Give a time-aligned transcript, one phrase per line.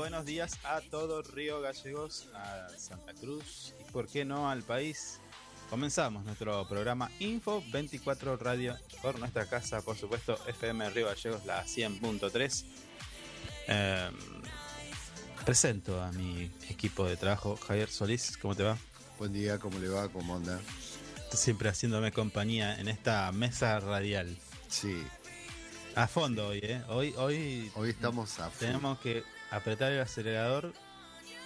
[0.00, 5.20] Buenos días a todo Río Gallegos, a Santa Cruz y, por qué no, al país.
[5.68, 11.64] Comenzamos nuestro programa Info 24 Radio por nuestra casa, por supuesto, FM Río Gallegos, la
[11.64, 12.64] 100.3.
[13.68, 14.14] Em,
[15.44, 18.36] presento a mi equipo de trabajo, Javier Solís.
[18.38, 18.78] ¿Cómo te va?
[19.18, 20.08] Buen día, ¿cómo le va?
[20.08, 20.58] ¿Cómo anda?
[21.32, 24.36] Siempre haciéndome compañía en esta mesa radial.
[24.68, 25.04] Sí.
[25.94, 26.82] A fondo hoy, ¿eh?
[26.88, 30.72] Hoy, hoy, hoy estamos a Tenemos que apretar el acelerador.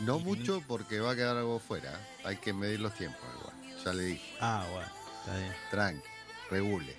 [0.01, 1.93] No mucho porque va a quedar algo fuera.
[2.25, 3.77] Hay que medir los tiempos igual.
[3.85, 4.37] Ya le dije.
[4.41, 4.89] Ah, bueno,
[5.21, 5.53] está bien.
[5.71, 6.09] Tranqui,
[6.51, 6.97] regule.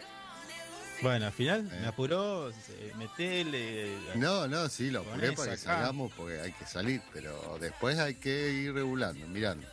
[1.01, 1.87] Bueno, al final me eh.
[1.87, 2.51] apuró,
[2.97, 3.97] metele.
[4.15, 8.15] No, no, sí, lo apuré para que salgamos porque hay que salir, pero después hay
[8.15, 9.67] que ir regulando, mirando.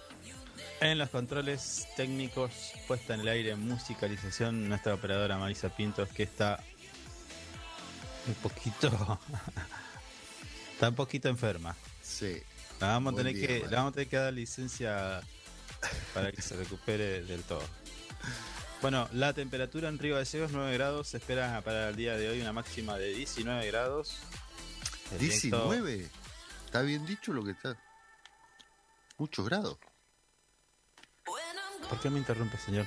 [0.80, 6.58] En los controles técnicos, puesta en el aire, musicalización, nuestra operadora Marisa Pintos, que está
[8.26, 8.90] un poquito.
[10.82, 11.76] está un poquito enferma.
[12.02, 12.42] Sí.
[12.80, 15.22] vamos, a tener que, vamos a tener que dar licencia
[16.12, 17.62] para que se recupere del todo.
[18.80, 22.40] Bueno, la temperatura en Río Gallegos 9 grados, se espera para el día de hoy
[22.40, 24.16] una máxima de 19 grados.
[25.20, 26.10] ¿19?
[26.64, 27.78] ¿Está bien dicho lo que está?
[29.18, 29.78] Muchos grados.
[31.88, 32.86] ¿Por qué me interrumpe, señor?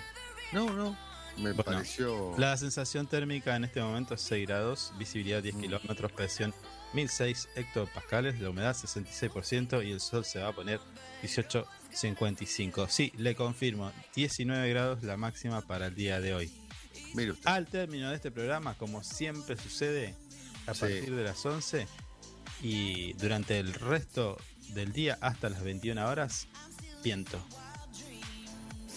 [0.51, 0.97] No, no.
[1.37, 2.35] Me pareció.
[2.37, 5.61] La sensación térmica en este momento es 6 grados, visibilidad 10 mm.
[5.61, 6.53] kilómetros, presión
[6.93, 10.79] 1006 hectopascales, la humedad 66% y el sol se va a poner
[11.21, 11.65] 18
[11.95, 12.87] 55.
[12.89, 16.51] Sí, le confirmo, 19 grados la máxima para el día de hoy.
[17.45, 20.15] Al término de este programa, como siempre sucede,
[20.67, 21.87] a partir de las 11
[22.61, 24.37] y durante el resto
[24.73, 26.47] del día hasta las 21 horas,
[27.03, 27.41] viento.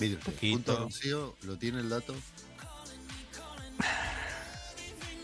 [0.01, 0.35] Mire usted,
[1.43, 2.15] ¿lo tiene el dato?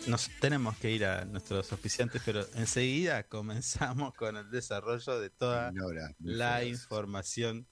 [0.07, 5.73] Nos tenemos que ir a nuestros auspiciantes, pero enseguida comenzamos con el desarrollo de toda
[6.21, 7.67] la información.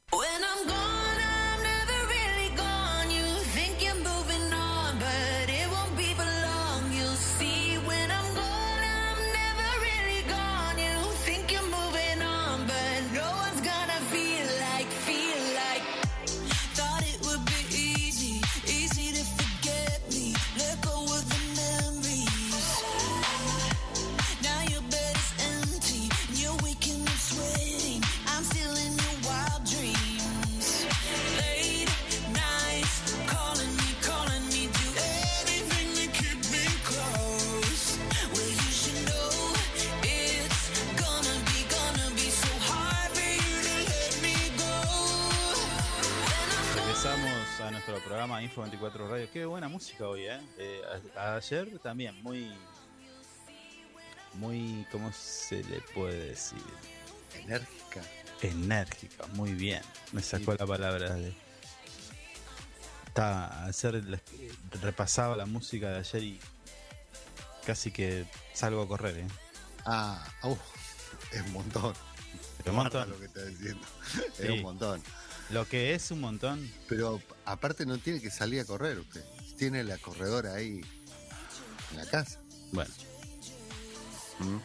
[48.22, 49.28] Programa Info 24 Radio.
[49.32, 50.40] Qué buena música hoy, ¿eh?
[50.56, 50.80] eh
[51.16, 52.52] ayer también, muy.
[54.34, 54.86] Muy.
[54.92, 56.62] ¿Cómo se le puede decir?
[57.34, 58.00] Enérgica.
[58.40, 59.82] Enérgica, muy bien.
[60.12, 61.34] Me sacó la palabra de.
[63.08, 63.66] Estaba.
[63.66, 64.20] Ayer
[64.80, 66.40] repasaba la música de ayer y.
[67.66, 69.26] Casi que salgo a correr, ¿eh?
[69.84, 70.24] Ah,
[71.32, 71.92] es un montón.
[72.66, 73.10] un montón.
[73.10, 73.84] Lo que está diciendo.
[74.38, 75.02] Es un montón.
[75.50, 76.70] Lo que es un montón.
[76.88, 79.24] Pero aparte no tiene que salir a correr usted.
[79.58, 80.80] Tiene la corredora ahí
[81.90, 82.40] en la casa.
[82.72, 82.92] Bueno.
[84.38, 84.56] ¿Mm?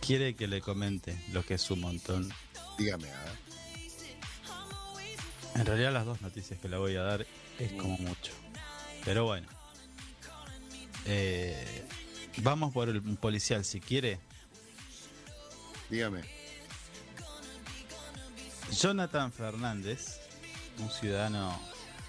[0.00, 2.32] Quiere que le comente lo que es un montón.
[2.78, 3.48] Dígame, a ver.
[5.56, 7.26] En realidad las dos noticias que le voy a dar
[7.58, 8.02] es como mm.
[8.02, 8.32] mucho.
[9.04, 9.48] Pero bueno.
[11.06, 11.84] Eh,
[12.38, 14.20] vamos por el policial si quiere.
[15.90, 16.37] Dígame.
[18.70, 20.20] Jonathan Fernández,
[20.78, 21.58] un ciudadano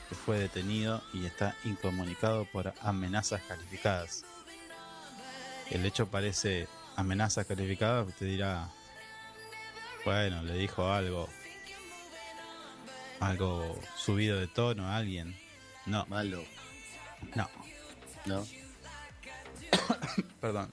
[0.08, 4.26] que fue detenido y está incomunicado por amenazas calificadas.
[5.70, 8.70] El hecho parece amenazas calificadas, usted dirá,
[10.04, 11.30] bueno, le dijo algo,
[13.20, 15.36] algo subido de tono a alguien.
[15.86, 16.06] No.
[16.08, 16.44] Malo.
[17.36, 17.50] No.
[18.26, 18.46] No.
[20.42, 20.72] Perdón.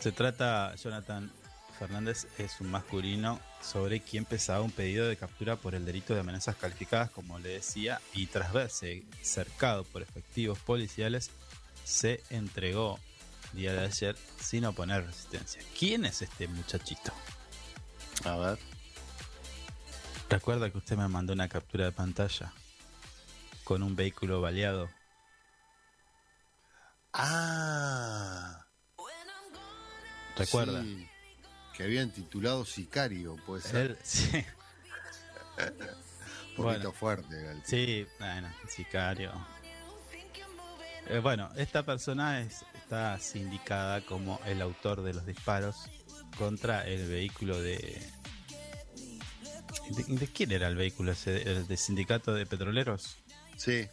[0.00, 1.32] Se trata, Jonathan
[1.74, 6.20] Fernández es un masculino sobre quien pesaba un pedido de captura por el delito de
[6.20, 11.30] amenazas calificadas, como le decía, y tras verse cercado por efectivos policiales,
[11.84, 12.98] se entregó
[13.52, 15.62] día de ayer sin oponer resistencia.
[15.78, 17.12] ¿Quién es este muchachito?
[18.24, 18.58] A ver.
[20.28, 22.52] Recuerda que usted me mandó una captura de pantalla
[23.62, 24.90] con un vehículo baleado.
[27.12, 28.66] Ah.
[30.36, 30.84] ¿Recuerda?
[31.76, 33.98] Que habían titulado Sicario, puede ser.
[34.02, 34.44] sí.
[36.56, 37.50] Un poquito fuerte.
[37.50, 39.32] El sí, bueno, Sicario.
[41.08, 45.90] Eh, bueno, esta persona es, está sindicada como el autor de los disparos
[46.38, 48.00] contra el vehículo de.
[49.90, 51.42] ¿De, de quién era el vehículo ese?
[51.42, 53.18] ¿El de sindicato de petroleros?
[53.56, 53.86] Sí.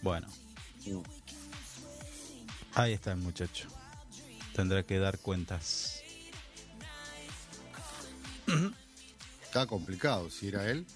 [0.00, 0.28] Bueno,
[2.74, 3.68] ahí está el muchacho.
[4.54, 6.03] Tendrá que dar cuentas.
[9.42, 10.86] Está complicado, si era él,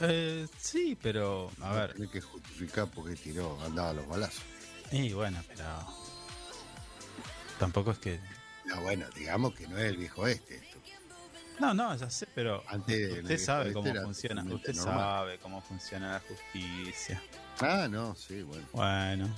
[0.00, 1.50] Eh, sí, pero.
[1.60, 1.94] A ver.
[1.94, 4.42] tiene que justificar por qué tiró, andaba los balazos.
[4.92, 5.64] Y bueno, pero.
[7.58, 8.20] Tampoco es que.
[8.66, 10.56] No, bueno, digamos que no es el viejo este.
[10.56, 10.78] Esto.
[11.60, 12.62] No, no, ya sé, pero.
[12.68, 14.44] Antes, usted sabe cómo este era funciona.
[14.44, 14.94] Usted normal.
[14.94, 17.22] sabe cómo funciona la justicia.
[17.60, 18.68] Ah, no, sí, bueno.
[18.72, 19.34] Bueno.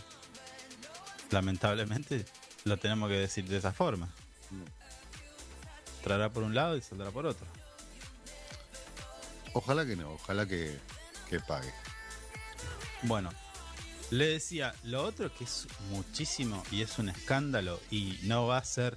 [1.31, 2.25] Lamentablemente
[2.65, 4.07] lo tenemos que decir de esa forma.
[4.51, 4.78] Mm.
[6.09, 7.47] Traerá por un lado y saldrá por otro.
[9.53, 10.75] Ojalá que no, ojalá que,
[11.29, 11.71] que pague.
[13.03, 13.29] Bueno,
[14.09, 18.65] le decía, lo otro que es muchísimo y es un escándalo y no va a
[18.65, 18.97] ser,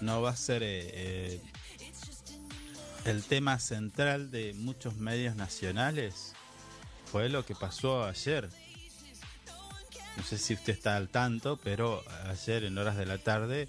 [0.00, 1.40] no va a ser eh, eh,
[3.04, 6.32] el tema central de muchos medios nacionales,
[7.12, 8.48] fue lo que pasó ayer.
[10.16, 13.68] No sé si usted está al tanto, pero ayer en horas de la tarde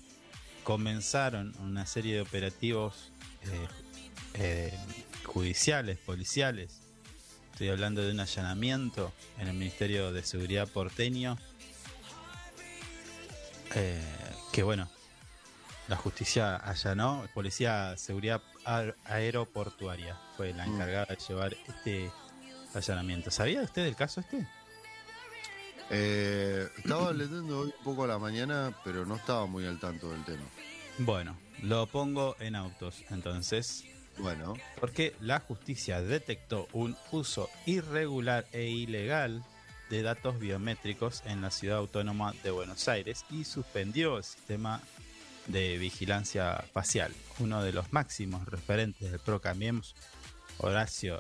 [0.77, 3.67] comenzaron una serie de operativos eh,
[4.33, 4.77] eh,
[5.23, 6.81] judiciales, policiales,
[7.53, 11.37] Estoy hablando de un allanamiento en el Ministerio de Seguridad porteño.
[13.75, 14.03] eh,
[14.51, 14.89] que bueno,
[15.87, 20.73] la justicia allanó, Policía Seguridad Aer- Aeroportuaria fue la Mm.
[20.75, 22.11] encargada de llevar este
[22.75, 23.31] allanamiento.
[23.31, 24.45] ¿Sabía usted del caso este?
[25.89, 30.11] Eh, estaba leyendo hoy un poco a la mañana, pero no estaba muy al tanto
[30.11, 30.43] del tema.
[30.99, 33.85] Bueno, lo pongo en autos entonces.
[34.17, 39.43] Bueno, Porque la justicia detectó un uso irregular e ilegal
[39.91, 44.81] de datos biométricos en la ciudad autónoma de Buenos Aires y suspendió el sistema
[45.45, 47.13] de vigilancia facial.
[47.39, 49.95] Uno de los máximos referentes del Procambiemos,
[50.57, 51.19] Horacio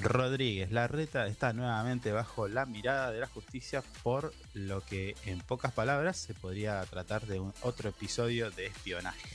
[0.00, 5.72] Rodríguez Larreta, está nuevamente bajo la mirada de la justicia por lo que en pocas
[5.72, 9.28] palabras se podría tratar de un otro episodio de espionaje.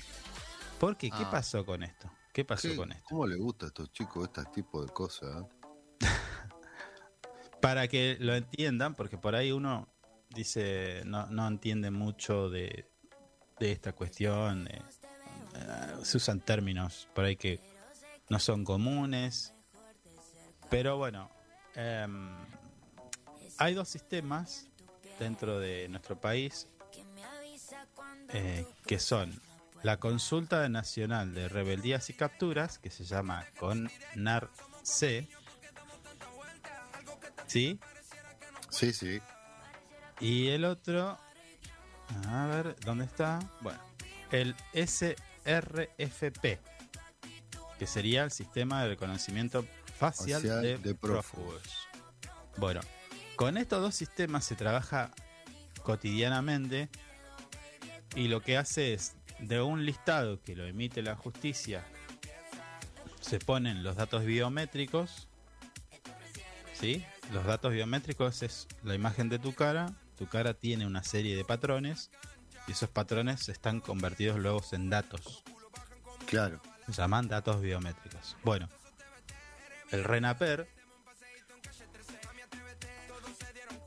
[0.80, 1.32] Porque, ¿qué Ah.
[1.32, 2.10] pasó con esto?
[2.34, 3.06] ¿Qué pasó ¿qué- con esto?
[3.10, 5.46] ¿cómo le gusta a estos chicos este tipo de cosas?
[7.62, 9.88] Para que lo entiendan, porque por ahí uno
[10.30, 12.90] dice, no, no entiende mucho de,
[13.60, 14.68] de esta cuestión.
[14.68, 14.82] eh,
[15.56, 17.60] eh, se usan términos por ahí que
[18.30, 19.54] no son comunes.
[20.70, 21.30] Pero bueno,
[21.76, 22.36] em,
[23.58, 24.68] hay dos sistemas
[25.20, 26.68] dentro de nuestro país
[28.34, 29.34] eh, que son
[29.84, 35.28] la consulta nacional de rebeldías y capturas, que se llama CONAR-C,
[37.46, 37.80] ¿sí?
[38.70, 39.22] Sí, sí.
[40.20, 41.18] Y el otro,
[42.28, 43.40] a ver, ¿dónde está?
[43.62, 43.80] Bueno,
[44.32, 46.60] el SRFP,
[47.80, 49.66] que sería el sistema de reconocimiento
[49.98, 51.62] facial, Facial de, de prófugos.
[52.58, 52.82] Bueno,
[53.36, 55.12] con estos dos sistemas se trabaja
[55.84, 56.90] cotidianamente
[58.16, 61.86] y lo que hace es, de un listado que lo emite la justicia,
[63.22, 65.28] se ponen los datos biométricos,
[66.74, 67.06] ¿sí?
[67.32, 71.46] Los datos biométricos es la imagen de tu cara, tu cara tiene una serie de
[71.46, 72.10] patrones
[72.68, 75.44] y esos patrones están convertidos luego en datos,
[76.26, 76.62] Claro.
[76.88, 78.36] se llaman datos biométricos.
[78.44, 78.68] Bueno,
[79.92, 80.68] el RENAPER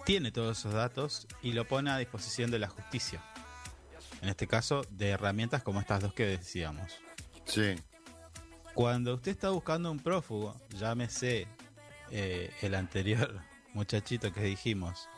[0.04, 3.22] tiene todos esos datos y lo pone a disposición de la justicia.
[4.22, 6.92] En este caso, de herramientas como estas dos que decíamos.
[7.44, 7.76] Sí.
[8.74, 11.46] Cuando usted está buscando un prófugo, llámese
[12.10, 13.40] eh, el anterior
[13.74, 15.08] muchachito que dijimos,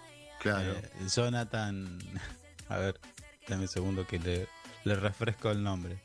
[0.40, 0.72] Claro.
[0.72, 1.98] eh, Jonathan.
[2.68, 3.00] A ver,
[3.48, 4.48] dame un segundo que le,
[4.84, 6.00] le refresco el nombre.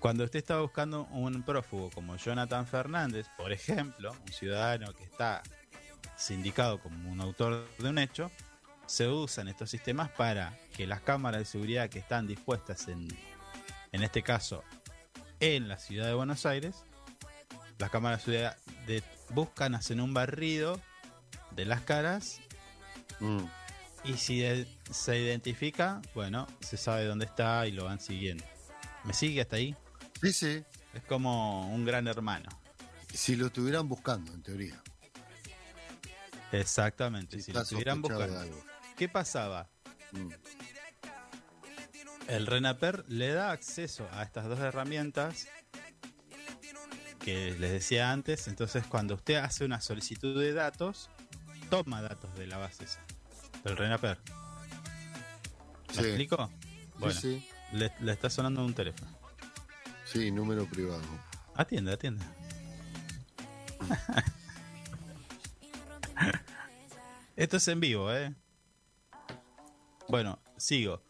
[0.00, 5.42] Cuando usted está buscando un prófugo como Jonathan Fernández, por ejemplo, un ciudadano que está
[6.16, 8.30] sindicado como un autor de un hecho,
[8.86, 13.08] se usan estos sistemas para que las cámaras de seguridad que están dispuestas en,
[13.92, 14.62] en este caso,
[15.40, 16.84] en la ciudad de Buenos Aires,
[17.78, 20.80] las cámaras de seguridad de- buscan, hacen un barrido
[21.50, 22.40] de las caras
[23.20, 23.44] Mm.
[24.04, 28.44] y si de- se identifica, bueno, se sabe dónde está y lo van siguiendo.
[29.04, 29.74] ¿Me sigue hasta ahí?
[30.20, 30.64] Sí, sí.
[30.94, 32.48] Es como un gran hermano.
[33.12, 34.82] Si lo estuvieran buscando, en teoría.
[36.52, 37.36] Exactamente.
[37.36, 38.40] Si, Si lo estuvieran buscando.
[38.40, 38.64] algo.
[38.96, 39.68] ¿Qué pasaba?
[40.12, 40.28] Mm.
[42.28, 45.46] El RENAPER le da acceso a estas dos herramientas
[47.20, 48.48] que les decía antes.
[48.48, 51.10] Entonces, cuando usted hace una solicitud de datos,
[51.70, 53.00] toma datos de la base esa,
[53.64, 54.18] del RENAPER.
[55.88, 56.00] ¿Me Sí.
[56.00, 56.50] explico?
[56.98, 57.76] Bueno, Sí, sí.
[57.76, 59.17] Le, le está sonando un teléfono.
[60.12, 61.02] Sí, número privado.
[61.54, 62.24] Atiende, atiende.
[67.36, 68.34] Esto es en vivo, ¿eh?
[70.08, 71.02] Bueno, sigo.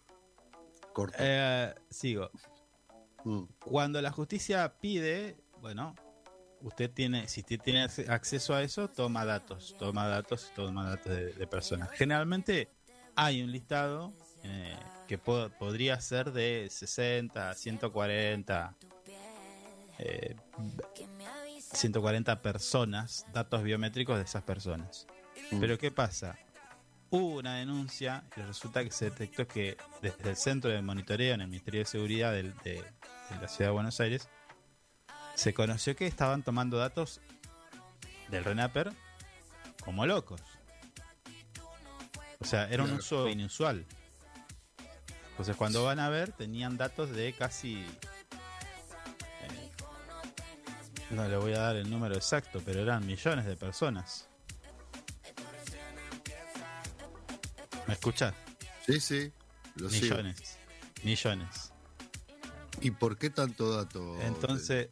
[0.93, 1.17] Corto.
[1.21, 2.31] Eh, sigo.
[3.25, 3.45] Mm.
[3.64, 5.95] Cuando la justicia pide, bueno,
[6.61, 11.12] usted tiene, si usted tiene acce- acceso a eso, toma datos, toma datos, toma datos
[11.12, 11.90] de, de personas.
[11.93, 12.69] Generalmente
[13.17, 14.12] hay un listado
[14.43, 14.76] eh,
[15.09, 18.75] que po- podría ser de 60, 140,
[19.99, 20.37] eh,
[21.73, 25.07] 140 personas, datos biométricos de esas personas.
[25.50, 25.61] Mm.
[25.61, 26.38] Pero ¿qué pasa?
[27.11, 31.41] Hubo una denuncia y resulta que se detectó que desde el centro de monitoreo en
[31.41, 32.85] el Ministerio de Seguridad de, de
[33.41, 34.29] la Ciudad de Buenos Aires
[35.35, 37.21] se conoció que estaban tomando datos
[38.29, 38.93] del RENAPER
[39.83, 40.43] como locos.
[42.41, 43.87] O sea, era un uso inusual.
[45.38, 47.87] Entonces cuando van a ver tenían datos de casi...
[49.40, 49.71] eh,
[51.11, 54.28] no le voy a dar el número exacto, pero eran millones de personas.
[57.87, 58.35] ¿Me escuchas?
[58.85, 59.33] Sí, sí.
[59.76, 60.16] Lo sigo.
[60.16, 60.59] Millones.
[61.04, 61.73] Millones.
[62.80, 64.21] ¿Y por qué tanto dato?
[64.23, 64.88] Entonces,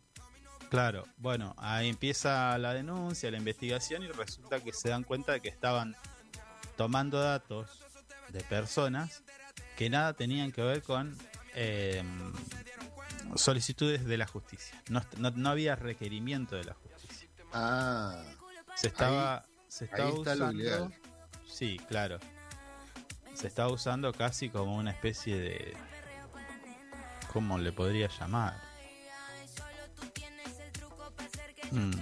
[0.70, 5.40] claro, bueno, ahí empieza la denuncia, la investigación y resulta que se dan cuenta de
[5.40, 5.96] que estaban
[6.76, 7.80] tomando datos
[8.28, 9.24] de personas
[9.76, 11.16] que nada tenían que ver con
[11.54, 12.02] eh,
[13.34, 14.80] solicitudes de la justicia.
[14.88, 17.28] No, no- no había requerimiento de la justicia.
[17.52, 18.22] Ah,
[18.74, 20.92] Se estaba, se estaba ahí está lo usando.
[21.46, 22.18] Sí, claro.
[23.34, 25.76] Se estaba usando casi como una especie de.
[27.32, 28.54] ¿Cómo le podría llamar?
[31.70, 31.92] Mm,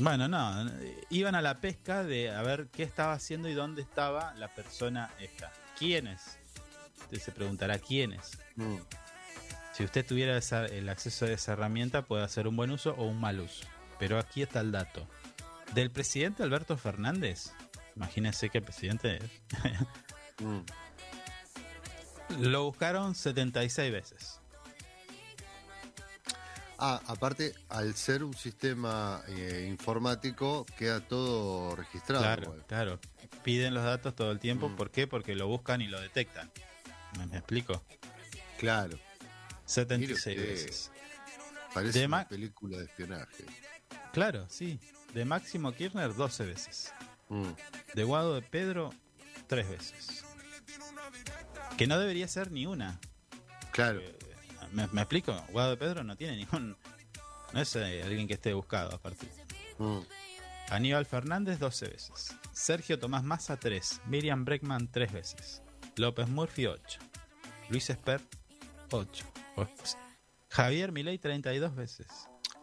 [0.00, 0.70] Bueno, no.
[1.10, 5.10] Iban a la pesca de a ver qué estaba haciendo y dónde estaba la persona
[5.20, 5.52] esta.
[5.78, 6.38] ¿Quiénes?
[7.14, 8.38] Usted se preguntará quiénes.
[8.56, 8.76] mm,
[9.72, 13.04] Si usted tuviera esa- el acceso a esa herramienta, puede hacer un buen uso o
[13.04, 13.64] un mal uso.
[13.98, 15.08] Pero aquí está el dato.
[15.74, 17.52] Del presidente Alberto Fernández,
[17.96, 19.18] imagínense que el presidente
[20.38, 20.60] mm.
[22.40, 24.40] lo buscaron 76 veces.
[26.78, 32.22] Ah, aparte, al ser un sistema eh, informático, queda todo registrado.
[32.22, 32.64] Claro, igual.
[32.66, 33.00] claro.
[33.44, 34.68] Piden los datos todo el tiempo.
[34.68, 34.76] Mm.
[34.76, 35.06] ¿Por qué?
[35.06, 36.50] Porque lo buscan y lo detectan.
[37.18, 37.84] ¿Me, me explico?
[38.58, 38.98] Claro.
[39.66, 40.90] 76 Mire veces.
[41.72, 43.44] Parece De una película de espionaje.
[44.12, 44.78] Claro, sí.
[45.12, 46.92] De Máximo Kirchner 12 veces.
[47.28, 47.50] Mm,
[47.94, 48.92] De Guado de Pedro
[49.48, 50.24] 3 veces.
[51.76, 53.00] Que no debería ser ni una.
[53.72, 54.00] Claro.
[54.00, 54.18] Eh,
[54.72, 55.34] ¿Me, me explico?
[55.50, 56.76] Guado de Pedro no tiene ningún.
[57.52, 59.26] No es eh, alguien que esté buscado aparte.
[59.78, 60.00] Mm,
[60.70, 62.34] Aníbal Fernández 12 veces.
[62.52, 64.02] Sergio Tomás Massa 3.
[64.06, 65.62] Miriam Breckman 3 veces.
[65.96, 66.98] López Murphy 8.
[67.70, 68.20] Luis Esper
[68.90, 69.24] 8.
[70.50, 72.06] Javier Milei 32 veces.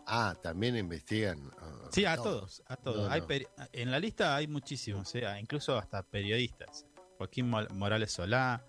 [0.05, 1.51] Ah, también investigan.
[1.59, 2.23] ah, Sí, a no.
[2.23, 3.07] todos, a todos.
[3.07, 3.27] No, Hay no.
[3.73, 6.85] en la lista hay muchísimos, eh, incluso hasta periodistas.
[7.17, 8.63] Joaquín Mo- Morales Solá,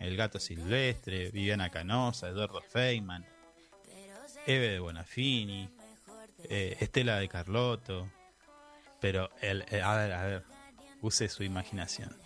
[0.00, 3.24] El Gato Silvestre, Viviana Canosa, Eduardo Feynman,
[4.46, 5.68] Eve de Bonafini,
[6.44, 8.10] eh, Estela de Carlotto.
[9.00, 10.44] Pero, el, eh, a ver, a ver,
[11.02, 12.16] use su imaginación.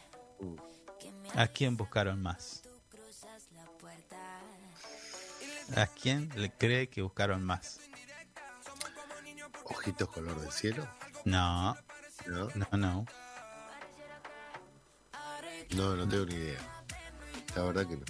[1.34, 2.62] ¿A quién buscaron más?
[5.76, 7.80] ¿A quién le cree que buscaron más?
[9.64, 10.86] Ojitos color del cielo.
[11.24, 11.74] No,
[12.26, 13.06] No, no, no.
[15.74, 16.60] no, no tengo ni idea.
[17.56, 18.04] La verdad que no.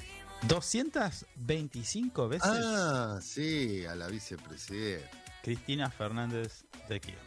[0.49, 5.09] 225 veces Ah, sí, a la vicepresidenta.
[5.43, 7.23] Cristina Fernández de Kirchner.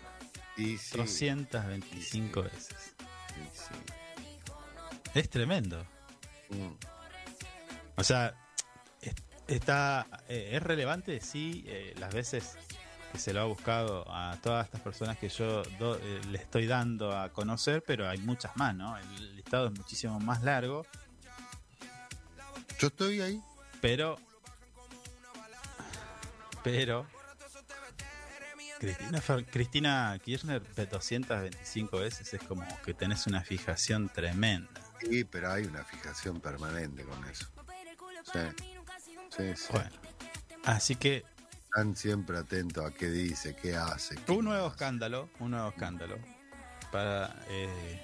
[0.58, 2.50] Y sí, 225 Sí.
[2.50, 2.94] veces.
[3.34, 3.94] sí, sí.
[5.16, 5.84] Es tremendo.
[6.50, 6.74] Mm,
[7.98, 8.36] O sea,
[9.02, 9.16] es-
[9.48, 12.58] está eh, es relevante, sí, eh, las veces
[13.14, 16.68] que se lo ha buscado a todas estas personas que yo do- eh, le estoy
[16.68, 18.98] dando a conocer, pero hay muchas más, ¿no?
[18.98, 20.86] El listado es muchísimo más largo,
[22.80, 23.42] Yo estoy ahí.
[23.82, 24.18] pero...
[26.64, 27.08] Pero...
[28.78, 34.82] Cristina, Cristina Kirchner de 225 veces es como que tenés una fijación tremenda.
[35.00, 37.48] Sí, pero hay una fijación permanente con eso.
[38.24, 38.40] Sí,
[39.30, 39.68] sí, sí.
[39.70, 39.92] Bueno,
[40.64, 41.26] así que
[41.66, 44.16] Están siempre atentos a qué dice, qué hace.
[44.26, 44.68] qué un nuevo hace.
[44.68, 46.18] escándalo, un nuevo escándalo
[46.92, 48.02] para eh,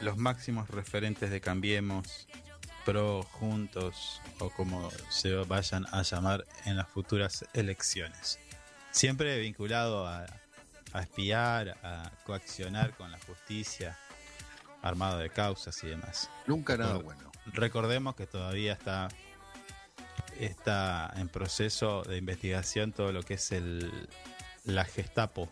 [0.00, 2.28] los máximos referentes de Cambiemos,
[2.84, 8.38] Pro, Juntos o como se vayan a llamar en las futuras elecciones.
[8.92, 10.26] Siempre vinculado a,
[10.92, 13.98] a espiar, a coaccionar con la justicia,
[14.88, 16.30] armado de causas y demás.
[16.46, 17.30] Nunca nada bueno.
[17.46, 19.08] Recordemos que todavía está
[20.38, 24.08] está en proceso de investigación todo lo que es el
[24.64, 25.48] la Gestapo.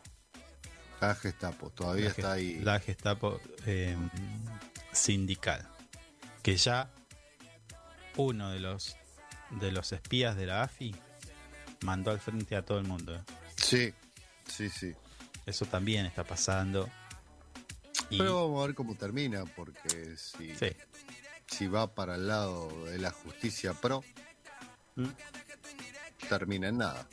[1.01, 2.61] La Gestapo, todavía la está ahí.
[2.61, 3.97] La Gestapo eh,
[4.92, 5.68] sindical.
[6.42, 6.90] Que ya
[8.16, 8.97] uno de los
[9.51, 10.94] de los espías de la AFI
[11.83, 13.14] mandó al frente a todo el mundo.
[13.14, 13.23] ¿eh?
[13.57, 13.94] Sí,
[14.47, 14.94] sí, sí.
[15.47, 16.88] Eso también está pasando.
[18.11, 20.67] Y, Pero vamos a ver cómo termina, porque si, sí,
[21.47, 24.05] si va para el lado de la justicia pro,
[24.97, 25.09] ¿Mm?
[26.29, 27.07] termina en nada.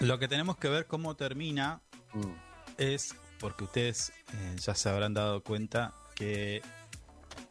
[0.00, 1.80] Lo que tenemos que ver cómo termina
[2.14, 2.32] Mm.
[2.78, 6.62] es porque ustedes eh, ya se habrán dado cuenta que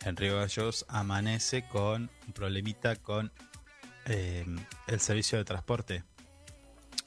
[0.06, 3.32] en Río Gallos amanece con un problemita con
[4.06, 4.46] eh,
[4.88, 6.04] el servicio de transporte.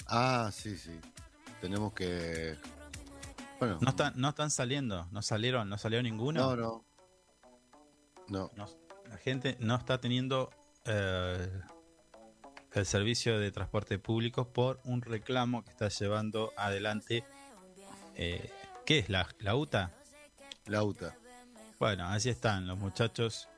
[0.06, 0.98] Ah, sí, sí.
[1.60, 2.56] Tenemos que.
[3.58, 6.54] Bueno, No están, no están saliendo, no salieron, no salió ninguno.
[6.54, 6.84] no, no.
[8.28, 8.50] No.
[8.56, 8.66] No,
[9.08, 10.50] la gente no está teniendo
[10.84, 11.48] eh,
[12.72, 17.24] el servicio de transporte público por un reclamo que está llevando adelante.
[18.16, 18.50] eh,
[18.84, 19.92] ¿Qué es la, la UTA?
[20.66, 21.14] La UTA.
[21.78, 23.48] Bueno, así están los muchachos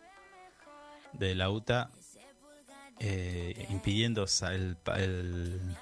[1.14, 1.90] de la UTA
[2.98, 5.76] eh, impidiendo el, el-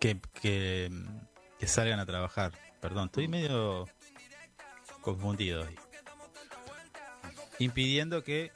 [0.00, 0.90] que, que,
[1.58, 2.52] que salgan a trabajar.
[2.80, 3.86] Perdón, estoy medio
[5.00, 5.74] confundido hoy.
[7.58, 8.52] Impidiendo que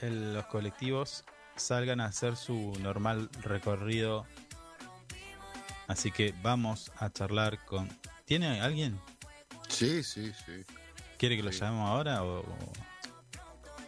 [0.00, 1.24] el- los colectivos
[1.56, 4.26] salgan a hacer su normal recorrido.
[5.88, 7.88] Así que vamos a charlar con...
[8.24, 9.00] ¿Tiene alguien?
[9.68, 10.64] Sí, sí, sí.
[11.16, 12.72] ¿Quiere que lo llamemos ahora o, o-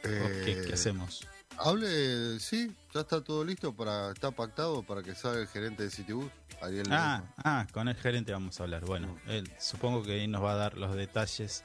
[0.02, 1.26] qué Eh, hacemos?
[1.58, 5.90] Hable, sí, ya está todo listo para, está pactado para que salga el gerente de
[5.90, 6.30] Citibus,
[6.61, 7.35] Ariel Ah, Ledesma.
[7.44, 8.85] ah, con el gerente vamos a hablar.
[8.85, 9.31] Bueno, Mm.
[9.31, 11.64] él supongo que ahí nos va a dar los detalles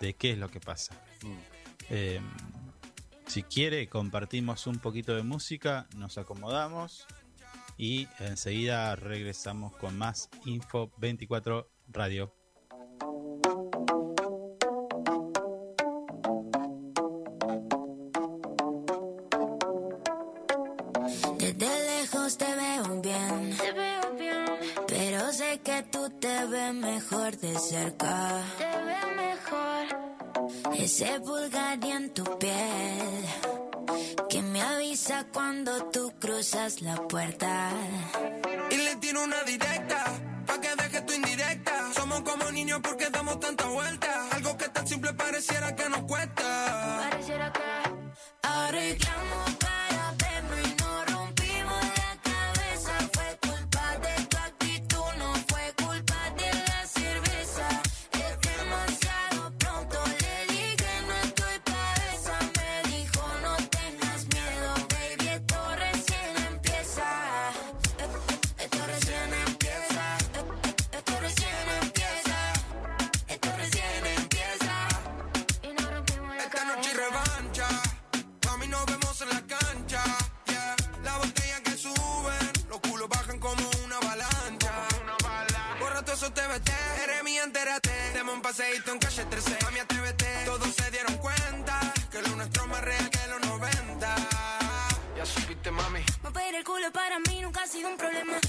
[0.00, 0.94] de qué es lo que pasa.
[1.22, 1.36] Mm.
[1.90, 2.20] Eh,
[3.26, 7.06] si quiere, compartimos un poquito de música, nos acomodamos
[7.78, 12.34] y enseguida regresamos con más Info 24 Radio.
[27.72, 28.44] Cerca.
[28.58, 29.84] te veo mejor.
[30.76, 33.24] Ese pulgar en tu piel
[34.28, 37.70] que me avisa cuando tú cruzas la puerta.
[38.70, 40.04] Y le tiro una directa,
[40.46, 41.74] pa' que deje tu indirecta.
[41.94, 44.10] Somos como niños porque damos tanta vuelta.
[44.32, 47.08] Algo que tan simple pareciera que nos cuesta.
[47.10, 47.62] Pareciera que
[48.42, 49.51] Arreglamos
[88.52, 89.58] paseíto en calle 13.
[89.64, 90.26] Mami, atrévete.
[90.44, 94.16] Todos se dieron cuenta que lo nuestro es más real que los 90.
[95.16, 96.00] Ya supiste, mami.
[96.22, 98.41] Mover el culo para mí nunca ha sido un problema.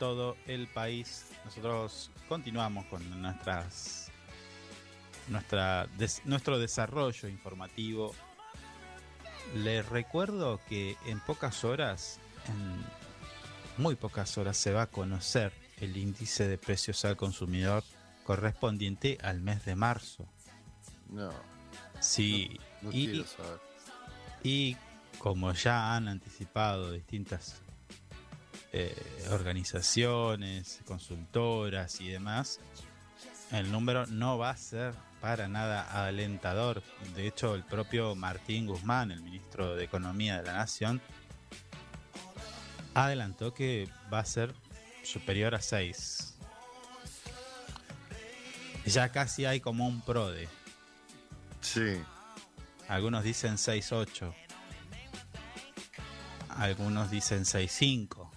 [0.00, 1.26] Todo el país.
[1.44, 4.10] Nosotros continuamos con nuestras
[5.28, 8.12] nuestra des- nuestro desarrollo informativo.
[9.54, 12.84] Les recuerdo que en pocas horas, en
[13.82, 17.84] muy pocas horas, se va a conocer el índice de precios al consumidor
[18.24, 20.26] correspondiente al mes de marzo.
[21.08, 21.30] No,
[22.00, 23.60] Sí, no y, quiero saber.
[24.42, 24.76] y
[25.18, 27.60] como ya han anticipado distintas
[28.72, 28.94] eh,
[29.30, 32.60] organizaciones, consultoras y demás,
[33.52, 36.82] el número no va a ser para nada alentador.
[37.14, 41.00] De hecho, el propio Martín Guzmán, el ministro de Economía de la Nación,
[42.94, 44.54] adelantó que va a ser
[45.02, 46.34] superior a 6.
[48.86, 50.48] Ya casi hay como un PRODE.
[51.60, 52.00] Sí,
[52.88, 54.34] Algunos dicen 6.8.
[56.48, 58.29] Algunos dicen 6.5.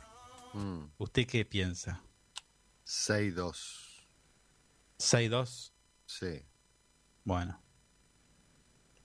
[0.53, 2.01] mm, ¿Usted qué piensa?
[2.85, 3.55] 6-2.
[4.99, 5.71] ¿6.2?
[6.05, 6.45] Sí.
[7.23, 7.59] Bueno.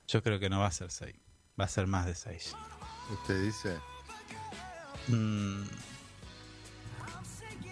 [0.06, 1.14] Yo creo que no va a ser 6.
[1.60, 2.54] Va a ser más de 6.
[3.12, 3.78] Usted dice,
[5.08, 5.62] Mm,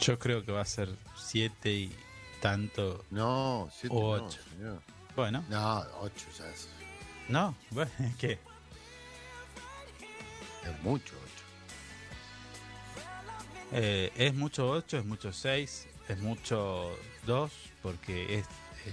[0.01, 1.95] yo creo que va a ser 7 y
[2.41, 3.05] tanto.
[3.11, 4.41] no, 7 O no, ocho.
[4.51, 4.83] señor.
[5.15, 6.69] Bueno, No, 8 ya es,
[7.29, 7.55] no.
[7.71, 8.39] Bueno, ¿qué?
[10.65, 11.26] es mucho 8.
[13.73, 17.53] Eh, es mucho 8, es mucho 6, es mucho 2,
[17.83, 18.93] porque es eh,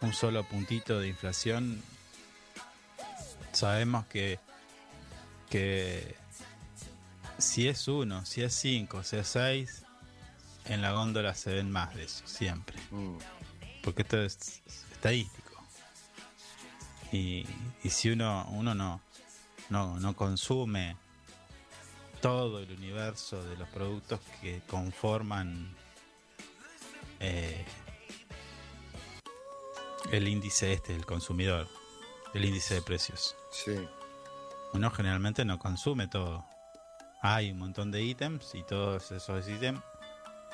[0.00, 1.82] un solo puntito de inflación.
[3.52, 4.38] Sabemos que,
[5.50, 6.16] que
[7.38, 9.82] si es 1, si es 5, si es 6,
[10.66, 12.76] en la góndola se ven más de eso, siempre.
[12.90, 13.18] Mm,
[13.82, 14.62] Porque esto es
[14.92, 15.62] estadístico.
[17.12, 17.46] Y,
[17.84, 19.00] y si uno, uno no,
[19.68, 20.96] no, no consume
[22.24, 25.68] todo el universo de los productos que conforman
[27.20, 27.62] eh,
[30.10, 31.68] el índice este del consumidor,
[32.32, 33.36] el índice de precios.
[33.50, 33.76] sí,
[34.72, 36.46] Uno generalmente no consume todo.
[37.20, 39.82] Hay un montón de ítems y todos esos ítems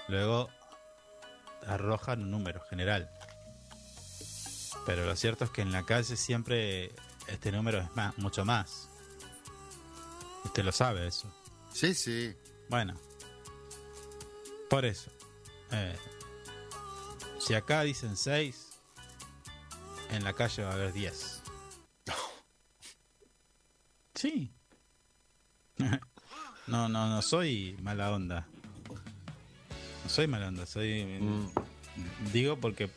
[0.09, 0.49] luego
[1.69, 3.09] arrojan un número general.
[4.87, 6.91] Pero lo cierto es que en la calle siempre
[7.29, 8.89] este número es más, mucho más.
[10.45, 11.33] Usted lo sabe eso.
[11.73, 12.35] Sí, sí.
[12.69, 12.95] Bueno,
[14.69, 15.11] por eso.
[15.73, 15.97] eh,
[17.39, 18.69] si acá dicen 6,
[20.11, 21.43] en la calle va a haber 10.
[24.15, 24.51] Sí.
[26.67, 28.47] No, no, no soy mala onda.
[30.05, 31.05] No soy mala onda, soy.
[31.05, 31.49] Mm,
[32.33, 32.89] Digo porque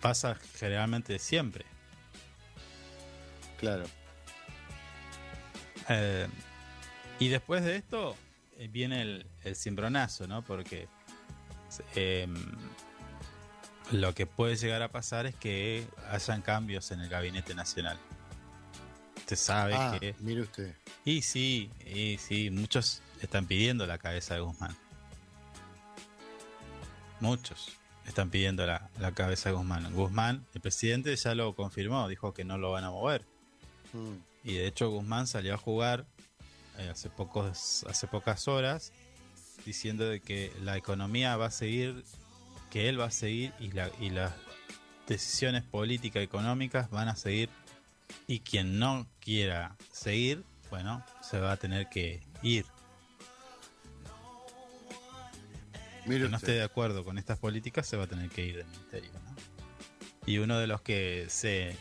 [0.00, 1.64] pasa generalmente siempre.
[3.58, 3.84] claro.
[5.88, 6.28] Eh,
[7.18, 8.16] y después de esto
[8.58, 10.42] eh, viene el, el cimbronazo, ¿no?
[10.42, 10.88] Porque
[11.94, 12.26] eh,
[13.92, 17.98] lo que puede llegar a pasar es que hayan cambios en el gabinete nacional.
[19.16, 20.14] Usted sabe Ah, que...
[20.20, 20.74] mire usted.
[21.04, 24.74] Y sí, y sí, muchos están pidiendo la cabeza de Guzmán.
[27.20, 27.72] Muchos
[28.06, 29.92] están pidiendo la, la cabeza de Guzmán.
[29.92, 33.24] Guzmán, el presidente ya lo confirmó, dijo que no lo van a mover.
[33.92, 36.06] Mm, Y de hecho Guzmán salió a jugar
[36.78, 38.92] eh, hace, pocos, hace pocas horas
[39.64, 42.04] diciendo de que la economía va a seguir,
[42.70, 44.32] que él va a seguir y, la, y las
[45.06, 47.50] decisiones políticas económicas van a seguir
[48.26, 52.64] y quien no quiera seguir, bueno, se va a tener que ir.
[56.06, 58.56] Mire que no esté de acuerdo con estas políticas se va a tener que ir
[58.56, 59.10] del ministerio.
[59.12, 59.36] ¿no?
[60.26, 61.76] Y uno de los que se.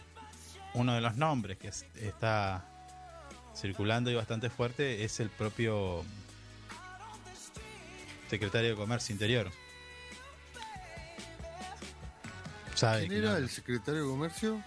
[0.73, 2.65] Uno de los nombres que es- está
[3.57, 6.03] circulando y bastante fuerte es el propio
[8.29, 9.51] secretario de Comercio Interior.
[12.75, 14.63] ¿Sabe ¿Quién era el secretario de Comercio?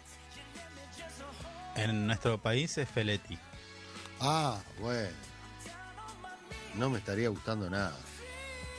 [1.77, 3.39] En nuestro país es Feletti.
[4.21, 5.09] Ah, bueno.
[6.75, 7.97] No me estaría gustando nada.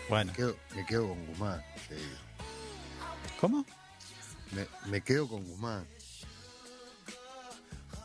[0.10, 1.64] Bueno, Me quedo, me quedo con Guzmán.
[1.88, 2.08] te digo.
[3.40, 3.66] ¿cómo?
[4.52, 5.88] Me, me quedo con Guzmán.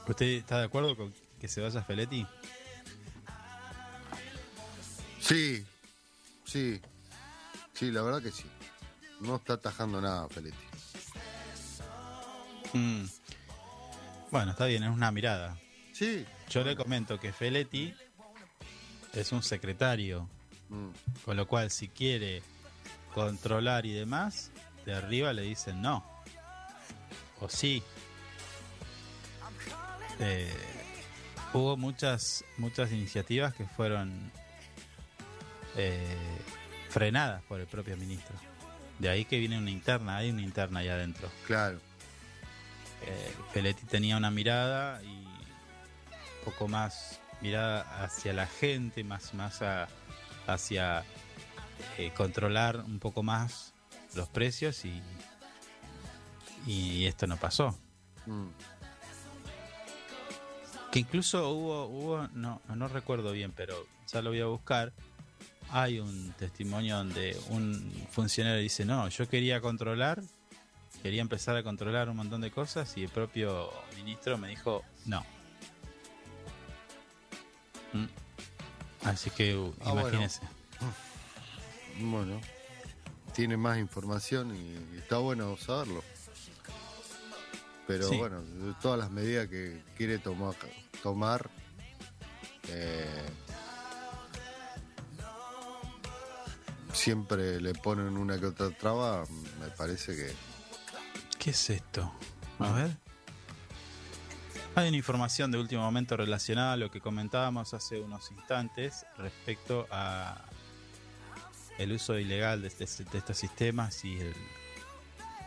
[0.06, 2.26] ¿Usted está de acuerdo con que se vaya Feletti?
[5.20, 5.64] Sí,
[6.44, 6.80] sí.
[7.72, 8.44] Sí, la verdad que sí.
[9.20, 10.56] No está atajando nada, Feletti.
[12.72, 13.04] Mm.
[14.30, 15.58] Bueno, está bien, es una mirada.
[15.92, 16.24] Sí.
[16.50, 17.94] Yo le comento que Feletti
[19.14, 20.28] es un secretario,
[20.68, 20.88] Mm,
[21.24, 22.42] con lo cual si quiere
[23.14, 24.50] controlar y demás,
[24.84, 26.04] de arriba le dicen no.
[27.40, 27.82] O sí.
[30.18, 30.52] Eh,
[31.56, 34.30] hubo muchas, muchas iniciativas que fueron
[35.76, 36.16] eh,
[36.90, 38.34] frenadas por el propio ministro.
[38.98, 41.28] De ahí que viene una interna, hay una interna ahí adentro.
[41.46, 41.78] Claro.
[43.02, 49.60] Eh, Peletti tenía una mirada y un poco más mirada hacia la gente, más, más
[49.62, 49.88] a-
[50.46, 51.04] hacia
[51.98, 53.74] eh, controlar un poco más
[54.14, 55.02] los precios y,
[56.66, 57.76] y esto no pasó.
[58.24, 58.46] Mm.
[60.96, 64.94] Que incluso hubo, hubo no, no recuerdo bien, pero ya lo voy a buscar.
[65.70, 70.22] Hay un testimonio donde un funcionario dice, no, yo quería controlar,
[71.02, 75.20] quería empezar a controlar un montón de cosas y el propio ministro me dijo, no.
[77.92, 78.06] Mm.
[79.04, 80.08] Así que uh, Ah, bueno.
[80.08, 80.40] imagínese.
[82.00, 82.40] Bueno,
[83.34, 86.02] tiene más información y está bueno saberlo.
[87.86, 88.16] Pero Sí.
[88.16, 88.42] bueno,
[88.82, 90.54] todas las medidas que quiere tomar,
[91.02, 91.48] tomar
[92.68, 93.28] eh,
[96.92, 99.24] siempre le ponen una que otra traba,
[99.60, 100.32] me parece que...
[101.38, 102.12] ¿Qué es esto?
[102.58, 102.90] A ver.
[104.74, 109.86] Hay una información de último momento relacionada a lo que comentábamos hace unos instantes respecto
[109.90, 110.44] a
[111.78, 114.34] el uso ilegal de, este- de estos sistemas y, el-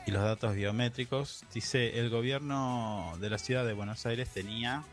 [0.10, 1.44] y los datos biométricos.
[1.54, 4.84] Dice, el gobierno de la ciudad de Buenos Aires tenía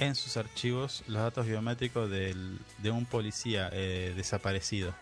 [0.00, 4.92] en sus archivos los datos biométricos del- de un policía eh, desaparecido,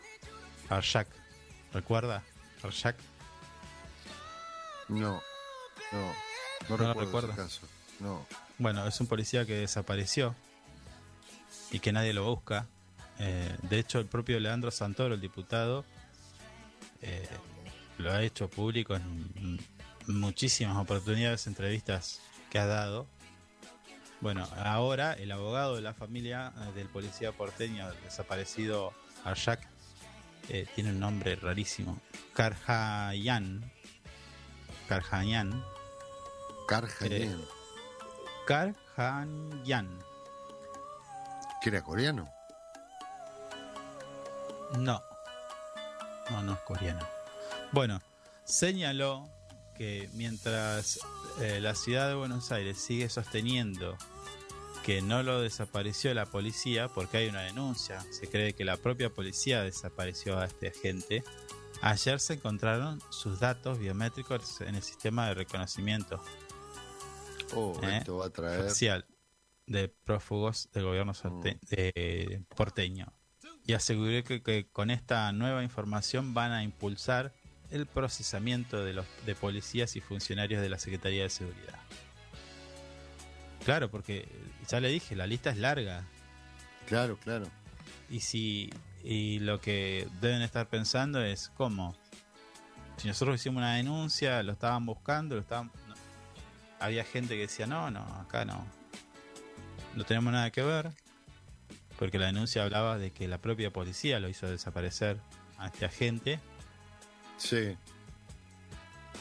[0.69, 1.09] Arshak.
[1.73, 2.23] ¿Recuerda?
[2.63, 2.97] Arshak.
[4.89, 5.23] No,
[5.93, 6.13] no, no,
[6.69, 7.33] ¿No recuerdo recuerda?
[7.33, 7.61] ese caso.
[8.01, 8.27] No,
[8.59, 10.35] Bueno, es un policía que desapareció
[11.71, 12.67] y que nadie lo busca.
[13.19, 15.85] Eh, de hecho, el propio Leandro Santoro, el diputado,
[17.03, 17.27] eh,
[17.99, 19.59] lo ha hecho público en
[20.07, 23.07] muchísimas oportunidades, entrevistas que ha dado.
[24.21, 28.93] Bueno, ahora el abogado de la familia eh, del policía porteño desaparecido
[29.25, 29.69] Arshak
[30.49, 32.01] eh, tiene un nombre rarísimo.
[32.35, 33.71] Karhayan.
[34.89, 35.65] Karhayan.
[36.67, 37.45] Karjanien,
[38.47, 39.99] Karhanyan.
[41.63, 42.29] que era coreano.
[44.79, 45.03] No.
[46.31, 47.18] No, no es coreano.
[47.73, 48.01] Bueno,
[48.45, 49.29] señaló
[49.77, 51.01] que mientras
[51.41, 53.97] eh, la ciudad de Buenos Aires sigue sosteniendo
[54.85, 59.11] que no lo desapareció la policía, porque hay una denuncia, se cree que la propia
[59.11, 61.23] policía desapareció a este agente,
[61.83, 66.23] ayer se encontraron sus datos biométricos en el sistema de reconocimiento
[67.55, 68.61] Oh, Eh, esto va a traer...
[68.61, 69.07] oficial
[69.67, 71.13] de prófugos del gobierno
[71.71, 73.13] de porteño.
[73.65, 77.35] Y aseguré que, que con esta nueva información van a impulsar
[77.71, 81.79] el procesamiento de los de policías y funcionarios de la Secretaría de Seguridad.
[83.65, 84.29] Claro, porque
[84.69, 86.05] ya le dije, la lista es larga.
[86.87, 87.47] Claro, claro.
[88.09, 88.71] Y si
[89.05, 91.95] y lo que deben estar pensando es cómo
[92.99, 95.95] si nosotros hicimos una denuncia, lo estaban buscando, lo estaban no.
[96.81, 98.67] había gente que decía, "No, no, acá no.
[99.95, 100.91] No tenemos nada que ver."
[101.99, 105.21] Porque la denuncia hablaba de que la propia policía lo hizo desaparecer
[105.59, 106.41] a este agente.
[107.39, 107.77] Sí,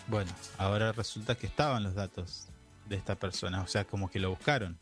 [0.08, 2.48] Bueno, ahora resulta que estaban los datos
[2.88, 4.80] de esta persona, o sea, como que lo buscaron.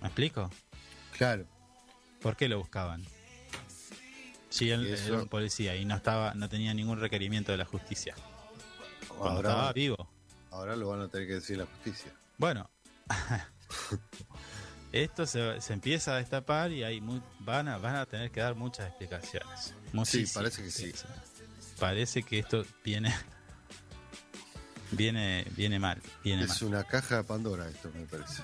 [0.00, 0.50] ¿Me explico?
[1.16, 1.44] claro.
[2.20, 3.04] ¿Por qué lo buscaban?
[4.48, 7.58] Si él Y eso- era un policía y no estaba, no tenía ningún requerimiento de
[7.58, 8.14] la justicia.
[9.08, 10.08] Cuando Ahora, estaba vivo.
[10.50, 12.10] ahora lo van a tener que decir la justicia.
[12.38, 12.70] Bueno,
[14.92, 17.02] esto se, se empieza a destapar y hay
[17.40, 19.74] van, a, van a tener que dar muchas explicaciones.
[19.92, 20.92] Muchísimas parece que sí.
[21.78, 23.14] Parece que esto viene,
[24.92, 26.70] viene, viene mal, viene Es mal.
[26.70, 28.42] una caja de Pandora esto, me parece.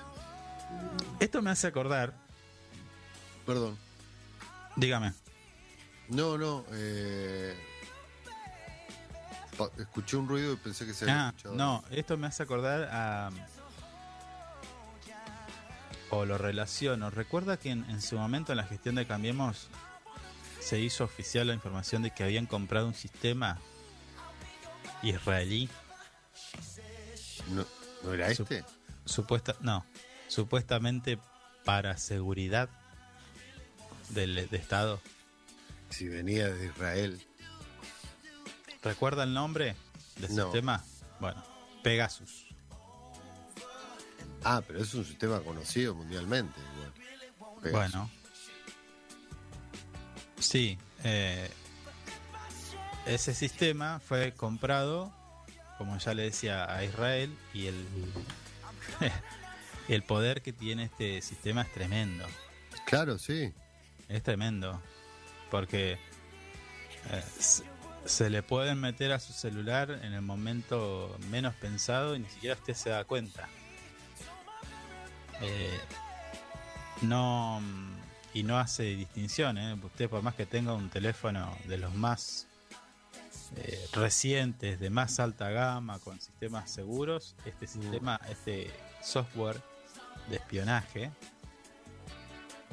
[1.19, 2.13] Esto me hace acordar,
[3.45, 3.77] Perdón.
[4.75, 5.13] dígame,
[6.09, 6.65] No, no.
[6.71, 7.57] Eh...
[9.77, 11.55] Escuché un ruido y pensé que se había Ah, escuchado.
[11.55, 13.29] no, esto me hace acordar a.
[16.09, 17.09] O lo relaciono.
[17.11, 19.67] Recuerda que en, en su momento en la gestión de Cambiemos
[20.61, 23.59] se hizo oficial la información de que habían comprado un sistema
[25.03, 25.69] israelí.
[27.49, 27.65] ¿No,
[28.03, 28.63] ¿no era este?
[29.05, 29.85] Supuesta, no,
[30.27, 31.17] supuestamente
[31.65, 32.69] para seguridad
[34.09, 35.01] del de Estado.
[35.89, 37.21] Si venía de Israel.
[38.83, 39.75] ¿Recuerda el nombre
[40.17, 40.43] del No.
[40.45, 40.83] sistema?
[41.19, 41.43] Bueno,
[41.83, 42.45] Pegasus.
[44.43, 46.59] Ah, pero es un sistema conocido mundialmente.
[46.59, 47.71] igual.
[47.71, 48.09] Bueno.
[50.41, 50.77] Sí.
[51.03, 51.49] eh,
[53.05, 55.11] ese sistema fue comprado,
[55.77, 57.85] como ya le decía, a Israel y el,
[59.87, 62.25] el poder que tiene este sistema es tremendo.
[62.85, 63.51] Claro, sí.
[64.09, 64.81] Es tremendo.
[65.49, 65.93] porque
[67.09, 67.23] eh,
[68.05, 72.55] se, le pueden meter a su celular en el momento menos pensado y ni siquiera
[72.55, 73.49] usted se da cuenta.
[75.41, 75.79] Eh,
[77.01, 78.00] no mm,
[78.33, 79.73] y no hace distinción, ¿eh?
[79.83, 82.47] usted por más que tenga un teléfono de los más
[83.57, 88.71] eh, recientes, de más alta gama, con sistemas seguros, este sistema, este
[89.03, 89.61] software
[90.29, 91.11] de espionaje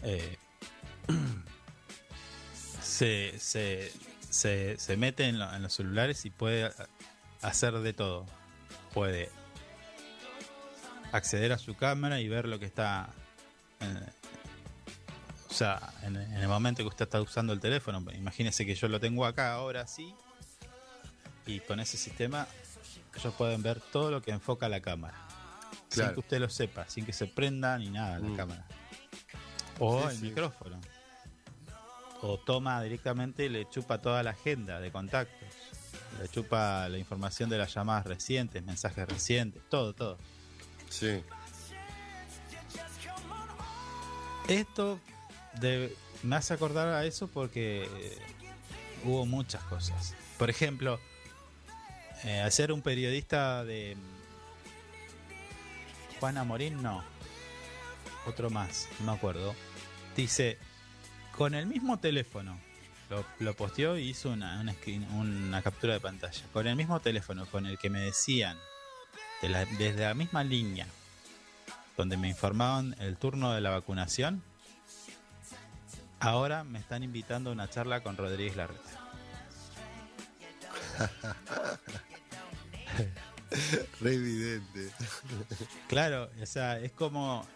[0.02, 0.36] eh,
[2.82, 3.92] se, se,
[4.30, 6.70] se, se mete en, lo- en los celulares y puede
[7.42, 8.26] hacer de todo.
[8.94, 9.30] Puede
[11.12, 13.10] acceder a su cámara y ver lo que está.
[15.48, 18.88] O sea, en, en el momento que usted está usando el teléfono, imagínese que yo
[18.88, 20.14] lo tengo acá ahora sí.
[21.46, 22.46] Y con ese sistema,
[23.16, 25.16] ellos pueden ver todo lo que enfoca la cámara.
[25.88, 26.14] Sin Claro.
[26.14, 28.36] que usted lo sepa, sin que se prenda ni nada la Mm.
[28.36, 28.66] cámara.
[29.78, 30.22] O Sí, el sí.
[30.26, 30.78] micrófono.
[32.20, 35.48] O toma directamente y le chupa toda la agenda de contactos.
[36.20, 40.18] Le chupa la información de las llamadas recientes, mensajes recientes, todo, todo.
[40.90, 41.22] Sí.
[44.48, 44.98] Esto
[45.60, 48.18] de- me hace acordar a eso porque eh,
[49.04, 50.14] hubo muchas cosas.
[50.38, 50.98] Por ejemplo,
[52.24, 53.96] eh, hacer un periodista de
[56.20, 57.02] Juana Morín, no.
[58.26, 59.54] Otro más, no me acuerdo.
[60.16, 60.58] Dice,
[61.36, 62.58] con el mismo teléfono,
[63.10, 66.42] lo, lo posteó y hizo una, una, screen- una captura de pantalla.
[66.52, 68.58] Con el mismo teléfono con el que me decían,
[69.78, 70.86] desde la misma línea,
[71.96, 74.42] donde me informaban el turno de la vacunación,
[76.20, 78.90] ahora me están invitando a una charla con Rodríguez Larreta.
[84.00, 84.90] Re evidente.
[85.88, 87.46] Claro, o sea, es como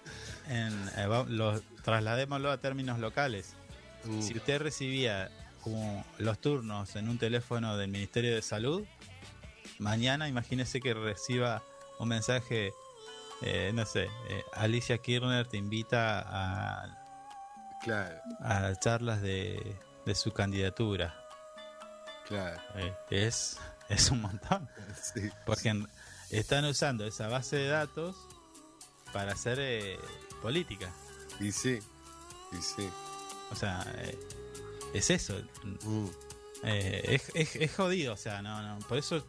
[0.49, 3.55] en, eh, va- lo- trasladémoslo a términos locales.
[4.05, 8.85] Mm, Si usted recibía como los turnos en un teléfono del Ministerio de Salud,
[9.79, 11.63] mañana imagínese que reciba
[11.99, 12.73] un mensaje,
[13.43, 17.02] eh, no sé, eh, Alicia Kirchner te invita a,
[17.83, 19.77] Claro, a charlas de,
[20.07, 21.15] de su candidatura.
[22.29, 22.61] claro.
[22.77, 23.59] Eh, es,
[23.89, 24.69] es un montón.
[25.03, 25.29] Sí.
[25.47, 25.85] Porque
[26.31, 28.17] están usando esa base de datos
[29.13, 29.99] para hacer eh,
[30.41, 30.93] política.
[31.41, 31.79] Y sí.
[32.53, 32.89] Y sí.
[33.51, 34.19] O sea, eh,
[34.95, 35.35] es eso.
[35.85, 36.07] Mm,
[36.65, 38.79] Eh, es, es- es jodido, o sea, no, no.
[38.87, 39.27] Por eso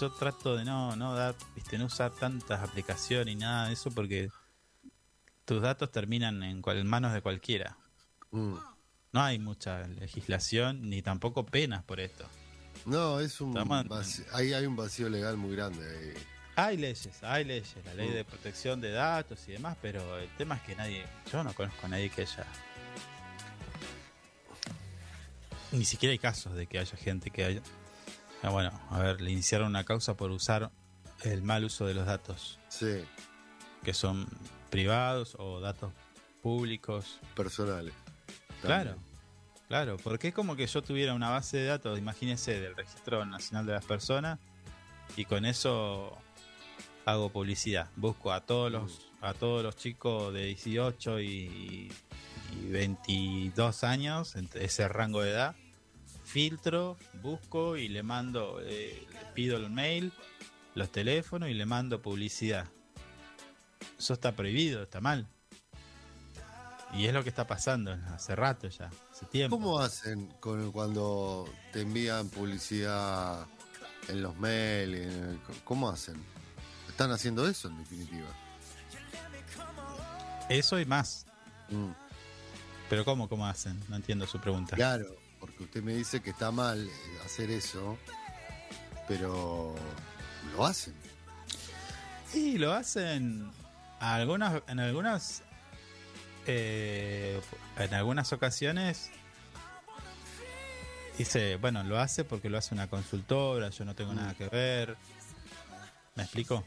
[0.00, 3.90] yo trato de no, no dar, viste, no usar tantas aplicaciones y nada de eso
[3.90, 4.30] porque
[5.44, 7.76] tus datos terminan en, cual- en manos de cualquiera.
[8.32, 8.54] Mm.
[9.12, 12.26] No hay mucha legislación ni tampoco penas por esto.
[12.86, 13.52] No, es un
[13.88, 16.14] vacío, hay, hay un vacío legal muy grande ahí.
[16.56, 18.12] Hay leyes, hay leyes, la ley Mm.
[18.14, 21.86] de protección de datos y demás, pero el tema es que nadie, yo no conozco
[21.86, 22.46] a nadie que haya...
[25.72, 27.62] Ni siquiera hay casos de que haya gente que haya...
[28.42, 30.70] Ah, bueno, a ver, le iniciaron una causa por usar
[31.22, 33.04] el mal uso de los datos, Sí,
[33.84, 34.26] que son
[34.70, 35.92] privados o datos
[36.42, 37.20] públicos.
[37.36, 37.94] personales.
[38.62, 38.96] Claro,
[39.68, 43.66] claro, porque es como que yo tuviera una base de datos, imagínense, del Registro Nacional
[43.66, 44.38] de las Personas
[45.16, 46.16] y con eso
[47.04, 47.90] hago publicidad.
[47.96, 51.92] Busco a todos los a todos los chicos de 18 y,
[52.60, 55.54] y 22 años, entre ese rango de edad,
[56.24, 60.12] filtro, busco y le mando, eh, le pido el mail,
[60.74, 62.68] los teléfonos y le mando publicidad.
[63.96, 65.28] Eso está prohibido, está mal.
[66.92, 69.56] Y es lo que está pasando hace rato ya, hace tiempo.
[69.56, 73.46] ¿Cómo hacen con, cuando te envían publicidad
[74.08, 74.94] en los mails?
[75.00, 76.22] en- ¿Cómo hacen?
[76.88, 78.28] Están haciendo eso en definitiva.
[80.50, 81.24] Eso y más.
[81.70, 81.92] Mm,
[82.90, 83.80] Pero ¿cómo, cómo hacen?
[83.88, 84.76] No entiendo su pregunta.
[84.76, 85.06] Claro,
[85.40, 86.90] porque usted me dice que está mal eh,
[87.24, 87.96] hacer eso,
[89.08, 89.74] pero
[90.54, 90.94] lo hacen.
[92.34, 93.50] Y lo hacen
[93.98, 95.42] algunas, en algunas
[96.46, 97.40] eh,
[97.78, 99.10] en algunas ocasiones
[101.18, 104.16] dice, bueno, lo hace porque lo hace una consultora, yo no tengo Mm.
[104.16, 104.96] nada que ver.
[106.14, 106.64] ¿Me explico?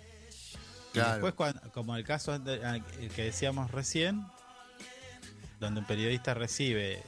[0.90, 1.12] Y Claro.
[1.14, 4.26] después, cuan- como el caso que decíamos recién,
[5.60, 7.04] donde un periodista recibe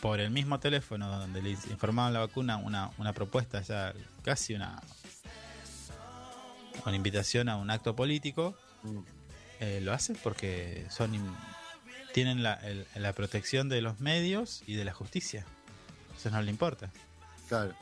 [0.00, 3.92] por el mismo teléfono donde le informaban la vacuna una, una propuesta ya
[4.22, 4.80] casi una
[6.86, 9.00] una invitación a un acto político Mm,
[9.60, 11.12] eh, lo hace porque son
[12.12, 15.44] tienen la, el- la protección de los medios y de la justicia
[16.16, 16.90] eso no le importa
[17.48, 17.74] Claro.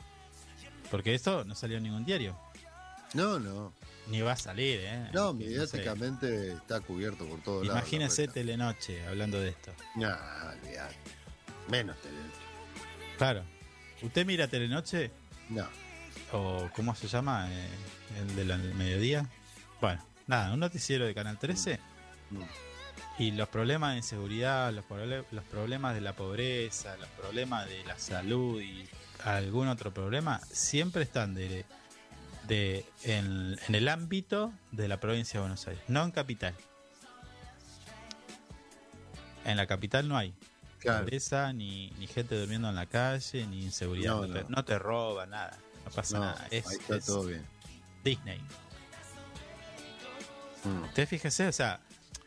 [0.91, 2.37] porque esto no salió en ningún diario
[3.13, 3.73] No, no.
[4.07, 5.09] ni va a salir ¿eh?
[5.13, 5.37] No, sé.
[5.37, 7.75] mediáticamente está cubierto por todos lados.
[7.75, 8.27] la imagínese.
[8.27, 10.15] Telenoche hablando de esto Nah,
[10.51, 10.95] olvidate.
[11.69, 12.37] Menos Telenoche.
[13.17, 13.43] Claro.
[14.01, 15.11] ¿Usted mira Telenoche?
[15.49, 15.67] No.
[16.31, 17.47] ¿O cómo se llama?
[17.51, 17.67] Eh,
[18.19, 19.27] el del mediodía.
[19.81, 21.79] Bueno, nada, un noticiero de Canal 13.
[22.31, 22.41] Mm.
[23.19, 27.83] Y los problemas de inseguridad, los, proble- los problemas de la pobreza, los problemas de
[27.83, 28.87] la salud y
[29.23, 31.65] algún otro problema, siempre están de,
[32.47, 36.53] de en, en el ámbito de la provincia de Buenos Aires, no en capital.
[39.45, 40.33] En la capital no hay
[40.79, 40.99] Claro.
[41.05, 44.11] pobreza, ni, ni gente durmiendo en la calle, ni inseguridad.
[44.15, 44.63] No, No, te, no.
[44.65, 46.47] te roba nada, no pasa nada.
[46.51, 47.43] Es, ahí está es todo bien.
[48.03, 48.39] Disney.
[50.63, 50.83] Mm.
[50.83, 51.79] Usted fíjese, o sea,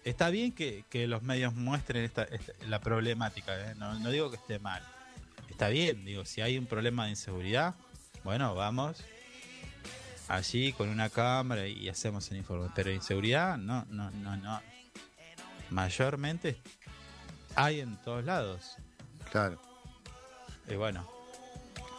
[0.04, 3.74] está bien que, que los medios muestren esta, esta- la problemática, ¿eh?
[3.76, 4.82] no, no digo que esté mal.
[5.48, 7.74] Está bien, digo, si hay un problema de inseguridad,
[8.24, 8.98] bueno, vamos
[10.28, 12.70] allí con una cámara y hacemos el informe.
[12.74, 14.60] Pero inseguridad, no, no, no, no.
[15.70, 16.58] Mayormente
[17.54, 18.76] hay en todos lados.
[19.30, 19.60] Claro.
[20.68, 21.08] Y bueno,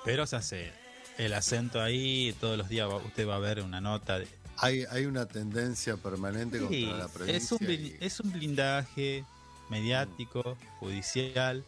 [0.05, 0.71] pero se hace
[1.17, 4.27] el acento ahí, todos los días va- usted va a ver una nota de,
[4.61, 7.37] Hay, hay una tendencia permanente Sí, contra la provincia.
[7.37, 9.25] es, un y- es un blindaje
[9.69, 11.63] mediático, judicial,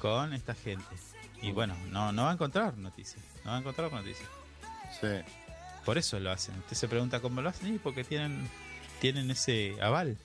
[0.00, 0.84] con esta gente.
[1.40, 3.22] Y bueno, no, no va a encontrar noticias.
[3.44, 4.28] No va a encontrar noticias.
[5.00, 5.08] sí.
[5.84, 6.56] Por eso lo hacen.
[6.60, 8.48] Usted se pregunta cómo lo hacen y porque tienen,
[9.00, 10.16] tienen ese aval.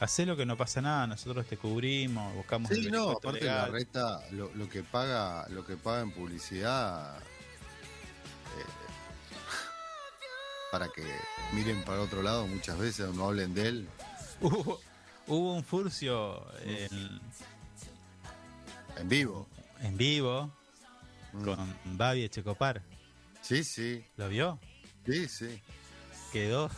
[0.00, 3.68] Hacé lo que no pasa nada, nosotros te cubrimos, buscamos Sí, el no, aparte la
[3.68, 8.85] reta, lo, lo que paga, lo que paga en publicidad eh,
[10.78, 11.02] para que
[11.54, 13.88] miren para otro lado muchas veces o no hablen de él.
[14.42, 14.78] Hubo,
[15.26, 17.18] hubo un furcio en,
[18.98, 19.46] En vivo.
[19.80, 20.52] en vivo
[21.32, 21.44] Mm.
[21.44, 22.82] con Babi Echecopar.
[23.42, 24.58] Sí, sí, ¿Lo vio?
[25.06, 25.62] sí, sí.
[26.32, 26.70] Quedó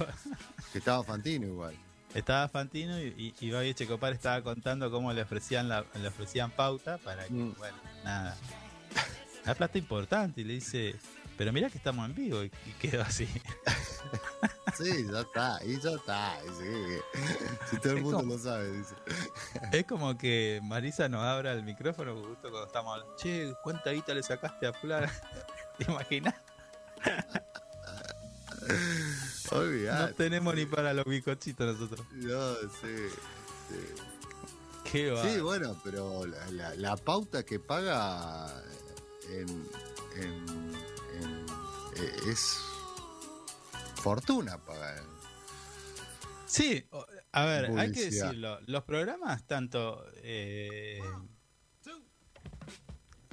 [0.72, 1.74] Que estaba Fantino igual.
[2.14, 6.50] Estaba Fantino y, y, y Babi Checopar estaba contando cómo le ofrecían la, le ofrecían
[6.52, 7.54] pauta para que, Mm.
[7.58, 8.36] bueno, nada.
[9.44, 10.94] La plata importante y le dice,
[11.38, 13.26] pero mira que estamos en vivo y, y quedó así.
[14.76, 16.38] Sí, ya está, y ya está.
[16.56, 16.98] sí.
[17.70, 18.94] Si todo el Es mundo como- lo sabe, dice.
[19.72, 23.16] es como que Marisa nos abra el micrófono justo cuando estamos hablando.
[23.16, 25.10] Che, ¿cuánta guita le sacaste a Flara?
[25.78, 26.34] ¿Te imaginas?
[29.50, 32.06] No tenemos ni para los bicochitos nosotros.
[32.12, 32.96] No, sí,
[33.68, 34.02] sí.
[34.90, 35.22] Qué va.
[35.22, 38.46] Sí, bueno, pero la, la- la pauta que paga
[39.30, 39.68] en,
[42.00, 42.58] es
[43.96, 45.02] fortuna pagar.
[46.46, 46.86] Sí,
[47.32, 48.58] a ver, hay que decirlo.
[48.66, 51.00] Los programas, tanto eh,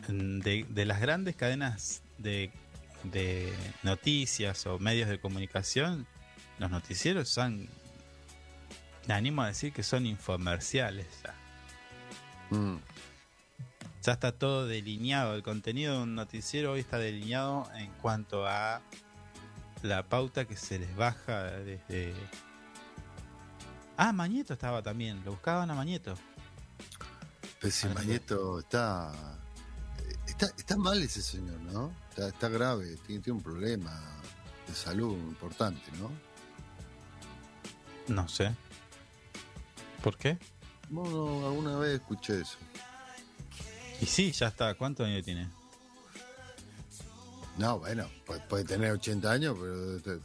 [0.08, 2.52] de, de las grandes cadenas de,
[3.04, 3.54] de
[3.84, 6.06] noticias o medios de comunicación,
[6.60, 7.70] los noticieros son,
[9.08, 11.08] me animo a decir que son infomerciales.
[11.24, 11.34] Ya,
[12.52, 12.76] Mm,
[14.06, 15.34] Ya está todo delineado.
[15.34, 18.80] El contenido de un noticiero hoy está delineado en cuanto a
[19.82, 22.14] la pauta que se les baja desde...
[23.98, 26.14] Ah, Mañeto estaba también, lo buscaban a Mañeto.
[27.60, 27.94] Pero si Ah.
[27.96, 29.12] Mañeto está,
[30.28, 30.46] está.
[30.56, 31.92] Está mal ese señor, ¿no?
[32.10, 34.00] Está, está grave, tiene, tiene un problema
[34.68, 36.12] de salud importante, ¿no?
[38.14, 38.54] No sé.
[40.04, 40.38] ¿Por qué?
[40.92, 42.60] No, no, alguna vez escuché eso.
[44.02, 44.74] Y sí, ya está.
[44.76, 45.50] ¿Cuántos años tiene?
[47.58, 50.20] No, bueno, puede, puede tener 80 años, pero te-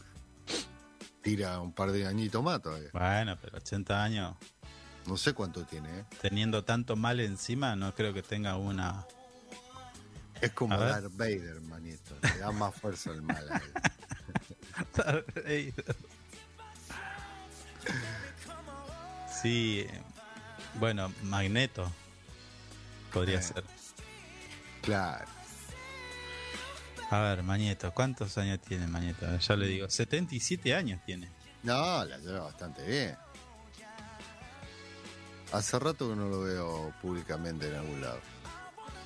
[1.23, 2.91] tira un par de añitos más todavía.
[2.93, 4.37] Bueno, pero 80 años,
[5.07, 6.05] No sé cuánto tiene, ¿eh?
[6.21, 9.07] teniendo tanto mal encima, no creo que tenga una...
[10.41, 10.77] Es como.
[10.77, 12.17] Darth Vader, manito.
[12.23, 13.63] Le da más fuerza al mal a
[15.45, 15.75] él.
[19.43, 20.03] sí, eh,
[20.79, 21.91] bueno, Magneto
[23.13, 23.43] podría Eh.
[23.43, 23.65] ser.
[24.83, 25.27] Claro.
[27.11, 28.87] A ver, Magneto, ¿cuántos años tiene
[29.33, 31.29] ver, Ya le digo, 77 años tiene.
[31.63, 33.17] No, la lleva bastante bien.
[35.53, 38.21] Hace rato que no lo veo públicamente en algún lado.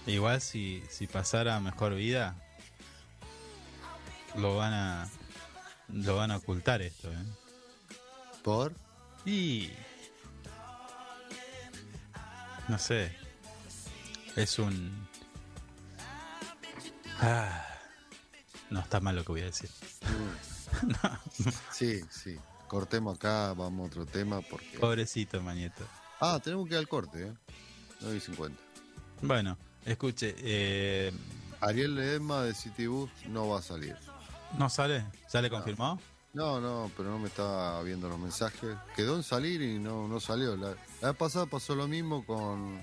[0.07, 2.37] Igual si, si pasara mejor vida,
[4.37, 5.09] lo van a
[5.89, 7.17] lo van a ocultar esto, ¿eh?
[8.43, 8.75] ¿Por?
[9.25, 9.71] Y
[12.69, 13.17] no sé,
[14.37, 15.07] es un
[17.21, 17.65] ah,
[18.71, 19.71] no está mal lo que voy a decir.
[21.71, 22.37] Sí, sí.
[22.67, 24.79] Cortemos acá, vamos a otro tema porque...
[24.79, 25.85] Pobrecito Mañeto.
[26.21, 27.33] Ah, tenemos que ir al corte, ¿eh?
[28.01, 28.61] 9 y 50.
[29.23, 31.13] Bueno, escuche, eh,
[31.61, 33.97] Ariel Ledesma de Citybus no va a salir.
[34.59, 36.01] no sale, ¿ya le confirmó?
[36.33, 38.77] No, no, pero no me estaba viendo los mensajes.
[38.97, 40.57] Quedó en salir y no, no salió.
[40.57, 42.83] La, la vez pasada pasó lo mismo con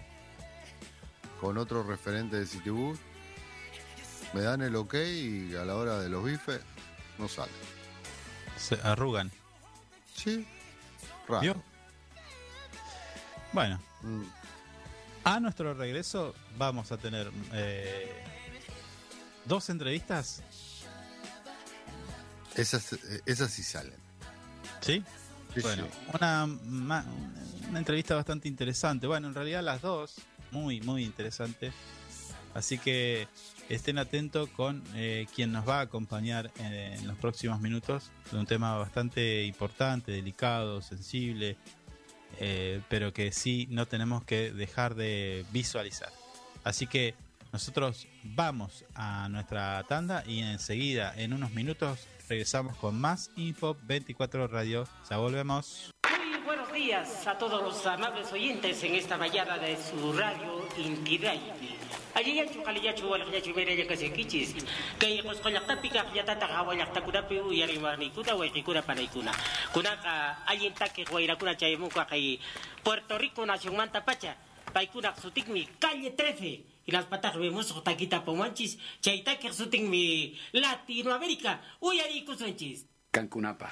[1.41, 2.99] con otro referente de Citibus,
[4.33, 6.61] me dan el ok y a la hora de los bifes
[7.17, 7.51] no sale.
[8.57, 9.29] Se arrugan.
[10.15, 10.47] Sí,
[11.27, 11.41] raro.
[11.41, 11.63] ¿Vio?
[13.53, 14.23] Bueno, Mm,
[15.25, 18.23] a nuestro regreso vamos a tener eh,
[19.45, 20.41] dos entrevistas,
[22.55, 22.95] Esas,
[23.27, 23.93] esas sí salen.
[24.81, 25.03] ¿sí?
[25.53, 25.99] Sí, Bueno, sí.
[26.13, 26.45] una,
[27.69, 29.05] una entrevista bastante interesante.
[29.05, 30.15] Bueno, en realidad las dos,
[30.51, 31.71] muy, muy interesante.
[32.53, 33.27] Así que
[33.69, 38.11] estén atentos con eh, quien nos va a acompañar en, en los próximos minutos.
[38.33, 41.57] un tema bastante importante, delicado, sensible,
[42.39, 46.11] eh, pero que sí no tenemos que dejar de visualizar.
[46.63, 47.15] Así que
[47.51, 54.47] nosotros vamos a nuestra tanda y enseguida, en unos minutos, regresamos con más Info 24
[54.47, 54.87] Radio.
[55.09, 55.91] Ya volvemos.
[56.73, 61.75] Días a todos los amables oyentes en esta mañana de su radio Intidaiti.
[62.15, 64.55] Allí ya chukaliyachu walakyachu mereya kasekichis.
[64.97, 69.31] Kay kuskolaktapica yatata kawalaktakunapi uyarimanikuna waikikuna panaikuna.
[69.73, 72.39] Kunaka alguien taque guairakuna chayemuka kay
[72.83, 74.37] Puerto Rico nación manta pacha.
[74.73, 76.65] Paikuna sutikmi calle 13.
[76.85, 78.77] Y las patas vemos taquita pomanchis.
[79.01, 81.61] Chaitaque sutikmi Latinoamérica.
[81.81, 82.85] Uyarikusunchis.
[83.11, 83.71] Cancunapa.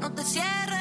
[0.00, 0.77] No te cierres.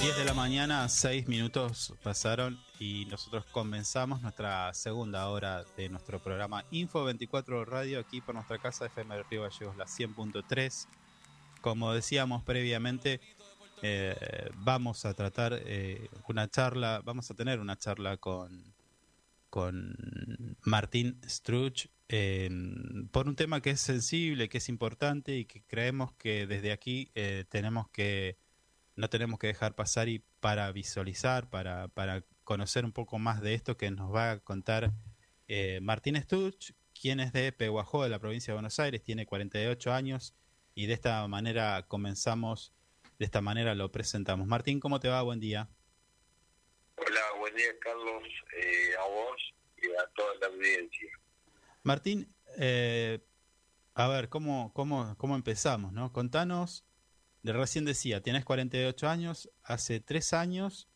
[0.00, 6.18] 10 de la mañana, 6 minutos pasaron y nosotros comenzamos nuestra segunda hora de nuestro
[6.22, 10.86] programa Info 24 Radio aquí por nuestra casa FM de Río Gallegos, la 100.3.
[11.60, 13.20] Como decíamos previamente,
[13.82, 14.16] eh,
[14.54, 18.72] vamos a tratar eh, una charla, vamos a tener una charla con,
[19.50, 19.96] con
[20.62, 21.88] Martín Struch
[23.12, 27.10] por un tema que es sensible, que es importante y que creemos que desde aquí
[27.14, 28.38] eh, tenemos que
[29.00, 33.54] no tenemos que dejar pasar y para visualizar, para, para conocer un poco más de
[33.54, 34.92] esto que nos va a contar
[35.48, 39.92] eh, Martín Stuch, quien es de Peguajó, de la provincia de Buenos Aires, tiene 48
[39.92, 40.34] años
[40.74, 42.72] y de esta manera comenzamos,
[43.18, 44.46] de esta manera lo presentamos.
[44.46, 45.22] Martín, ¿cómo te va?
[45.22, 45.68] Buen día.
[46.96, 48.22] Hola, buen día Carlos,
[48.62, 51.10] eh, a vos y a toda la audiencia.
[51.82, 53.18] Martín, eh,
[53.94, 55.92] a ver, ¿cómo, cómo, ¿cómo empezamos?
[55.94, 56.12] ¿no?
[56.12, 56.84] Contanos,
[57.42, 60.88] de recién decía, tenés 48 años, hace tres años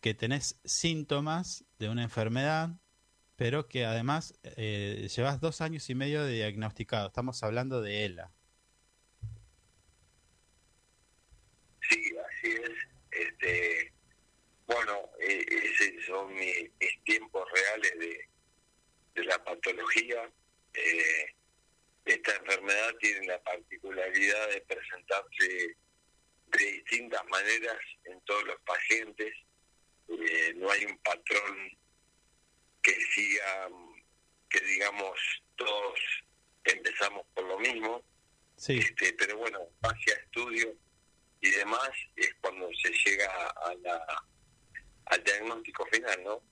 [0.00, 2.70] que tenés síntomas de una enfermedad,
[3.36, 7.08] pero que además eh, llevas dos años y medio de diagnosticado.
[7.08, 8.32] Estamos hablando de ELA.
[11.88, 12.70] Sí, así es.
[13.10, 13.92] Este,
[14.66, 18.28] bueno, eh, esos son mi- mis tiempos reales de,
[19.14, 20.22] de la patología.
[20.74, 21.26] Eh,
[22.06, 25.76] esta enfermedad tiene la particularidad de presentarse
[26.46, 29.34] de distintas maneras en todos los pacientes.
[30.08, 31.68] Eh, no hay un patrón
[32.80, 33.68] que siga,
[34.48, 35.18] que digamos,
[35.56, 35.98] todos
[36.64, 38.02] empezamos por lo mismo.
[38.56, 40.74] Sí, Este, pero bueno, hacia estudio
[41.40, 44.24] y demás es cuando se llega a la,
[45.06, 46.42] al diagnóstico final, ¿no?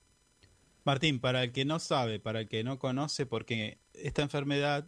[0.83, 4.87] Martín, para el que no sabe, para el que no conoce, porque esta enfermedad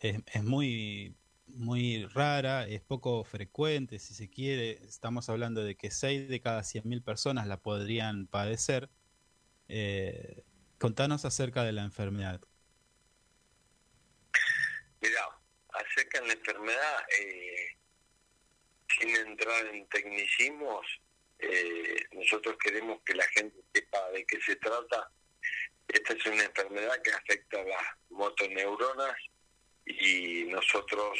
[0.00, 1.14] es, es muy,
[1.46, 4.72] muy rara, es poco frecuente, si se quiere.
[4.84, 8.88] Estamos hablando de que 6 de cada 100.000 personas la podrían padecer.
[9.68, 10.42] Eh,
[10.78, 12.40] contanos acerca de la enfermedad.
[15.00, 15.28] Mira,
[15.68, 17.76] acerca de la enfermedad, eh,
[18.98, 20.86] sin entrar en tecnicismos,
[21.38, 25.10] eh, nosotros queremos que la gente sepa de qué se trata.
[25.88, 29.16] Esta es una enfermedad que afecta a las motoneuronas
[29.86, 31.18] y nosotros,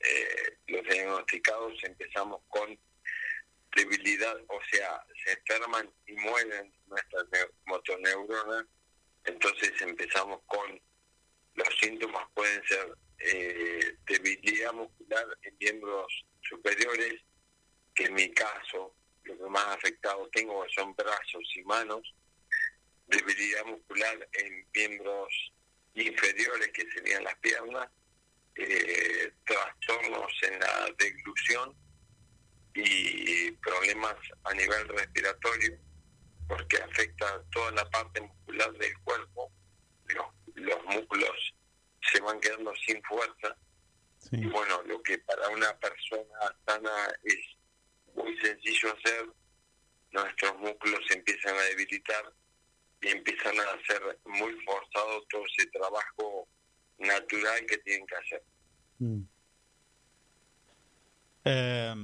[0.00, 2.78] eh, los diagnosticados, empezamos con
[3.74, 8.66] debilidad, o sea, se enferman y mueren nuestras neu- motoneuronas.
[9.24, 10.80] Entonces empezamos con
[11.54, 17.20] los síntomas pueden ser eh, debilidad muscular en miembros superiores,
[17.94, 18.94] que en mi caso
[19.24, 22.02] lo que más afectado tengo son brazos y manos,
[23.06, 25.51] debilidad muscular en miembros
[25.94, 27.88] inferiores, que serían las piernas,
[28.56, 31.74] eh, trastornos en la deglución
[32.74, 35.78] y problemas a nivel respiratorio,
[36.48, 39.50] porque afecta toda la parte muscular del cuerpo,
[40.06, 41.54] los, los músculos
[42.10, 43.56] se van quedando sin fuerza
[44.30, 44.36] Sí.
[44.36, 47.40] y bueno, lo que para una persona sana es
[48.14, 49.26] muy sencillo hacer,
[50.12, 52.32] nuestros músculos se empiezan a debilitar
[53.02, 56.48] y empiezan a hacer muy forzado todo ese trabajo
[56.98, 58.42] natural que tienen que hacer.
[58.98, 59.22] Mm.
[61.44, 61.94] Eh,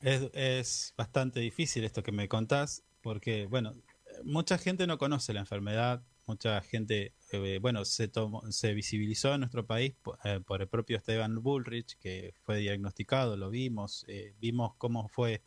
[0.00, 3.76] es, es bastante difícil esto que me contás, porque, bueno,
[4.24, 9.40] mucha gente no conoce la enfermedad, mucha gente, eh, bueno, se, tomó, se visibilizó en
[9.40, 14.34] nuestro país po- eh, por el propio Esteban Bullrich, que fue diagnosticado, lo vimos, eh,
[14.38, 15.42] vimos cómo fue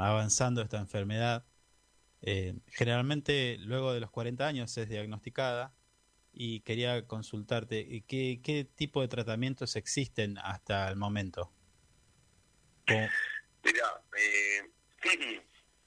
[0.00, 1.44] avanzando esta enfermedad.
[2.26, 5.74] Eh, generalmente, luego de los 40 años es diagnosticada
[6.32, 11.52] y quería consultarte qué, qué tipo de tratamientos existen hasta el momento.
[12.86, 14.62] Mira, eh,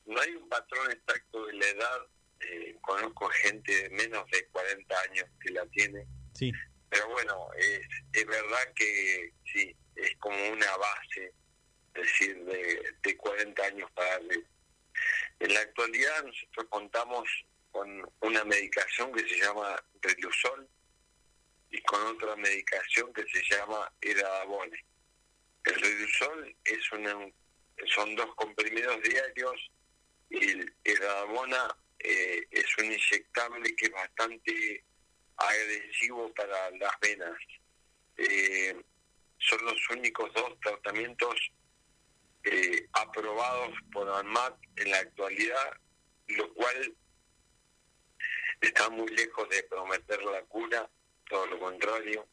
[0.06, 2.08] no hay un patrón exacto de la edad.
[2.42, 6.06] eh, conozco gente de menos de 40 años que la tiene.
[6.34, 6.52] sí,
[6.90, 7.82] Pero bueno, es,
[8.14, 11.34] es verdad que sí, es como una base,
[11.96, 14.48] es decir, de, de 40 años para arriba.
[15.40, 17.30] En la actualidad nosotros contamos
[17.72, 20.68] con una medicación que se llama Relusol
[21.70, 24.84] y con otra medicación que se llama Eradabone.
[25.64, 27.16] El Relusol es una,
[27.94, 29.72] son dos comprimidos diarios
[30.30, 34.84] y el Eradabona eh, es un inyectable que es bastante
[35.38, 37.38] agresivo para las venas.
[38.18, 38.76] Eh,
[39.40, 41.36] son los únicos dos tratamientos
[42.52, 45.72] eh, aprobados por ANMAT en la actualidad,
[46.28, 46.96] lo cual
[48.62, 50.90] está muy lejos de prometer la cura,
[51.30, 52.28] todo lo contrario.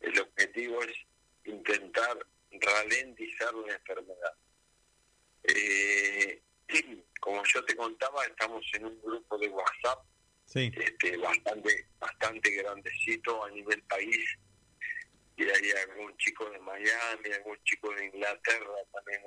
[0.00, 0.96] El objetivo es
[1.44, 2.18] intentar
[2.50, 4.34] ralentizar la enfermedad.
[5.44, 6.42] Eh,
[7.20, 10.04] como yo te contaba, estamos en un grupo de WhatsApp
[10.46, 14.38] sí, este, bastante bastante grandecito a nivel país
[15.40, 19.22] y hay algún chico de Miami, algún chico de Inglaterra también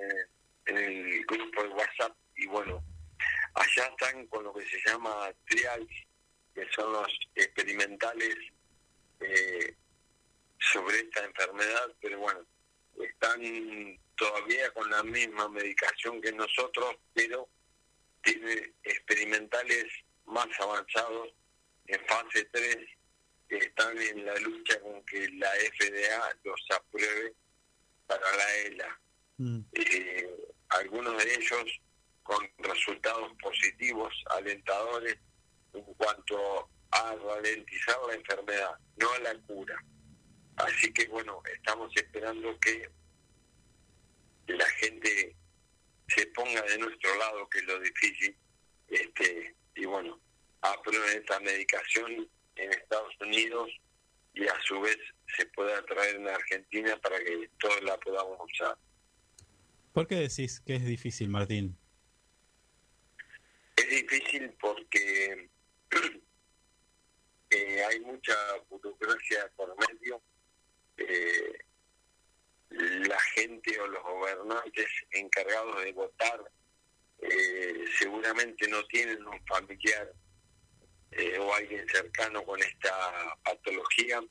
[0.67, 2.15] en el, grupo de WhatsApp.
[2.35, 2.83] Y bueno,
[3.55, 5.89] allá están con lo que se llama trials,
[6.53, 8.35] que son los experimentales
[9.21, 9.75] eh,
[10.59, 12.45] sobre esta enfermedad, pero bueno,
[13.01, 17.49] están todavía con la misma medicación que nosotros, pero
[18.21, 19.85] tiene experimentales
[20.25, 21.33] más avanzados
[21.87, 23.02] en fase 3 que
[23.57, 27.33] están en la lucha con que la FDA los apruebe
[28.07, 28.99] para la ELA.
[29.37, 30.29] Mm, Eh,
[30.69, 31.81] algunos de ellos
[32.23, 35.17] con resultados positivos, alentadores,
[35.73, 39.75] en cuanto a ralentizar la enfermedad, no a la cura.
[40.57, 42.89] Así que bueno, estamos esperando que
[44.47, 45.35] la gente
[46.07, 48.37] se ponga de nuestro lado, que es lo difícil,
[48.89, 50.19] este y bueno,
[50.61, 53.69] aprueben esta medicación en Estados Unidos
[54.33, 54.97] y a su vez
[55.37, 58.77] se pueda traer en Argentina para que todos la podamos usar.
[59.93, 61.77] ¿Por qué decís que es difícil, Martín?
[63.75, 65.49] Es difícil porque
[67.49, 68.35] eh, hay mucha
[68.69, 70.21] burocracia por medio.
[70.97, 71.59] Eh,
[72.69, 76.51] la gente o los gobernantes encargados de votar
[77.19, 80.11] eh, seguramente no tienen un familiar
[81.17, 84.21] eh, o alguien cercano con esta patología.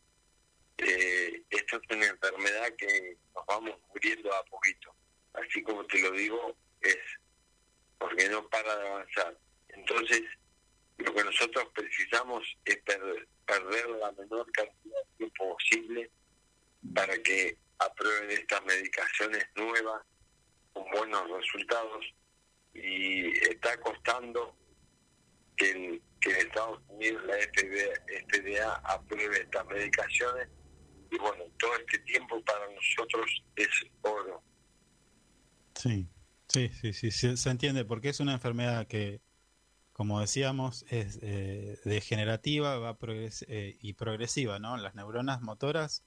[0.79, 4.95] Eh, esto es una enfermedad que nos vamos muriendo a poquito.
[5.35, 6.99] Así como te lo digo, es
[7.99, 9.39] porque no para de avanzar.
[9.69, 10.23] Entonces,
[10.99, 16.11] lo que nosotros precisamos es per- perder la menor cantidad de tiempo posible
[16.95, 20.03] para que aprueben estas medicaciones nuevas
[20.73, 22.05] con buenos resultados
[22.75, 24.57] y está costando
[25.57, 30.49] que que en Estados Unidos la FDA, FDA apruebe estas medicaciones
[31.11, 33.69] y bueno, todo este tiempo para nosotros es
[34.03, 34.43] oro.
[35.75, 36.09] Sí,
[36.49, 39.21] sí, sí, sí, se entiende, porque es una enfermedad que,
[39.93, 44.77] como decíamos, es eh, degenerativa va progres- eh, y progresiva, ¿no?
[44.77, 46.05] Las neuronas motoras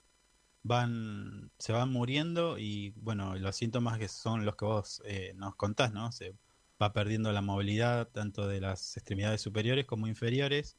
[0.64, 5.56] van, se van muriendo y, bueno, los síntomas que son los que vos eh, nos
[5.56, 6.12] contás, ¿no?
[6.12, 6.34] Se
[6.82, 10.78] va perdiendo la movilidad tanto de las extremidades superiores como inferiores.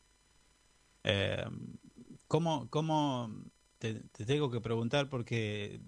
[1.04, 1.44] Eh,
[2.26, 3.30] ¿cómo, cómo
[3.78, 5.80] te, te tengo que preguntar porque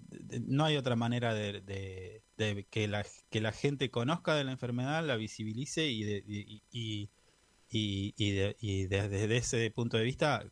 [0.47, 4.51] no hay otra manera de, de- de que, la, que la gente conozca de la
[4.53, 7.09] enfermedad, la visibilice y, de- y, y,
[7.69, 10.45] y, y de- y desde ese punto de vista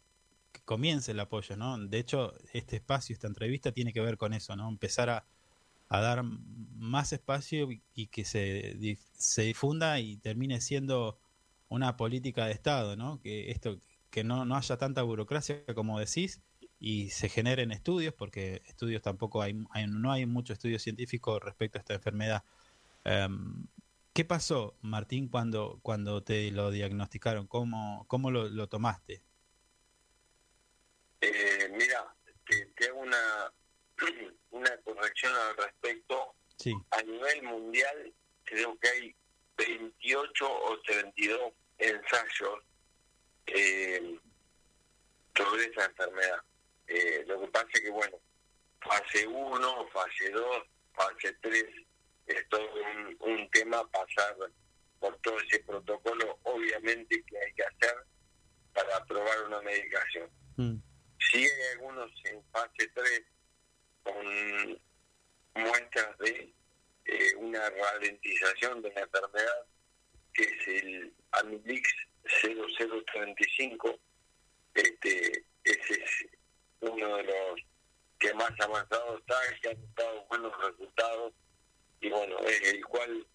[0.65, 1.77] comience el apoyo, ¿no?
[1.79, 4.69] De hecho, este espacio, esta entrevista tiene que ver con eso, ¿no?
[4.69, 5.25] Empezar a,
[5.89, 11.19] a dar más espacio y, que se, se difunda y termine siendo
[11.69, 13.19] una política de Estado, ¿no?
[13.21, 13.79] Que esto
[14.09, 16.41] que no, no haya tanta burocracia como decís
[16.79, 21.77] y se generen estudios, porque estudios tampoco hay, hay- no hay mucho estudio científico respecto
[21.77, 22.43] a esta enfermedad.
[23.05, 23.67] Em,
[24.13, 27.47] ¿Qué pasó, Martín, cuando, cuando te lo diagnosticaron?
[27.47, 29.23] ¿Cómo, cómo lo, lo tomaste?
[31.21, 32.15] Eh, mira,
[32.45, 33.53] te, te hago una,
[34.57, 36.35] una corrección al respecto.
[36.57, 39.15] Sí, A nivel mundial, creo que hay
[39.57, 42.63] 28 o 32 ensayos
[43.47, 44.19] eh,
[45.35, 46.41] sobre esa enfermedad.
[46.87, 48.17] Eh, lo que pasa es que, bueno,
[48.81, 51.65] fase 1, fase 2, fase 3,
[52.27, 54.35] es todo un, un tema pasar
[54.99, 57.95] por todo ese protocolo, obviamente, que hay que hacer
[58.73, 60.29] para aprobar una medicación.
[60.55, 60.77] Mm,
[61.31, 63.23] Sí hay algunos en fase 3
[64.13, 64.79] con
[65.55, 66.53] muestras de
[67.05, 69.65] eh, una ralentización de la enfermedad,
[70.33, 71.89] que es el Amilix
[72.41, 73.99] 0035.
[74.73, 76.25] Este, es
[76.81, 77.61] uno de los
[78.19, 81.33] que más avanzado está, que han dado buenos resultados
[81.99, 83.27] y bueno, el cual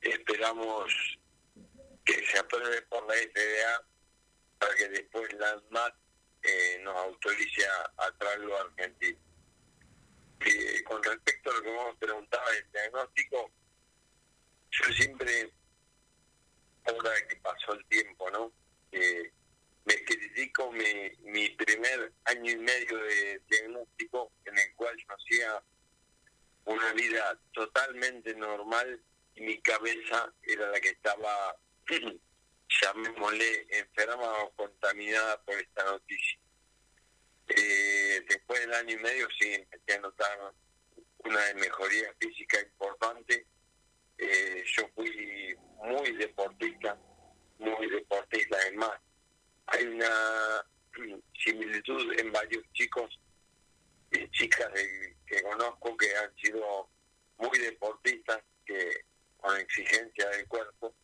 [0.00, 1.18] esperamos
[2.04, 3.84] que se apruebe por la FDA
[4.58, 5.94] para que después la ANMAT
[6.42, 9.18] eh, nos autorice a, a traerlo a Argentina.
[10.84, 13.52] Con respecto a lo que vos preguntabas del diagnóstico,
[14.70, 15.52] yo siempre,
[16.84, 18.52] ahora que pasó el tiempo, ¿no?
[18.92, 25.62] Me critico mi, mi primer año y medio de diagnóstico en el cual yo hacía
[26.64, 29.02] una vida totalmente normal
[29.34, 31.56] y mi cabeza era la que estaba,
[32.80, 36.39] llamémosle, enferma o contaminada por esta noticia.
[37.56, 40.54] Eh, después del año y medio sí empecé a notar
[41.24, 43.46] una mejoría física importante.
[44.18, 46.96] Eh, yo fui muy deportista,
[47.58, 48.56] muy deportista.
[48.68, 48.92] Es más,
[49.66, 50.64] hay una
[51.44, 53.18] similitud en varios chicos
[54.12, 56.88] y chicas de- que conozco que han sido
[57.38, 59.04] muy deportistas, que
[59.38, 60.94] con exigencia del cuerpo,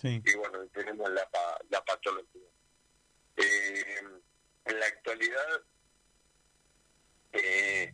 [0.00, 1.28] sí, y bueno, tenemos la,
[1.70, 2.48] la patología.
[3.36, 4.00] Eh,
[4.64, 5.62] en la actualidad,
[7.34, 7.92] eh,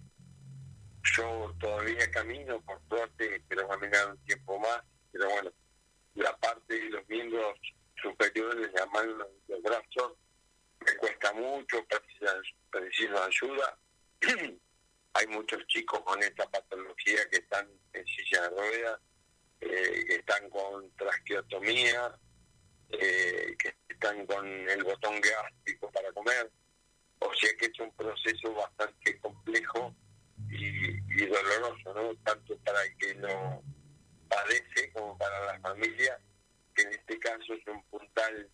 [1.20, 5.52] yo todavía camino, por suerte, quiero caminar un tiempo más, pero bueno,
[6.14, 7.58] la parte de los miembros
[8.00, 10.12] superiores, la mano los brazos,
[10.80, 11.84] me cuesta mucho,
[12.70, 13.78] preciso, ayuda.
[15.12, 19.00] Hay muchos chicos con esta patología que están en silla de ruedas,
[19.60, 22.16] eh, que están con traqueotomía,
[22.90, 26.50] eh, que están con el botón gástrico para comer.
[27.18, 29.94] O sea que es un proceso bastante complejo
[31.22, 32.14] y, doloroso, ¿no?
[32.24, 33.62] Tanto para el que lo
[34.28, 36.18] padece como para la familia,
[36.74, 38.48] que en este caso es un puntal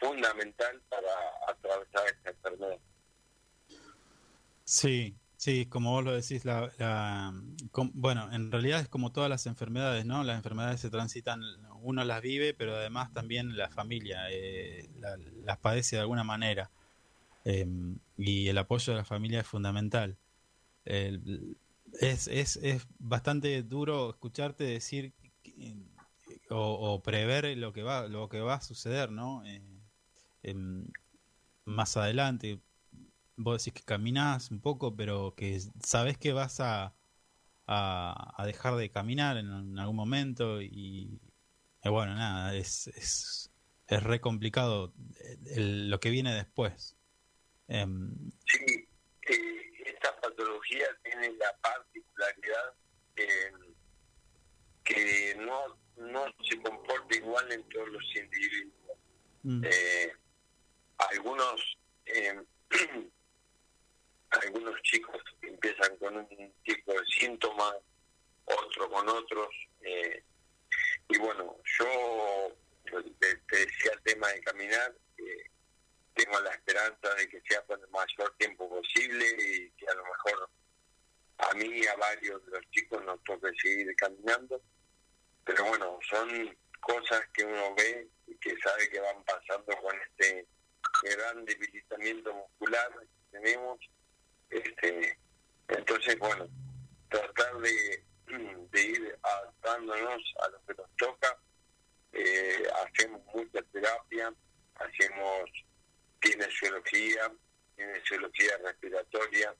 [0.00, 1.10] fundamental para
[1.48, 2.78] atravesar esta enfermedad.
[4.64, 7.32] Sí, sí, como vos lo decís, la, la-
[7.94, 10.24] bueno, en realidad es como todas las enfermedades, ¿no?
[10.24, 11.40] Las enfermedades se transitan,
[11.82, 16.70] uno las vive, pero además también la familia eh, la- las padece de alguna manera.
[17.44, 17.66] Eh,
[18.18, 20.16] y el apoyo de la familia es fundamental.
[20.84, 21.56] El-
[22.00, 25.76] es, es, es bastante duro escucharte decir que-
[26.50, 29.44] o, prever lo que va, lo que va a suceder, ¿no?
[29.44, 29.62] Eh,
[30.42, 30.86] em,
[31.64, 32.60] más adelante
[33.36, 36.94] vos decís que caminás un poco, pero que sabés que vas a,
[37.66, 41.20] a, dejar de caminar en, algún momento y,
[41.84, 43.50] bueno, nada, es, es,
[43.86, 46.96] es re complicado eh, el- lo que viene después.
[47.68, 48.30] Em,
[48.68, 48.85] eh,
[50.36, 52.74] esta patología tiene la particularidad
[53.16, 53.52] eh,
[54.84, 58.74] que no, no se comporta igual en todos los individuos.
[59.42, 60.12] mm, Eh,
[60.98, 62.40] algunos eh,
[64.30, 67.74] algunos chicos empiezan con un tipo de síntomas,
[68.44, 69.48] otro con otros.
[69.82, 70.22] eh,
[71.08, 72.56] y bueno, yo
[73.20, 75.50] te, te decía el tema de caminar, eh,
[76.16, 80.04] tengo la esperanza de que sea por el mayor tiempo posible y que a lo
[80.04, 80.50] mejor
[81.38, 84.60] a mí y a varios de los chicos nos toque seguir caminando.
[85.44, 90.46] Pero bueno, son cosas que uno ve y que sabe que van pasando con este
[91.02, 93.78] gran debilitamiento muscular que tenemos.
[94.48, 95.18] Este,
[95.68, 96.48] entonces, bueno,
[97.10, 98.04] tratar de,
[98.72, 101.38] ir adaptándonos a lo que nos toca.
[102.12, 104.32] Eh, hacemos mucha terapia,
[104.76, 105.50] hacemos
[106.20, 107.32] kinesiología,
[107.76, 109.54] kinesiología respiratoria,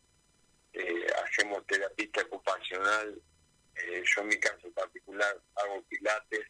[0.73, 3.23] eh, hacemos terapia ocupacional.
[3.75, 6.47] Eh, yo en mi caso particular hago pilates,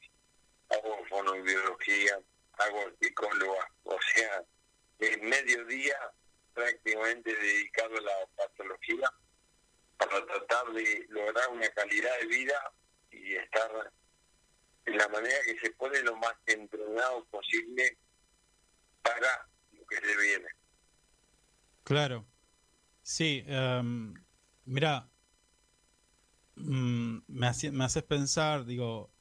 [0.69, 2.21] hago fonobiología,
[2.53, 4.43] hago psicóloga, o sea,
[4.99, 5.97] es mediodía
[6.55, 9.13] prácticamente dedicado a la patología
[9.99, 12.73] para tratar de lograr una calidad de vida
[13.11, 13.93] y estar
[14.87, 17.99] en la manera que se puede lo más entrenado posible
[19.03, 19.49] para
[19.89, 20.47] que se viene.
[21.85, 22.27] Claro.
[23.03, 24.15] Sí, em,
[24.67, 25.11] mira,
[26.57, 29.13] mm, me, hace- me haces pensar, digo,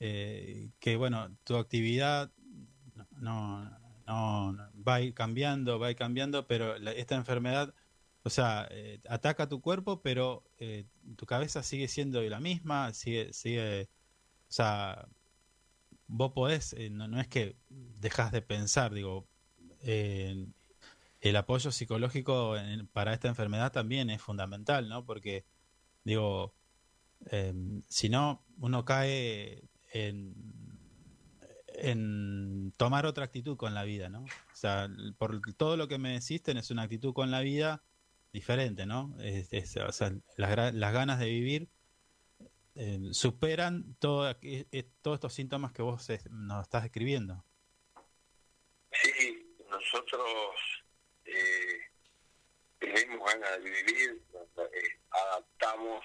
[0.00, 2.32] eh, que bueno, tu actividad
[3.20, 3.70] no,
[4.06, 4.56] no,
[4.86, 7.74] va a ir cambiando, va a ir cambiando, pero la- esta enfermedad,
[8.22, 10.86] o sea, eh, ataca tu cuerpo, pero eh,
[11.16, 13.84] tu cabeza sigue siendo la misma, sigue, sigue,
[14.48, 15.08] o sea,
[16.06, 19.28] vos podés, no, no es que dejas de pensar, digo,
[19.84, 25.04] el apoyo psicológico en- para esta enfermedad también es fundamental, ¿no?
[25.04, 25.44] Porque,
[26.04, 26.54] digo,
[27.30, 27.54] eh,
[27.88, 29.62] si no, uno cae
[29.92, 30.34] en,
[32.76, 34.22] tomar otra actitud con la vida, ¿no?
[34.24, 34.88] O sea,
[35.18, 37.82] por todo lo que me decís, tenés una actitud con la vida
[38.32, 39.14] diferente, ¿no?
[39.20, 41.68] Es- es- o sea, las, las ganas de vivir
[42.76, 47.44] eh, superan aqu- eh, todos estos síntomas que vos nos estás describiendo.
[49.94, 50.56] Nosotros
[51.24, 51.78] eh,
[52.80, 54.20] tenemos ganas de vivir,
[54.58, 56.04] eh, adaptamos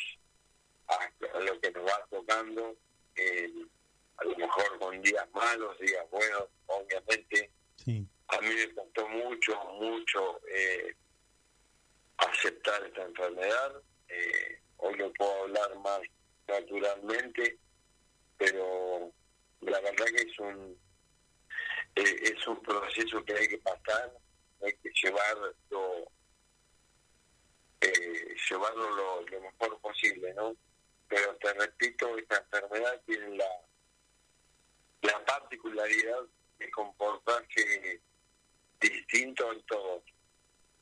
[0.88, 2.78] a, lo que nos va tocando,
[3.16, 3.52] eh,
[4.18, 7.52] a lo mejor con días malos, días buenos, obviamente.
[7.78, 8.08] Sí.
[8.28, 10.96] A mí me costó mucho, mucho eh,
[12.18, 13.82] aceptar esta enfermedad.
[14.08, 16.02] Eh, hoy lo puedo hablar más
[16.48, 17.58] naturalmente,
[18.38, 19.12] pero
[19.62, 20.78] la verdad que es un
[22.00, 24.14] eh, es un proceso que hay que pasar,
[24.64, 25.56] hay que llevarlo,
[27.82, 30.56] eh, llevarlo lo, lo mejor posible, ¿no?
[31.08, 33.46] Pero te repito, esta enfermedad tiene la,
[35.02, 36.22] la particularidad
[36.60, 38.02] de comportarse
[38.80, 40.04] distinto en todos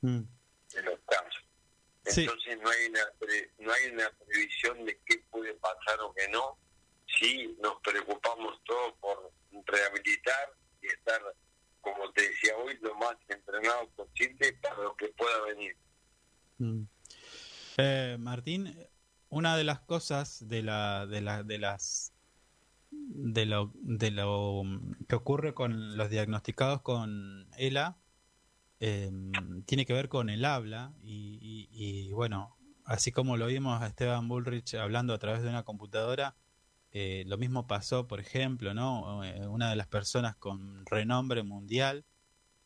[0.01, 0.21] Mm.
[0.75, 1.43] en los casos.
[2.05, 2.21] Sí.
[2.21, 6.27] Entonces no hay una pre- no hay una previsión de qué puede pasar o qué
[6.27, 6.55] no.
[7.19, 9.31] Sí nos preocupamos todos por
[9.65, 11.21] rehabilitar y estar,
[11.81, 15.77] como te decía hoy, lo más entrenado posible para lo que pueda venir.
[16.57, 16.83] Mm.
[17.77, 18.75] Eh, Martín,
[19.29, 22.13] una de las cosas de la, de la, de las
[22.89, 24.63] de lo, de lo
[25.07, 27.97] que ocurre con los diagnosticados con ELA
[28.79, 29.11] eh,
[29.65, 33.87] tiene que ver con el habla y, y- y, bueno, así como lo vimos a
[33.87, 36.35] Esteban Bullrich hablando a través de una computadora,
[36.99, 39.23] eh, lo mismo pasó, por ejemplo, ¿no?
[39.23, 42.05] Eh, Una de las personas con renombre mundial,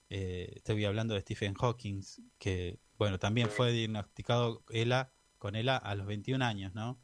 [0.10, 2.02] eh, estoy hablando de Stephen Hawking,
[2.40, 7.00] que bueno, también fue diagnosticado ELA, con ELA a los 21 años, ¿no?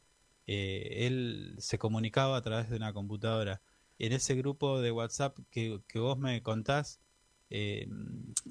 [0.47, 3.61] Eh, él se comunicaba a través de una computadora.
[3.99, 7.01] En ese grupo de WhatsApp que, que vos me contás,
[7.49, 7.87] eh,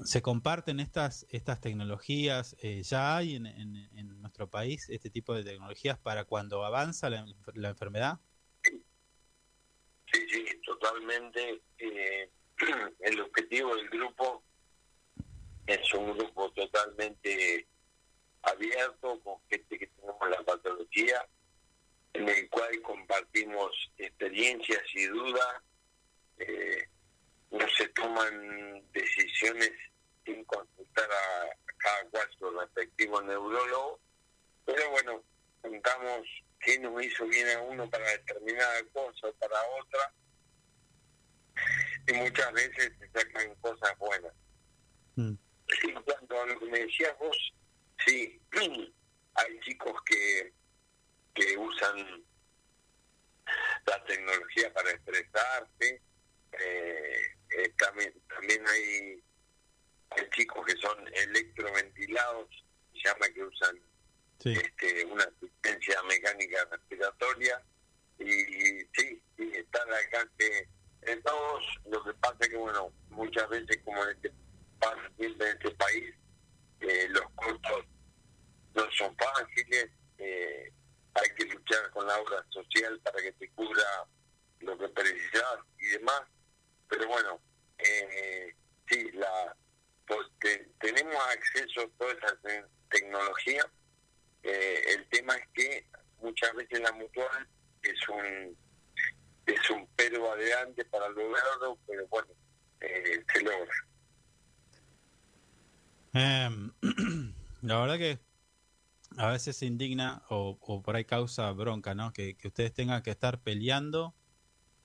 [0.05, 5.35] se comparten estas, estas tecnologías, eh, ya hay en, en- en nuestro país este tipo
[5.35, 8.21] de tecnologías para cuando avanza la, la enfermedad.
[10.17, 11.61] Sí, sí, totalmente.
[11.79, 12.31] eh,
[13.01, 14.43] el objetivo del grupo
[15.67, 17.67] es un grupo totalmente
[18.43, 21.27] abierto con gente que tenemos la patología,
[22.15, 25.63] en el cual compartimos experiencias y dudas.
[26.39, 26.89] eh,
[27.51, 29.71] no se toman decisiones
[30.25, 34.01] sin consultar a cada cual su respectivo neurólogo,
[34.65, 35.23] pero bueno,
[35.63, 36.27] contamos
[36.61, 40.13] qué nos hizo bien a uno para determinada cosa o para otra,
[42.09, 44.33] y muchas veces se sacan cosas buenas.
[45.17, 45.35] Mm.
[45.89, 47.37] En cuanto a lo que me decías vos,
[48.05, 48.41] sí,
[49.35, 50.53] hay chicos que,
[51.35, 52.25] que usan
[53.87, 56.03] la tecnología para expresarse,
[56.53, 59.23] eh, eh, también, también hay,
[60.11, 62.49] hay chicos que son electroventilados,
[62.93, 63.81] se llama que usan
[64.53, 67.63] Este, una asistencia mecánica respiratoria.
[68.19, 68.25] Y
[68.95, 70.69] sí, está al alcance
[71.03, 71.65] de todos.
[71.87, 74.33] Lo que pasa es que, bueno, muchas veces, como en este,
[75.19, 76.15] en este país,
[76.81, 77.85] eh, los costos
[78.75, 79.89] no son fáciles,
[80.19, 80.73] eh,
[81.15, 84.05] hay que luchar con la obra social para que te cubra
[84.61, 86.23] lo que precisas y demás,
[86.89, 87.41] pero bueno,
[87.79, 88.55] eh,
[88.89, 89.57] sí, la,
[90.07, 93.65] pues, te- tenemos acceso a toda esa te- tecnología,
[94.43, 95.87] eh, el tema es que
[96.57, 97.49] veces la mutual
[97.83, 98.57] es un
[99.47, 102.29] es un pero adelante para lograrlo, pero bueno,
[102.81, 103.73] eh, se logra.
[106.13, 106.73] Em,
[107.63, 108.19] la verdad que
[109.17, 112.13] a veces se indigna o, o por ahí causa bronca, ¿no?
[112.13, 114.15] Que, que ustedes tengan que estar peleando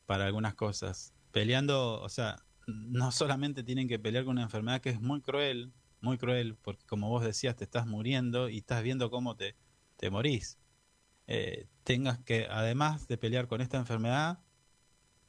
[0.05, 1.13] para algunas cosas.
[1.31, 2.35] Peleando, o sea,
[2.67, 6.85] no solamente tienen que pelear con una enfermedad que es muy cruel, muy cruel, porque
[6.85, 9.55] como vos decías, te estás muriendo y estás viendo cómo te,
[9.97, 10.57] te morís.
[11.33, 14.39] Eh, tengas que, además de pelear con esta enfermedad,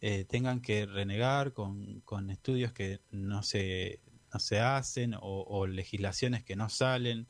[0.01, 4.01] eh, tengan que renegar con, con estudios que no se,
[4.35, 7.29] no se hacen o, legislaciones que no salen.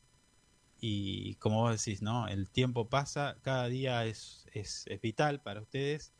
[0.80, 2.28] Y como vos decís, ¿no?
[2.28, 6.14] El tiempo pasa, cada día es, es, es vital para ustedes.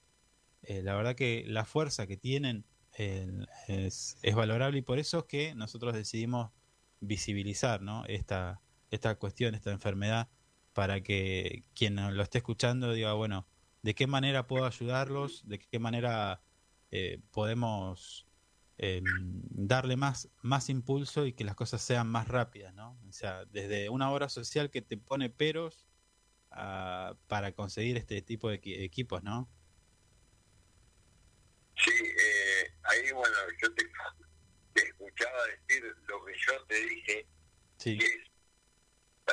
[0.62, 2.66] Eh, la verdad que la fuerza que tienen
[2.98, 6.50] eh, es, es valorable y por eso es que nosotros decidimos
[7.00, 8.04] visibilizar ¿no?
[8.04, 8.60] esta,
[8.90, 10.28] esta cuestión, esta enfermedad,
[10.72, 13.46] para que quien lo esté escuchando diga, bueno,
[13.82, 15.46] ¿de qué manera puedo ayudarlos?
[15.48, 16.42] ¿De qué manera
[16.90, 18.26] eh, podemos
[18.78, 22.74] eh, darle más, más impulso y que las cosas sean más rápidas?
[22.74, 22.98] ¿no?
[23.08, 25.88] O sea, desde una obra social que te pone peros
[26.50, 29.50] a- para conseguir este tipo de equi- equipos, ¿no?
[31.76, 33.84] Sí, eh, ahí bueno, yo te,
[34.74, 37.28] te escuchaba decir lo que yo te dije,
[37.78, 38.31] Sí, que es,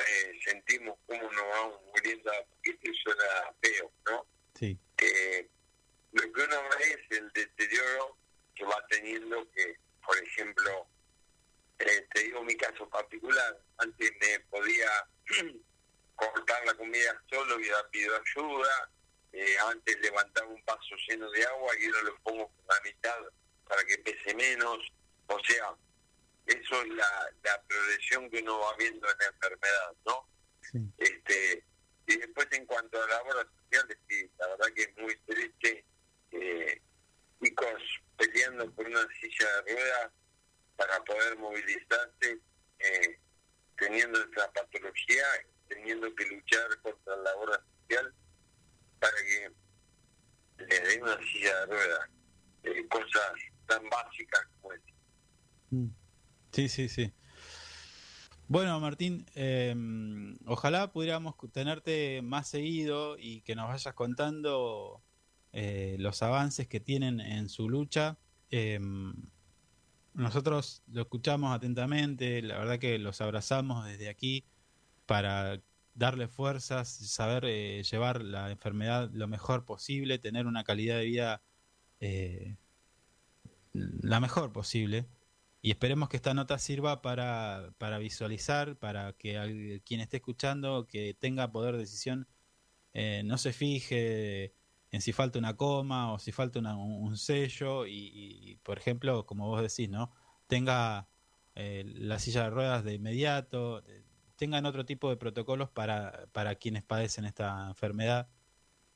[0.02, 3.24] eh, sentimos cómo nos vamos muriendo a poquito y suena
[3.62, 4.26] feo, ¿no?
[4.56, 5.48] sí, Eh,
[6.12, 8.18] lo que uno ve es el deterioro
[8.56, 10.88] que va teniendo que, por ejemplo,
[11.80, 14.90] eh, te digo mi caso particular, antes me podía
[16.16, 18.92] cortar la comida solo, hubiera pedido ayuda,
[19.32, 23.18] eh, antes levantaba un vaso lleno de agua y ahora lo pongo por la mitad
[23.68, 24.80] para que pese menos,
[25.28, 25.76] o sea,
[26.46, 30.28] eso es la, la progresión que uno va viendo en la enfermedad, ¿no?
[30.72, 30.80] sí.
[30.98, 31.64] este
[32.08, 35.86] y después en cuanto a la obra social sí, la verdad que es muy triste
[36.32, 36.82] eh,
[37.44, 37.82] chicos
[38.18, 40.12] peleando por una silla de ruedas
[40.76, 42.40] para poder movilizarse
[42.80, 43.20] eh,
[43.78, 45.24] teniendo esta patología
[45.68, 48.14] teniendo que luchar contra la obra social
[49.00, 49.52] para que
[50.66, 52.10] les den una silla de ruedas
[52.64, 53.34] eh, cosas
[53.68, 54.90] tan básicas como esta
[55.72, 55.90] Mm.
[56.52, 57.14] Sí, sí, sí.
[58.48, 59.76] Bueno, Martín, eh,
[60.46, 65.04] ojalá pudiéramos tenerte más seguido y que nos vayas contando
[65.54, 68.18] eh, los avances que tienen en su lucha.
[68.50, 68.80] Eh,
[70.14, 74.46] nosotros lo escuchamos atentamente, la verdad que los abrazamos desde aquí
[75.06, 75.62] para
[75.94, 81.42] darle fuerzas, saber eh, llevar la enfermedad lo mejor posible, tener una calidad de vida
[82.00, 82.58] eh,
[83.74, 85.08] la mejor posible.
[85.62, 90.88] Y esperemos que esta nota sirva para, para visualizar, para que al- quien esté escuchando,
[90.88, 92.28] que tenga poder de decisión,
[92.94, 94.56] eh, no se fije
[94.92, 99.48] en si falta una coma o si falta un, sello y, y, por ejemplo, como
[99.48, 100.12] vos decís, ¿no?
[100.48, 101.10] Tenga
[101.56, 104.04] eh, la silla de ruedas de inmediato, eh,
[104.36, 108.30] tengan otro tipo de protocolos para, para quienes padecen esta enfermedad.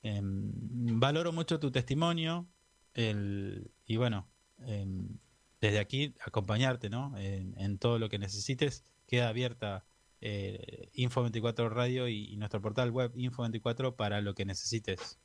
[0.03, 2.47] Em, valoro mucho tu testimonio
[2.93, 4.29] el, y bueno,
[4.59, 5.19] em,
[5.63, 7.17] desde aquí acompañarte ¿no?
[7.17, 8.83] en, todo lo que necesites.
[9.07, 9.85] Queda abierta
[10.19, 15.17] eh, Info24 Radio y, nuestro portal web Info24 para lo que necesites.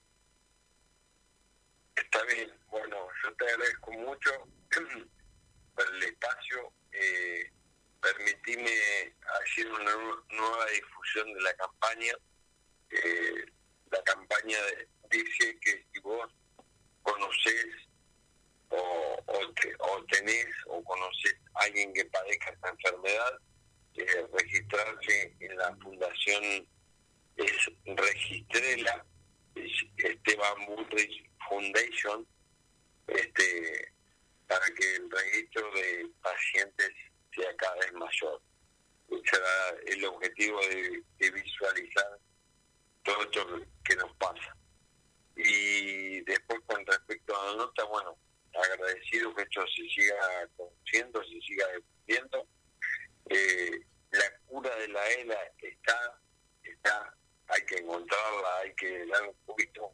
[1.96, 4.30] Está bien, bueno, yo te agradezco mucho
[5.74, 6.72] por el espacio.
[6.92, 7.50] Eh,
[8.00, 8.70] permitime
[9.42, 12.12] hacer una nu- nueva difusión de la campaña.
[12.90, 13.44] Eh,
[13.90, 14.58] la campaña
[15.10, 16.30] dice que si vos
[17.02, 17.87] conocés
[18.70, 23.38] o, o, te- o tenés o conocés a alguien que padezca esta enfermedad,
[23.94, 26.68] eh, registrarse en la fundación
[27.36, 29.04] es Registrela,
[29.54, 32.26] es Esteban Bullrich Foundation,
[33.06, 33.92] este,
[34.46, 36.90] para que el registro de pacientes
[37.34, 38.42] sea cada vez mayor.
[39.30, 42.18] Será el objetivo de, de visualizar
[43.02, 44.56] todo esto que nos pasa.
[45.36, 48.18] Y después con respecto a la nota, bueno,
[48.62, 52.46] agradecido que esto se siga conociendo, se siga difundiendo.
[53.30, 53.80] Eh,
[54.10, 56.20] la cura de la ELA está,
[56.62, 57.14] está,
[57.48, 59.92] hay que encontrarla, hay que dar un poquito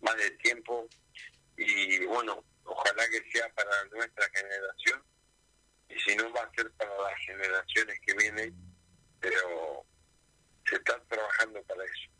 [0.00, 0.88] más de tiempo
[1.56, 5.02] y bueno, ojalá que sea para nuestra generación
[5.88, 8.54] y si no va a ser para las generaciones que vienen,
[9.20, 9.86] pero
[10.68, 12.10] se está trabajando para eso.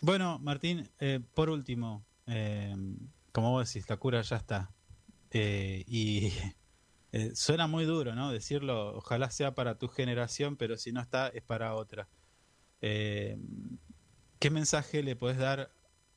[0.00, 2.74] Bueno, Martín, eh, por último, eh,
[3.32, 4.70] como vos decís, la cura ya está.
[5.30, 6.32] Eh, y
[7.12, 8.30] eh, suena muy duro, ¿no?
[8.30, 12.08] Decirlo, ojalá sea para tu generación, pero si no está, es para otra.
[12.80, 13.38] Eh,
[14.38, 15.72] ¿Qué mensaje le puedes dar,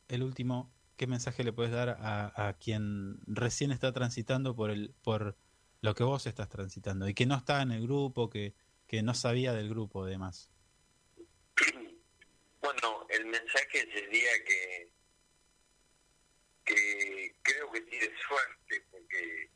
[0.08, 4.94] el último, qué mensaje le puedes dar a, a quien recién está transitando por, el,
[5.04, 5.38] por
[5.82, 8.54] lo que vos estás transitando y que no está en el grupo, que,
[8.88, 10.50] que no sabía del grupo, además?
[12.62, 14.94] Bueno, el mensaje sería que
[17.45, 19.49] creo que tiene suerte, porque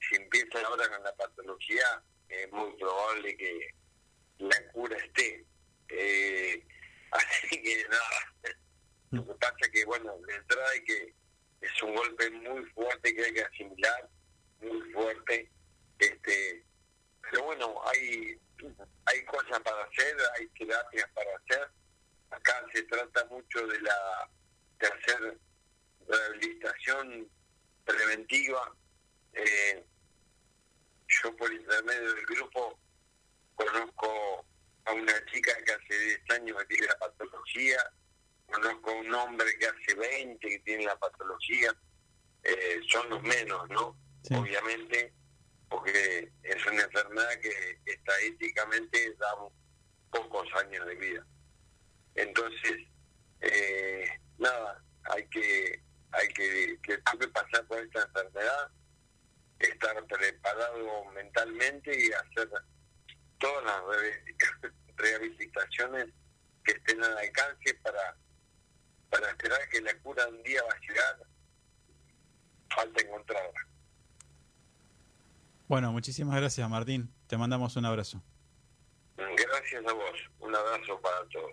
[0.00, 3.74] si empieza ahora con la patología, es muy probable que
[4.38, 5.46] la cura esté.
[5.88, 6.66] Eh,
[7.12, 8.56] así que nada,
[9.12, 11.14] lo que pasa es que, bueno, de entrada hay que,
[11.60, 14.10] es un golpe muy fuerte que hay que asimilar,
[14.60, 15.50] muy fuerte,
[15.98, 16.64] este
[17.30, 18.38] pero bueno, hay,
[19.06, 21.68] hay cosas para hacer, hay terapias para hacer,
[22.30, 24.30] acá se trata mucho de la
[24.78, 25.38] de hacer
[26.08, 27.28] rehabilitación
[27.84, 28.72] preventiva.
[29.32, 29.84] Eh,
[31.08, 32.78] yo por intermedio del grupo
[33.54, 34.44] conozco
[34.84, 37.78] a una chica que hace 10 años que tiene la patología,
[38.46, 41.74] conozco a un hombre que hace 20 que tiene la patología,
[42.48, 43.96] Eh, son los menos, ¿no?
[44.30, 45.12] Obviamente,
[45.68, 49.34] porque es una enfermedad que estadísticamente da
[50.12, 51.26] pocos años de vida.
[52.14, 52.86] Entonces,
[53.40, 54.08] eh,
[54.38, 54.80] nada,
[55.10, 55.82] hay que
[56.16, 58.70] hay que, que toque pasar por esta enfermedad,
[59.58, 62.50] estar preparado mentalmente y hacer
[63.38, 64.24] todas las re-
[64.96, 66.06] rehabilitaciones
[66.64, 68.16] que estén al alcance para,
[69.10, 71.16] para esperar que la cura un día va a llegar.
[72.74, 73.66] Falta encontrarla.
[75.68, 77.12] Bueno, muchísimas gracias, Martín.
[77.26, 78.22] Te mandamos un abrazo.
[79.16, 80.18] Gracias a vos.
[80.40, 81.52] Un abrazo para todos.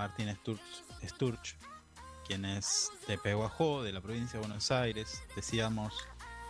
[0.00, 0.34] Martín
[1.06, 1.56] Sturch,
[2.26, 5.22] quien es de Peguajó, de la provincia de Buenos Aires.
[5.36, 5.92] Decíamos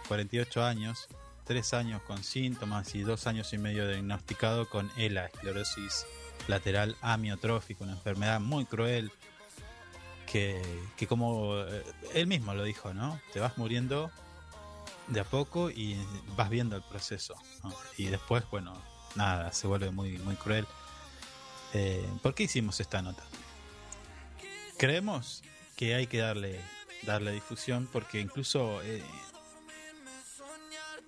[0.07, 1.09] 48 años,
[1.47, 6.07] 3 años con síntomas y 2 años y medio diagnosticado con ELA, esclerosis
[6.47, 9.11] lateral amiotrófica, una enfermedad muy cruel
[10.31, 10.63] que,
[10.97, 13.21] que como eh, él mismo lo dijo, ¿no?
[13.33, 14.13] Te vas muriendo
[15.09, 15.97] de a poco y
[16.37, 17.35] vas viendo el proceso.
[17.97, 18.81] Y después, bueno,
[19.17, 20.69] nada, se vuelve muy, muy cruel.
[21.75, 23.23] Eh, ¿Por qué hicimos esta nota?
[24.79, 25.43] Creemos
[25.77, 26.61] que hay que darle,
[27.03, 29.03] darle difusión porque incluso eh,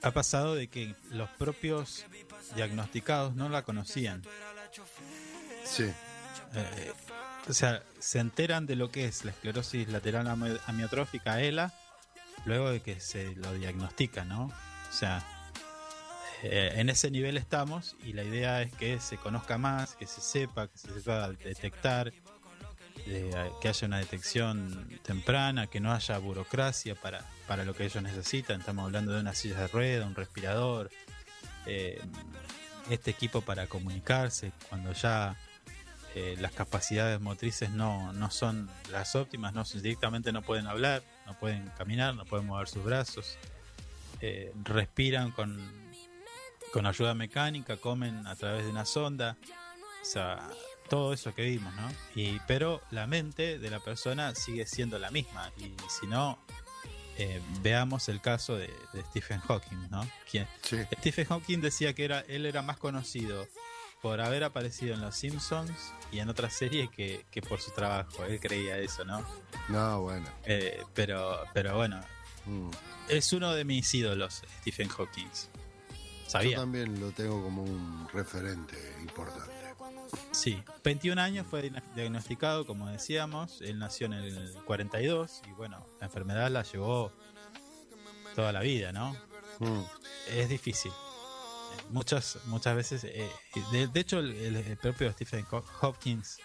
[0.02, 2.05] ha pasado de que los propios
[2.56, 4.22] diagnosticados no la conocían.
[5.64, 5.84] Sí.
[6.55, 6.93] Eh,
[7.48, 11.72] o sea, se enteran de lo que es la esclerosis lateral ami- amiotrófica ELA
[12.44, 14.44] luego de que se lo diagnostica, ¿no?
[14.47, 15.24] O sea,
[16.43, 20.20] eh, en ese nivel estamos y la idea es que se conozca más, que se
[20.20, 22.12] sepa, que se sepa detectar,
[23.06, 28.02] eh, que haya una detección temprana, que no haya burocracia para, para lo que ellos
[28.02, 28.60] necesitan.
[28.60, 30.90] Estamos hablando de una silla de rueda, un respirador,
[31.66, 32.01] eh,
[32.90, 35.36] este equipo para comunicarse cuando ya
[36.14, 41.39] eh, las capacidades motrices no, no son las óptimas, no directamente no pueden hablar, no
[41.39, 43.39] pueden caminar, no pueden mover sus brazos,
[44.20, 45.59] eh, respiran con,
[46.73, 49.36] con ayuda mecánica, comen a través de una sonda,
[50.01, 50.49] o sea,
[50.89, 51.89] todo eso que vimos, ¿no?
[52.15, 56.39] Y, pero la mente de la persona sigue siendo la misma, y si no,
[57.19, 60.07] eh, veamos el caso de, de Stephen Hawking, ¿no?
[60.31, 60.78] Quien, Sí.
[60.99, 63.47] Stephen Hawking decía que era, él era más conocido
[64.01, 65.70] por haber aparecido en Los Simpsons
[66.11, 68.24] y en otras series que, que por su trabajo.
[68.24, 69.24] Él creía eso, ¿no?
[69.69, 70.27] No, bueno.
[70.44, 72.01] Eh, pero, pero bueno,
[72.44, 72.70] Mm.
[73.09, 75.28] es uno de mis ídolos, Stephen Hawking.
[76.51, 79.53] Yo también lo tengo como un referente importante.
[80.33, 83.61] Sí, 21 años fue diagn- diagnosticado, como decíamos.
[83.63, 87.13] Él nació en el 42 y bueno, la enfermedad la llevó
[88.35, 89.17] toda la vida, ¿no?
[89.59, 89.83] Mm.
[90.31, 90.91] es difícil.
[91.91, 93.31] Muchas, muchas veces, eh,
[93.71, 96.39] de, de hecho, el, el- propio Stephen Ho- Hopkins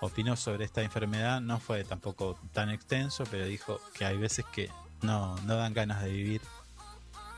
[0.00, 4.70] opinó sobre esta enfermedad, no fue tampoco tan extenso, pero dijo que hay veces que
[5.00, 6.40] no, no dan ganas de vivir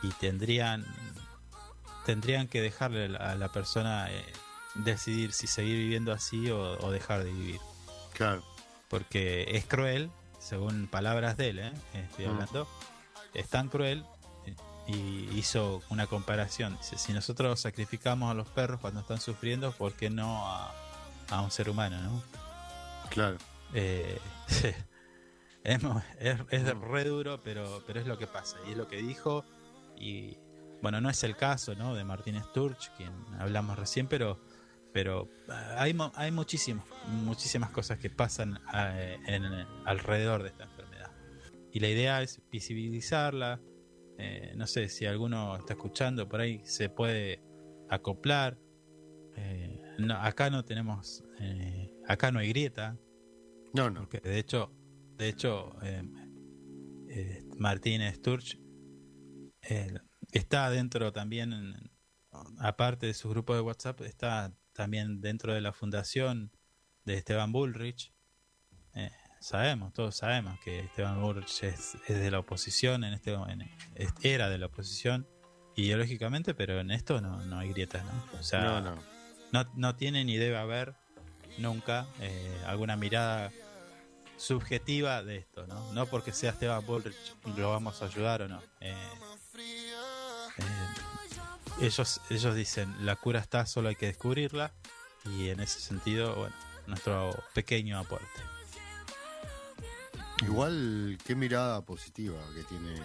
[0.03, 0.85] y tendrían,
[2.05, 4.25] tendrían que dejarle a la, persona eh,
[4.75, 7.61] decidir si seguir viviendo así o, o dejar de vivir.
[8.13, 8.43] Claro.
[8.89, 11.73] Porque es cruel, según palabras de él, ¿eh?
[11.95, 12.31] estoy Mm.
[12.31, 12.69] hablando,
[13.33, 14.05] es tan cruel
[14.47, 14.55] eh,
[14.87, 16.77] y hizo una comparación.
[16.77, 20.73] Dice, si nosotros sacrificamos a los perros cuando están sufriendo, ¿por qué no a,
[21.31, 21.99] a un ser humano?
[22.01, 22.23] ¿no?
[23.11, 23.39] Claro.
[23.73, 24.19] Eh,
[25.65, 25.83] es,
[26.21, 29.45] es, es re duro, pero, pero es lo que pasa y es lo que dijo.
[29.97, 30.37] Y
[30.85, 31.95] bueno, no es el caso ¿no?
[31.95, 34.39] de Martín Sturch, quien hablamos recién, pero,
[34.93, 38.61] pero ah, hay, hay muchísimas, muchísimas cosas que pasan
[39.27, 41.11] en- alrededor de esta enfermedad.
[41.73, 43.63] Y la idea es visibilizarla.
[44.19, 47.43] eh, no sé si alguno está escuchando por ahí, se puede
[47.89, 48.59] acoplar.
[49.37, 52.99] Eh, no, acá no tenemos, eh, acá no hay grieta,
[53.73, 54.01] No, no.
[54.01, 54.71] porque de hecho,
[55.17, 55.77] de hecho,
[57.59, 58.59] Martín Sturch
[59.63, 59.95] eh,
[60.35, 61.91] está dentro también, en-
[62.59, 66.51] aparte de su grupo de WhatsApp, está también dentro de la fundación
[67.05, 68.13] de Esteban Bullrich.
[68.95, 73.71] Eh, sabemos, todos sabemos que Esteban Bullrich es, es de la oposición, en este en-
[74.23, 75.27] era de la oposición
[75.77, 78.39] ideológicamente, pero en esto no, no hay grietas, ¿no?
[78.39, 79.03] O sea, No, no.
[79.53, 80.95] no, no tiene ni debe haber
[81.59, 83.53] nunca eh, alguna mirada
[84.37, 85.93] subjetiva de esto, ¿no?
[85.93, 88.61] No porque sea Esteban Bullrich lo vamos a ayudar o no.
[88.81, 88.95] Eh,
[91.81, 94.73] ellos, ellos dicen, la cura está, solo hay que descubrirla
[95.25, 96.55] y en ese sentido, bueno,
[96.87, 98.27] nuestro pequeño aporte.
[100.43, 103.01] Igual, qué mirada positiva que tiene,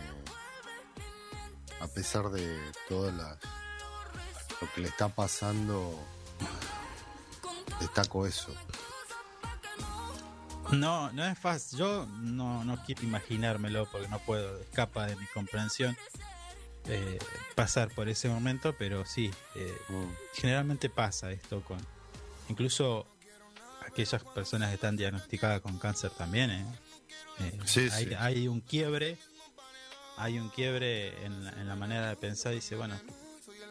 [1.79, 3.37] a pesar de todas las
[4.61, 5.97] lo que le está pasando.
[7.79, 8.53] Destaco eso.
[10.71, 11.79] No, no es fácil.
[11.79, 15.97] Yo no, no quiero imaginármelo porque no puedo, escapa de mi comprensión
[16.89, 17.17] eh,
[17.55, 20.05] pasar por ese momento, pero sí, eh, Mm.
[20.33, 21.77] generalmente pasa esto con
[22.49, 23.05] incluso
[23.85, 26.51] aquellas personas que están diagnosticadas con cáncer también.
[26.51, 26.65] ¿eh?
[27.65, 28.13] Sí, hay, sí.
[28.17, 29.17] hay un quiebre,
[30.17, 32.53] hay un quiebre en, la- en la manera de pensar.
[32.53, 32.99] Dice, bueno,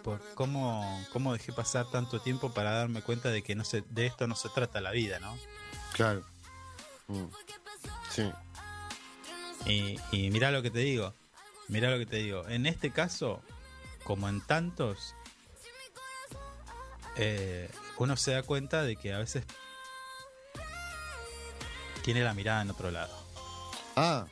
[0.02, 4.06] por cómo, cómo dejé pasar tanto tiempo para darme cuenta de que no se, de
[4.06, 5.36] esto no se trata la vida, ¿no?
[5.92, 6.24] Claro.
[7.08, 7.24] Mm.
[8.10, 8.30] Sí.
[9.66, 11.14] Y, y mirá lo que te digo,
[11.68, 12.48] mirá lo que te digo.
[12.48, 13.42] En este caso,
[14.04, 15.14] como en tantos,
[17.16, 19.44] eh, uno se da cuenta de que a veces
[22.02, 23.14] tiene la mirada en otro lado.
[23.96, 24.26] Ah.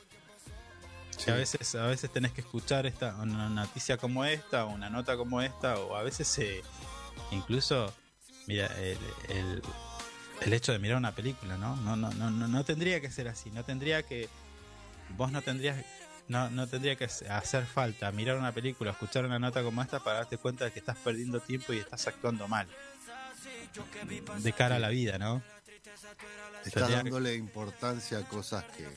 [1.25, 4.89] Que a veces, a veces tenés que escuchar esta, una noticia como esta, o una
[4.91, 6.63] nota como esta, o a veces eh,
[7.33, 7.93] incluso,
[8.47, 8.99] mira, el,
[9.29, 9.63] el,
[10.43, 11.75] el hecho de mirar una película, ¿no?
[11.77, 14.29] No, no, no, no, no tendría que ser así, no tendría que,
[15.17, 15.85] vos no tendrías,
[16.28, 20.19] no, no tendría que hacer falta mirar una película, escuchar una nota como esta para
[20.19, 22.66] darte cuenta de que estás perdiendo tiempo y estás actuando mal.
[24.39, 25.43] De cara a la vida, ¿no?
[26.65, 28.89] Estás dándole importancia a cosas que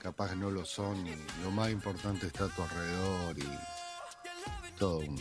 [0.00, 5.20] capaz no lo son y lo más importante está a tu alrededor y todo un,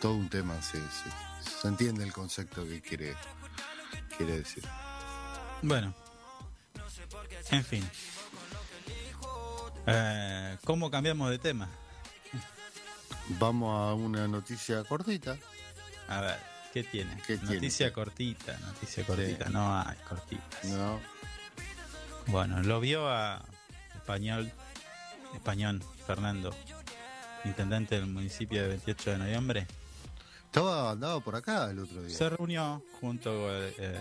[0.00, 1.10] todo un tema, sí, sí.
[1.62, 3.14] Se entiende el concepto que quiere,
[4.16, 4.64] quiere decir.
[5.62, 5.94] Bueno.
[7.50, 7.88] En fin.
[9.92, 11.68] Eh, ¿Cómo cambiamos de tema?
[13.38, 15.36] Vamos a una noticia cortita.
[16.08, 16.36] A ver,
[16.72, 17.16] ¿qué tiene?
[17.26, 17.54] ¿Qué tiene?
[17.54, 19.48] noticia cortita, noticia cortita.
[19.48, 20.64] No hay cortitas.
[20.64, 21.00] No.
[22.26, 23.44] Bueno, lo vio a
[23.94, 24.52] español,
[25.34, 26.54] español, Fernando,
[27.44, 29.66] intendente del municipio de 28 de noviembre.
[30.44, 32.16] Estaba andaba por acá el otro día.
[32.16, 33.98] Se reunió junto eh,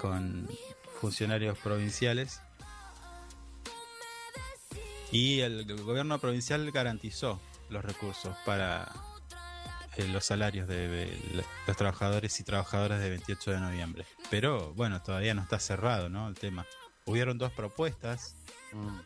[0.00, 0.48] con
[1.00, 2.40] funcionarios provinciales
[5.10, 7.40] y el, el gobierno provincial garantizó
[7.70, 8.90] los recursos para
[9.96, 14.06] eh, los salarios de, de los trabajadores y trabajadoras de 28 de noviembre.
[14.30, 16.28] Pero bueno, todavía no está cerrado ¿no?
[16.28, 16.66] el tema.
[17.04, 18.34] Hubieron dos propuestas
[18.72, 19.00] Mm.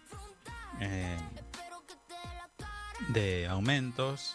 [0.81, 1.19] eh,
[3.09, 4.35] de aumentos.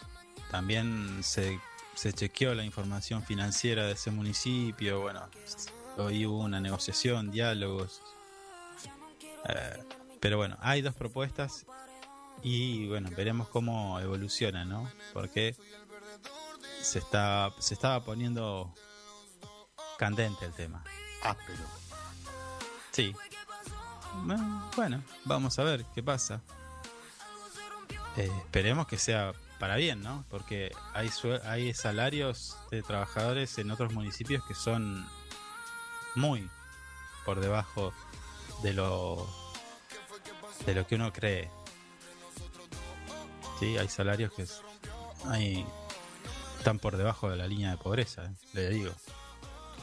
[0.50, 1.60] También se,
[1.94, 5.00] se chequeó la información financiera de ese municipio.
[5.02, 5.28] Bueno,
[5.98, 8.00] hoy hubo una negociación, diálogos.
[9.48, 9.84] Eh,
[10.20, 11.66] pero bueno, hay dos propuestas
[12.42, 14.90] y bueno, veremos cómo evoluciona, ¿no?
[15.12, 15.56] Porque
[16.80, 18.72] se, está, se estaba poniendo
[19.98, 20.84] candente el tema.
[21.22, 21.64] Áspero.
[22.92, 23.14] Sí.
[24.76, 26.40] Bueno, vamos a ver qué pasa.
[28.16, 30.24] Eh, esperemos que sea para bien, ¿no?
[30.28, 31.10] Porque hay,
[31.44, 35.06] hay salarios de trabajadores en otros municipios que son
[36.14, 36.48] muy
[37.24, 37.92] por debajo
[38.62, 39.28] de lo
[40.66, 41.50] de lo que uno cree.
[43.58, 44.60] Sí, hay salarios que es-
[45.26, 45.66] hay,
[46.58, 48.92] están por debajo de la línea de pobreza, eh, le digo.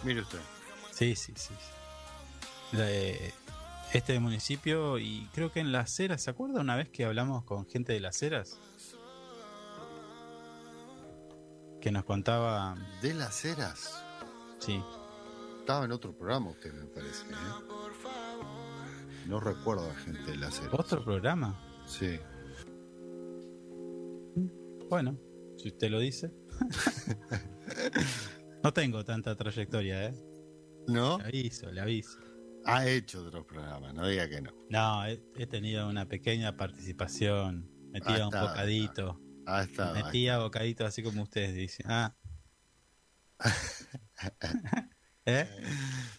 [0.03, 0.39] Mire usted.
[0.91, 1.53] Sí, sí, sí.
[2.72, 3.34] De
[3.93, 7.68] este municipio y creo que en Las Heras, ¿se acuerda una vez que hablamos con
[7.68, 8.57] gente de Las Heras?
[11.81, 14.02] Que nos contaba, De las eras.
[14.60, 14.81] sí,
[15.60, 17.23] Estaba en otro programa usted, me parece.
[17.26, 17.35] ¿eh?
[19.27, 20.73] No recuerdo a gente de las eras.
[20.73, 21.60] otro programa.
[21.88, 22.19] Sí.
[24.89, 25.18] Bueno,
[25.57, 26.31] si usted lo dice.
[28.64, 30.14] no tengo tanta trayectoria, ¿eh?
[30.88, 31.18] ¿No?
[31.18, 32.19] Le aviso, le aviso.
[32.65, 34.52] Ha hecho otros programas, no diga que no.
[34.69, 39.22] No, he, he tenido una pequeña participación, metida Ah, un bocadito.
[39.45, 39.93] Ah, está.
[39.93, 41.85] Metía bocadito así como ustedes dicen.
[41.89, 42.15] Ah.
[45.26, 45.47] ¿Eh?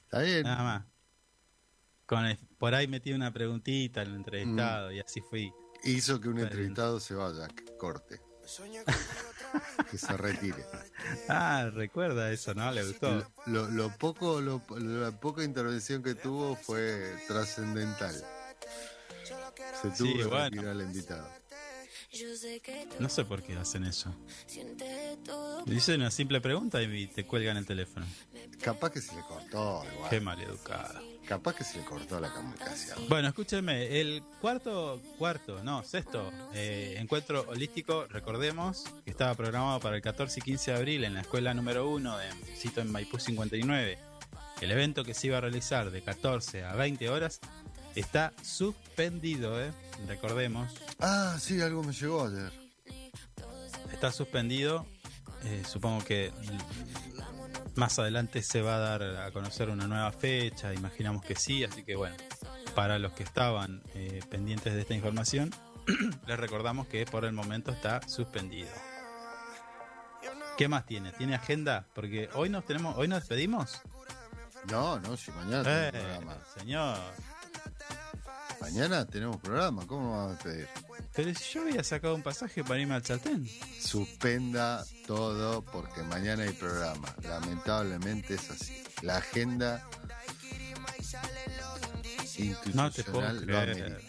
[0.04, 0.42] Está bien.
[0.42, 0.86] Nada más.
[2.06, 5.52] Con el- por ahí metí una preguntita al entrevistado y así fui.
[5.84, 8.20] Hizo que un entrevistado se vaya, que corte.
[9.90, 10.64] que se retire.
[11.28, 12.70] Ah, recuerda eso, ¿no?
[12.70, 13.26] Le gustó.
[13.46, 18.14] Lo, lo poco, lo- la poca intervención que tuvo fue trascendental.
[19.82, 20.44] Se tuvo Sí, que bueno.
[20.44, 21.28] retirar al invitado.
[23.00, 24.14] No sé por qué hacen eso.
[25.66, 28.06] Dicen una simple pregunta y te cuelgan el teléfono.
[28.62, 30.10] Capaz que se le cortó igual.
[30.10, 31.00] Qué maleducado.
[31.26, 32.98] Capaz que se le cortó la comunicación.
[33.08, 39.96] Bueno, escúcheme, el cuarto, cuarto, no, sexto eh, encuentro holístico, recordemos que estaba programado para
[39.96, 43.18] el 14 y 15 de abril en la escuela número 1 de Cito en Maipú
[43.18, 43.98] 59.
[44.60, 47.40] El evento que se iba a realizar de 14 a 20 horas
[47.96, 49.72] está suspendido, ¿eh?
[50.06, 50.72] recordemos.
[51.00, 52.52] Ah, sí, algo me llegó ayer.
[53.92, 54.86] Está suspendido.
[55.44, 56.32] eh, supongo que
[57.76, 61.84] más adelante se va a dar a conocer una nueva fecha, imaginamos que sí, así
[61.84, 62.16] que bueno,
[62.74, 65.50] para los que estaban eh, pendientes de esta información,
[66.26, 68.68] les recordamos que por el momento está suspendido.
[70.56, 71.12] ¿Qué más tiene?
[71.12, 71.86] ¿Tiene agenda?
[71.94, 73.82] Porque hoy nos tenemos, hoy nos despedimos.
[74.70, 76.44] No, no, si mañana Eh, tenemos programa.
[76.58, 76.98] señor.
[78.60, 80.66] Mañana tenemos programa, ¿cómo vamos a pedir?
[81.16, 83.48] Pero si yo había sacado un pasaje para irme al Chaltén.
[83.80, 87.14] Suspenda todo porque mañana hay programa.
[87.22, 88.84] Lamentablemente es así.
[89.02, 89.82] La agenda
[92.74, 94.00] No te puedo institucional creer.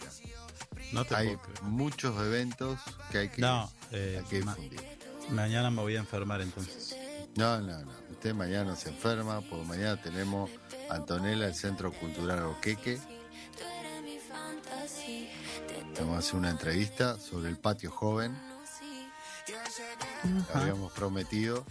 [0.92, 1.62] No te Hay puedo creer.
[1.62, 2.78] muchos eventos
[3.10, 4.98] que hay que, No, eh, hay que ma- difundir.
[5.30, 6.94] mañana me voy a enfermar entonces.
[7.36, 7.92] No, no, no.
[8.10, 10.50] Usted mañana se enferma, porque mañana tenemos
[10.90, 12.98] Antonella, el Centro Cultural Oqueque.
[15.98, 18.36] Vamos a hacer una entrevista sobre el patio joven.
[20.54, 21.64] Habíamos prometido.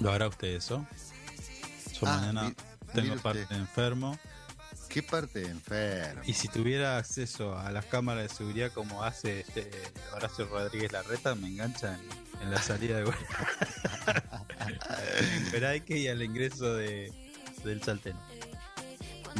[0.00, 0.86] ¿Lo hará usted eso?
[1.92, 2.54] Yo Ah, mañana mi-
[2.92, 3.56] tengo parte usted.
[3.56, 4.18] enfermo.
[4.88, 6.22] ¿Qué parte de enfermo?
[6.24, 9.70] Y si tuviera acceso a las cámaras de seguridad como hace este
[10.14, 13.04] Horacio Rodríguez Larreta, me engancha en, en la salida de
[15.50, 17.12] Pero hay que ir al ingreso de,
[17.64, 18.16] del Chaltén.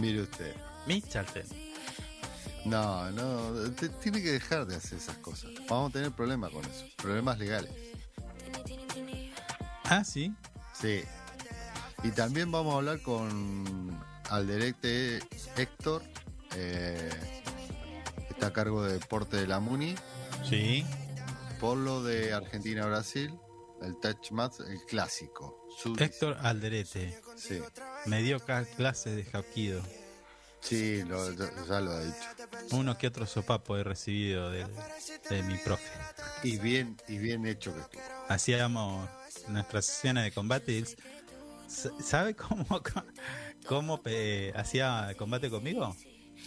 [0.01, 0.55] Mire usted.
[0.87, 1.45] Mi Chaltén.
[2.65, 5.51] No, no, te- tiene que dejar de hacer esas cosas.
[5.69, 7.71] Vamos a tener problemas con eso, problemas legales.
[9.85, 10.33] Ah, sí.
[10.81, 11.03] Sí.
[12.03, 13.99] Y también vamos a hablar con
[14.31, 15.21] Alderete
[15.57, 16.03] Héctor,
[16.57, 17.11] eh,
[18.31, 19.95] está a cargo de deporte de la MUNI,
[20.49, 20.85] Sí.
[21.61, 23.31] por lo de Argentina-Brasil,
[23.83, 25.67] el touch match, el clásico.
[25.79, 27.19] Su- Héctor Alderete.
[27.37, 27.61] Sí,
[28.07, 29.83] Me dio clases de Hapkido.
[30.65, 32.17] Sí lo- ya, ya lo ha dicho.
[32.73, 34.67] Uno que otro sopapo he recibido de,
[35.31, 35.85] de mi profe.
[36.43, 38.03] Y bien, y bien hecho que estuvo.
[38.29, 39.09] Hacíamos
[39.49, 40.89] nuestras sesiones de combate y él,
[42.03, 42.67] ¿sabe cómo,
[43.67, 44.01] cómo
[44.55, 45.95] hacía combate conmigo?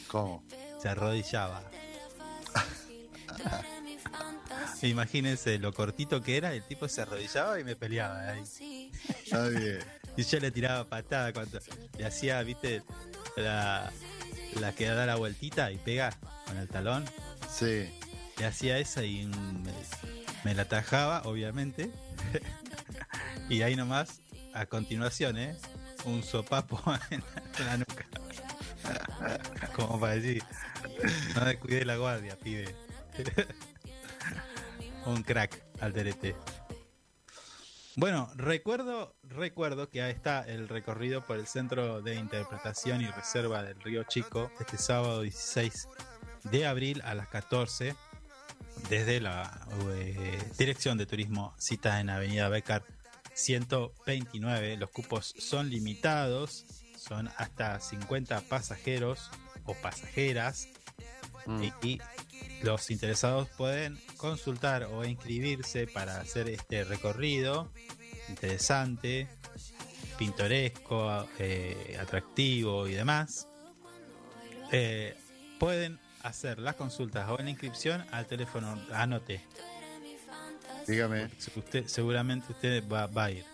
[0.07, 0.43] ¿Cómo?
[0.81, 1.63] Se arrodillaba.
[4.83, 8.91] Imagínense lo cortito que era, el tipo se arrodillaba y me peleaba ahí.
[9.23, 9.79] Está bien.
[10.17, 11.59] Y yo le tiraba patada cuando
[11.97, 12.81] le hacía, viste,
[13.35, 13.91] la,
[14.59, 16.11] la que da la vueltita y pega
[16.47, 17.05] con el talón.
[17.49, 17.87] Sí,
[18.37, 19.71] Le hacía esa y me,
[20.43, 21.91] me la atajaba, obviamente.
[23.49, 24.21] y ahí nomás,
[24.53, 25.55] a continuación, ¿eh?
[26.05, 26.81] Un sopapo
[27.11, 27.23] en
[27.65, 28.05] la nuca.
[29.75, 30.43] Como para decir,
[31.35, 32.75] no descuide la guardia, pibe.
[35.05, 36.35] Un crack, Alderete.
[37.97, 43.63] Bueno, recuerdo, recuerdo que ahí está el recorrido por el Centro de Interpretación y Reserva
[43.63, 45.87] del Río Chico este sábado 16
[46.43, 47.95] de abril a las 14
[48.87, 52.83] desde la eh, Dirección de Turismo cita en Avenida Becar
[53.33, 54.77] 129.
[54.77, 59.31] Los cupos son limitados, son hasta 50 pasajeros
[59.65, 60.67] o pasajeras
[61.47, 61.63] Mm.
[61.63, 62.01] y, y
[62.63, 67.71] los interesados pueden consultar o inscribirse para hacer este recorrido
[68.29, 69.27] interesante,
[70.17, 73.47] pintoresco, eh, atractivo y demás.
[74.71, 75.15] Eh,
[75.59, 79.41] pueden hacer las consultas o la inscripción al teléfono, anote,
[80.87, 81.29] dígame.
[81.55, 83.45] usted, seguramente usted va, va a ir.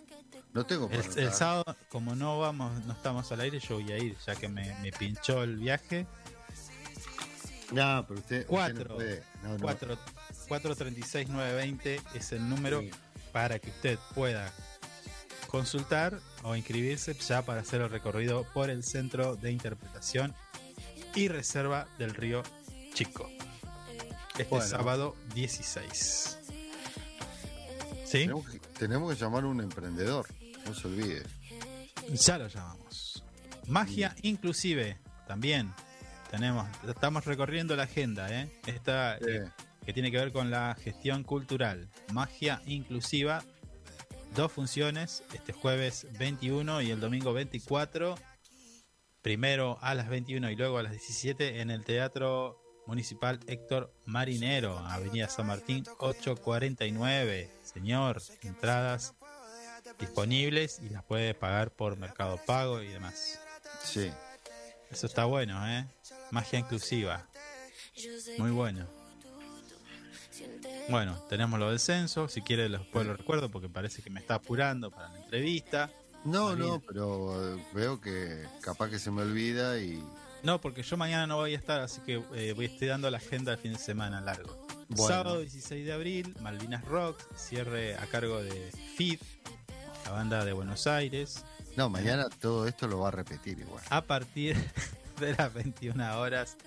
[0.54, 3.98] No tengo El, el sábado, como no vamos, no estamos al aire, yo voy a
[3.98, 6.06] ir, ya que me, me pinchó el viaje.
[7.74, 8.90] No, pero usted, usted Cuatro.
[8.90, 9.24] no puede.
[9.44, 9.60] No, no.
[9.60, 9.98] 4
[10.48, 12.91] 436 920 es el número Sí.
[13.32, 14.52] para que usted pueda
[15.48, 20.34] consultar o inscribirse ya para hacer el recorrido por el Centro de Interpretación
[21.16, 22.44] y Reserva del Río
[22.94, 23.30] Chico.
[24.32, 24.66] Este Bueno.
[24.66, 26.40] sábado 16.
[28.06, 28.20] ¿Sí?
[28.20, 30.28] Tenemos que, tenemos que llamar a un emprendedor,
[30.66, 31.24] no se olvide.
[32.12, 33.24] Ya lo llamamos.
[33.68, 35.74] Magia inclusive, también.
[36.34, 38.50] Tenemos, estamos recorriendo la agenda, ¿eh?
[38.66, 39.26] Esta Sí.
[39.30, 39.52] eh,
[39.86, 41.92] que tiene que ver con la gestión cultural.
[42.12, 43.44] Magia inclusiva,
[44.34, 48.16] dos funciones, este jueves 21 y el domingo 24.
[49.22, 54.80] Primero a las 21 y luego a las 17 en el Teatro Municipal Héctor Marinero,
[54.80, 57.52] Avenida San Martín 849.
[57.62, 59.14] Señor, entradas
[60.00, 63.40] disponibles y las puede pagar por Mercado Pago y demás.
[63.84, 64.12] Sí.
[64.94, 65.88] Eso está bueno, ¿eh?
[66.30, 67.26] Magia inclusiva.
[68.38, 68.88] Muy bueno.
[70.88, 72.28] Bueno, tenemos lo del censo.
[72.28, 75.90] Si quiere, después lo recuerdo porque parece que me está apurando para la entrevista.
[76.26, 80.02] No, no, pero eh, veo que capaz que se me olvida y
[80.44, 83.18] No, porque yo mañana no voy a estar, así que eh, voy estoy dando la
[83.18, 84.68] agenda del fin de semana largo.
[84.90, 85.07] Bueno.
[85.07, 89.20] Sábado 16 de abril, Malvinas Rock, cierre a cargo de FID,
[90.06, 91.44] la banda de Buenos Aires.
[91.76, 93.84] No, mañana todo esto lo va a repetir igual.
[93.90, 94.56] a partir
[95.20, 96.58] de las 21 horas.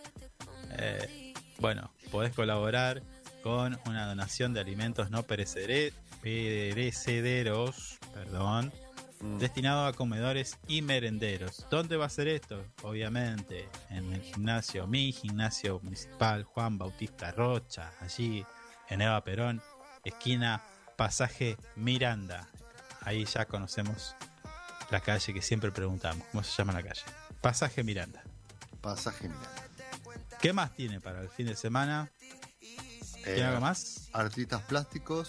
[0.78, 3.03] eh, bueno, podés colaborar
[3.43, 5.95] con una donación de alimentos no perecederos,
[8.12, 8.73] perdón,
[9.39, 11.66] destinado a comedores y merenderos.
[11.70, 12.62] ¿Dónde va a ser esto?
[12.83, 18.45] Obviamente en el gimnasio, mi gimnasio municipal, Juan Bautista Rocha, allí
[18.89, 19.62] en Eva Perón,
[20.05, 20.62] esquina
[20.97, 22.49] Pasaje Miranda.
[23.03, 24.16] Ahí ya conocemos
[24.91, 26.27] la calle que siempre preguntamos.
[26.33, 27.03] ¿Cómo se llama la calle?
[27.41, 28.23] Pasaje Miranda.
[28.81, 29.51] Pasaje Miranda.
[30.41, 32.11] ¿Qué más tiene para el fin de semana?
[33.25, 34.09] ¿Tiene Eh, algo más?
[34.13, 35.29] Artistas plásticos.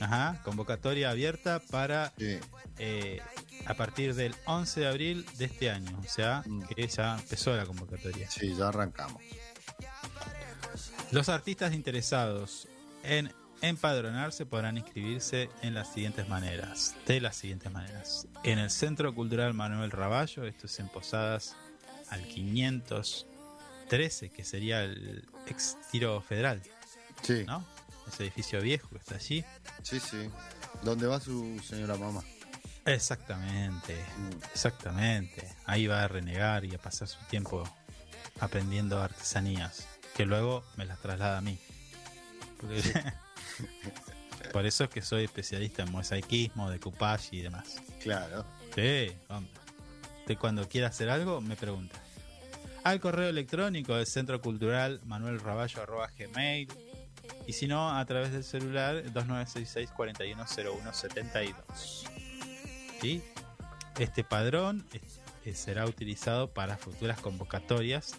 [0.00, 2.38] Ajá, convocatoria abierta para Sí.
[2.78, 3.20] eh,
[3.66, 5.98] a partir del 11 de abril de este año.
[5.98, 6.62] O sea, Mm.
[6.62, 8.30] que ya empezó la convocatoria.
[8.30, 9.20] Sí, ya arrancamos.
[11.10, 12.68] Los artistas interesados
[13.02, 13.32] en
[13.62, 16.94] empadronarse podrán inscribirse en las siguientes maneras.
[17.06, 18.26] De las siguientes maneras.
[18.44, 21.56] En el Centro Cultural Manuel Raballo, esto es en Posadas
[22.10, 26.62] al 513, que sería el ex tiro federal,
[27.22, 27.64] Sí, ¿no?
[28.06, 29.44] Ese edificio viejo que está allí.
[29.82, 30.30] sí, sí.
[30.82, 32.22] ¿Dónde va su señora mamá?
[32.86, 34.30] Exactamente, Mm.
[34.54, 35.46] exactamente.
[35.66, 37.64] Ahí va a renegar y a pasar su tiempo
[38.40, 39.86] aprendiendo artesanías,
[40.16, 41.58] que luego me las traslada a mí.
[42.60, 42.82] Porque-
[44.52, 47.76] Por eso es que soy especialista en mosaicismo, decoupage y demás.
[48.02, 48.44] Claro.
[48.74, 49.52] Sí, hombre.
[50.20, 51.96] Usted cuando quiera hacer algo, me pregunta.
[52.84, 56.68] Al correo electrónico del Centro Cultural Manuel Raballo arroba gmail.
[57.46, 62.04] Y si no, a través del celular 2966 410172.
[63.00, 63.22] ¿Sí?
[63.98, 68.14] Este padrón es- eh, será utilizado para futuras convocatorias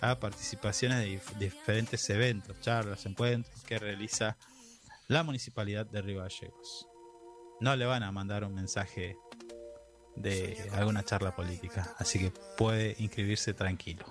[0.00, 4.36] a participaciones de dif- diferentes eventos, charlas, encuentros que realiza
[5.08, 6.88] la Municipalidad de Río Gallegos.
[7.60, 9.16] No le van a mandar un mensaje
[10.16, 14.04] de alguna charla política, así que puede inscribirse tranquilo.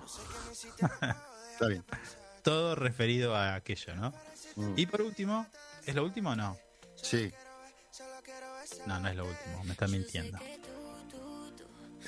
[1.52, 1.84] Está bien.
[2.42, 4.12] Todo referido a aquello, ¿no?
[4.56, 4.74] Mm.
[4.76, 5.46] Y por último,
[5.86, 6.56] ¿es lo último o no?
[6.96, 7.32] Sí.
[8.86, 10.38] No, no es lo último, me está mintiendo.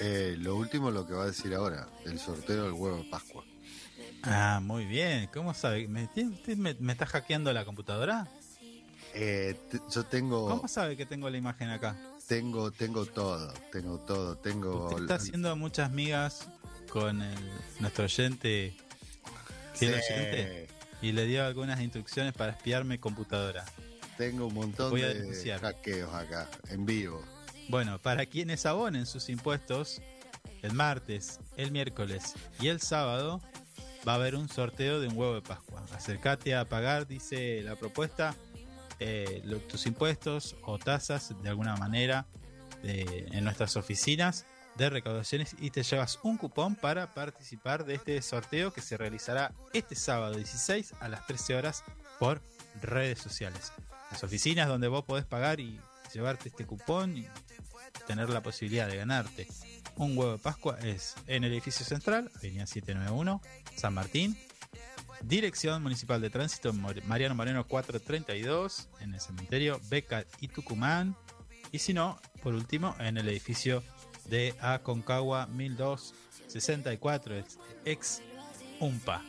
[0.00, 3.44] Eh, lo último lo que va a decir ahora, el sorteo del huevo de Pascua.
[4.24, 5.86] Ah, muy bien, ¿cómo sabe?
[5.86, 6.08] ¿Me,
[6.56, 8.28] me, me está hackeando la computadora?
[9.14, 9.56] Eh,
[9.92, 11.96] yo tengo, ¿Cómo sabe que tengo la imagen acá?
[12.26, 14.88] tengo, tengo todo, tengo todo, tengo.
[14.88, 16.48] Usted está haciendo muchas migas
[16.90, 17.38] con el-
[17.80, 18.74] nuestro oyente,
[19.74, 20.68] Sí, oyente,
[21.02, 23.64] y le dio algunas instrucciones para espiarme computadora.
[24.16, 25.60] tengo un montón Voy a de denunciar.
[25.60, 27.20] hackeos acá, en vivo.
[27.68, 30.00] Bueno, para quienes abonen sus impuestos,
[30.62, 33.40] el martes, el miércoles y el sábado
[34.06, 35.84] va a haber un sorteo de un huevo de Pascua.
[35.92, 38.36] Acércate a pagar, dice la propuesta,
[39.00, 42.26] eh, tus impuestos o tasas de alguna manera
[42.82, 44.44] en nuestras oficinas
[44.76, 49.54] de recaudaciones y te llevas un cupón para participar de este sorteo que se realizará
[49.72, 51.84] este sábado 16 a las 13 horas
[52.18, 52.42] por
[52.82, 53.72] redes sociales.
[54.10, 55.80] Las oficinas donde vos podés pagar y
[56.12, 57.26] llevarte este cupón y
[58.06, 59.48] tener la posibilidad de ganarte
[59.96, 63.40] un huevo de Pascua es en el edificio central, Avenida 791,
[63.76, 64.36] San Martín,
[65.22, 71.16] Dirección Municipal de Tránsito, Mariano Moreno 432, en el cementerio Beca y Tucumán.
[71.72, 73.82] Y si no, por último, en el edificio
[74.26, 78.22] de Aconcagua 1264, ex- ex
[78.80, 79.22] UMPA.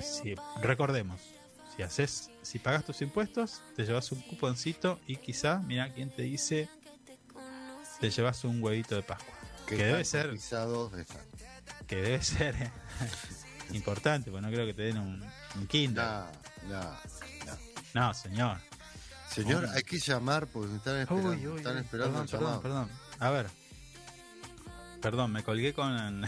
[0.00, 1.20] Si, recordemos,
[1.76, 6.22] si haces, si pagas tus impuestos, te llevas un cuponcito y quizá, mira quién te
[6.22, 6.68] dice,
[8.00, 9.34] te llevas un huevito de Pascua.
[9.66, 10.30] Que, debe ser,
[11.86, 12.70] que debe ser eh,
[13.74, 15.22] importante, porque no creo que te den un,
[15.56, 16.04] un Kinder.
[16.04, 16.26] No,
[16.68, 17.58] no, no.
[17.94, 18.58] No, señor.
[19.28, 19.70] Señor, Uy.
[19.74, 22.90] hay que llamar porque están esperando, Uy, uy, están esperando perdón, perdón, perdón.
[23.20, 23.46] A ver.
[25.00, 26.24] Perdón, me colgué con...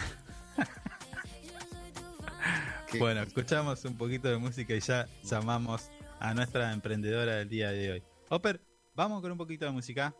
[2.99, 5.91] Bueno, escuchamos un poquito de música y ya llamamos
[6.21, 8.03] a nuestra emprendedora del día de hoy.
[8.29, 8.61] Oper,
[8.95, 10.15] vamos con un poquito de música.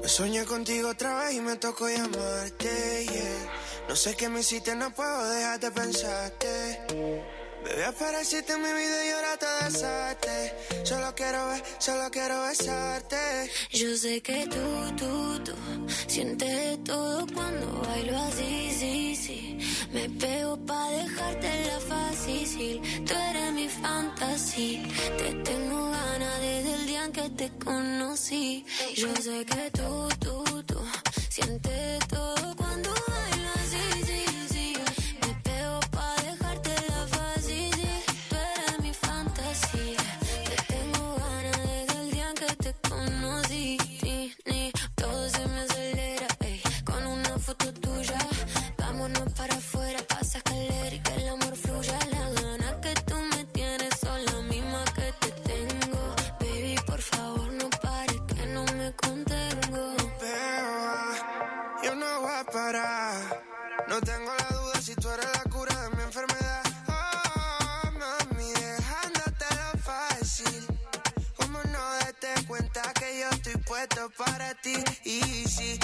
[0.00, 3.50] Me soñé contigo otra vez y me tocó llamarte, yeah.
[3.88, 6.80] No sé qué me hiciste, no puedo dejar de pensarte.
[7.64, 10.54] Bebé, apareciste en mi vida y ahora te desaste.
[10.84, 13.50] Solo quiero ver, solo quiero besarte.
[13.72, 15.52] Yo sé que tú, tú, tú
[16.06, 19.58] sientes todo cuando bailo así, sí, sí.
[19.92, 22.80] Me pego pa' dejártela fácil.
[23.06, 24.82] Tú eres mi fantasía.
[25.18, 28.64] Te tengo ganas desde el día en que te conocí.
[28.96, 30.78] Yo sé que tú, tú, tú
[31.28, 33.29] sientes todo cuando bailo
[73.80, 74.74] puesto para ti.
[75.04, 75.78] Y si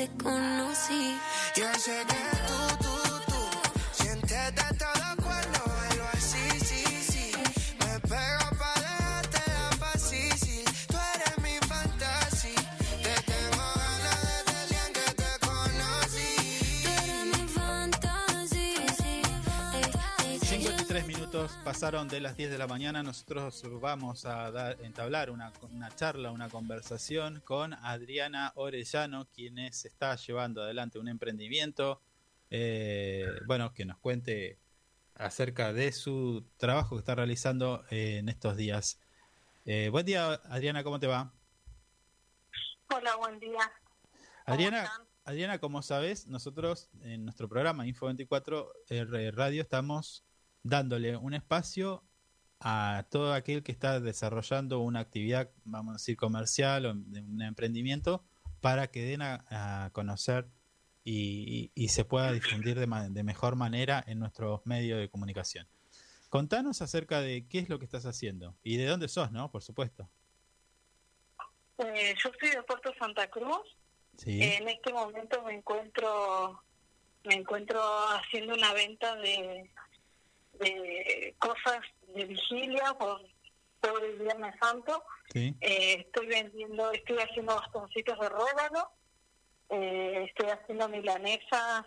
[0.00, 1.18] te conocí.
[1.54, 2.06] Yo sé
[21.70, 23.00] pasaron de las 10 de la mañana.
[23.00, 29.84] Nosotros vamos a dar, entablar una, una charla, una conversación con Adriana Orellano, quien es-
[29.84, 32.02] está llevando adelante un emprendimiento.
[32.50, 34.58] eh, bueno, que nos cuente
[35.14, 38.98] acerca de su trabajo que está realizando eh, en estos días.
[39.64, 41.32] Eh, buen día, Adriana, ¿cómo te va?
[42.92, 43.70] Hola, buen día.
[44.44, 45.06] Adriana, están?
[45.24, 50.24] Adriana, como sabes, nosotros en nuestro programa Info24 eh, Radio estamos
[50.62, 52.04] dándole un espacio
[52.60, 57.40] a todo aquel que está desarrollando una actividad, vamos a decir, comercial o de un
[57.42, 58.24] emprendimiento
[58.60, 59.44] para que den a,
[59.84, 60.46] a conocer
[61.02, 65.66] y, y- y se pueda difundir de, de mejor manera en nuestros medios de comunicación.
[66.28, 69.50] Contanos acerca de qué es lo que estás haciendo y de dónde sos, ¿no?
[69.50, 70.10] Por supuesto.
[71.78, 73.62] Eh, yo soy de Puerto Santa Cruz.
[74.18, 74.40] Sí.
[74.42, 76.62] En este momento me encuentro
[77.24, 77.80] me encuentro
[78.10, 79.70] haciendo una venta de,
[80.60, 81.80] de cosas
[82.14, 83.20] de vigilia por
[83.80, 85.02] todo el Viernes Santo.
[85.32, 85.54] sí.
[85.60, 88.90] Eh, estoy vendiendo, estoy haciendo bastoncitos de róbalo,
[89.70, 91.86] eh, estoy haciendo milanesas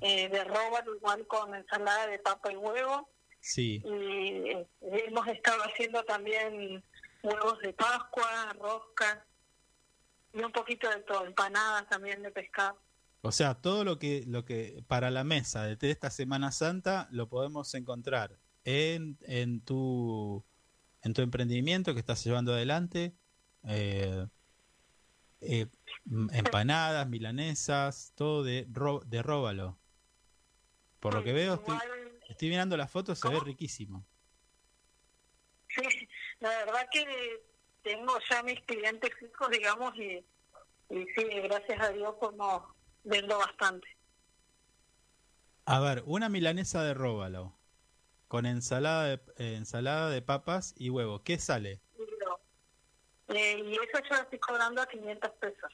[0.00, 3.08] eh, de róbalo igual con ensalada de papa y huevo.
[3.40, 3.82] Sí.
[3.84, 6.82] y eh, hemos estado haciendo también
[7.22, 9.18] huevos de Pascua, roscas
[10.32, 12.78] y un poquito de todo, empanadas también de pescado.
[13.26, 17.28] O sea, todo lo que, lo que para la mesa de esta Semana Santa lo
[17.28, 20.44] podemos encontrar en, en tu
[21.02, 23.14] en tu emprendimiento que estás llevando adelante.
[23.66, 24.26] eh,
[25.40, 25.66] eh,
[26.32, 29.78] empanadas, milanesas, todo de, ro- de róbalo.
[31.00, 31.76] Por lo que veo, estoy,
[32.28, 34.06] estoy mirando las fotos, se ve riquísimo.
[35.68, 36.08] sí,
[36.40, 37.06] la verdad que
[37.82, 40.24] tengo ya mis clientes fijos, digamos, y,
[40.90, 42.73] y sí, gracias a Dios como
[43.04, 43.86] vendo bastante.
[45.66, 47.58] A ver, una milanesa de róbalo
[48.28, 51.22] con ensalada de, eh, ensalada de papas y huevo.
[51.22, 51.80] ¿Qué sale?
[53.28, 55.72] Eh, y eso yo lo estoy cobrando a 500 pesos.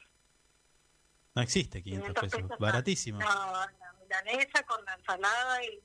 [1.35, 3.19] No existe 500 pesos, baratísimo.
[3.19, 5.83] No, la milanesa con la ensalada y,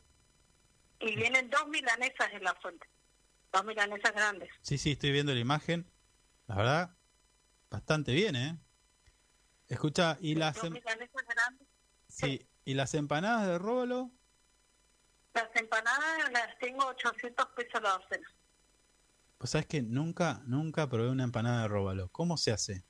[0.99, 2.87] y vienen dos milanesas en la fuente.
[3.51, 4.49] Dos milanesas grandes.
[4.61, 5.89] Sí, sí, estoy viendo la imagen.
[6.47, 6.97] La verdad,
[7.69, 8.59] bastante bien, ¿eh?
[9.67, 10.79] Escucha, ¿y las, em-
[12.07, 14.11] sí, ¿y las empanadas de róbalo?
[15.33, 18.31] Las empanadas las tengo 800 pesos la docena.
[19.37, 22.09] Pues sabes que nunca, nunca probé una empanada de róbalo.
[22.09, 22.83] ¿Cómo se hace?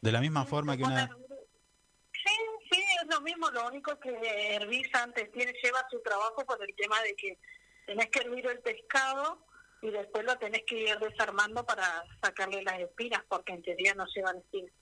[0.00, 1.06] De la misma forma que una...
[1.06, 2.36] Sí,
[2.70, 6.74] sí, es lo mismo, lo único que hervís antes tiene, lleva su trabajo por el
[6.76, 7.38] tema de que
[7.86, 9.44] tenés que hervir el pescado
[9.82, 14.06] y después lo tenés que ir desarmando para sacarle las espinas, porque en teoría no
[14.14, 14.72] llevan espinas.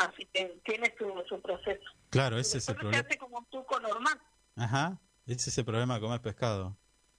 [0.00, 1.84] Así que tiene su, su proceso.
[2.10, 3.08] Claro, ese es el Después se problema.
[3.08, 4.20] hace como un tuco normal.
[4.56, 6.76] Ajá, ese es el problema de comer pescado.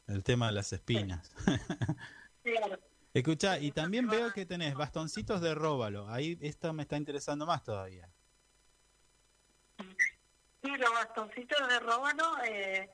[0.07, 1.31] El tema de las espinas.
[2.43, 2.79] Claro.
[3.13, 6.07] Escucha, y también veo que tenés bastoncitos de róbalo.
[6.09, 8.09] Ahí esto me está interesando más todavía.
[10.63, 12.89] Y los bastoncitos de róbalo, eh,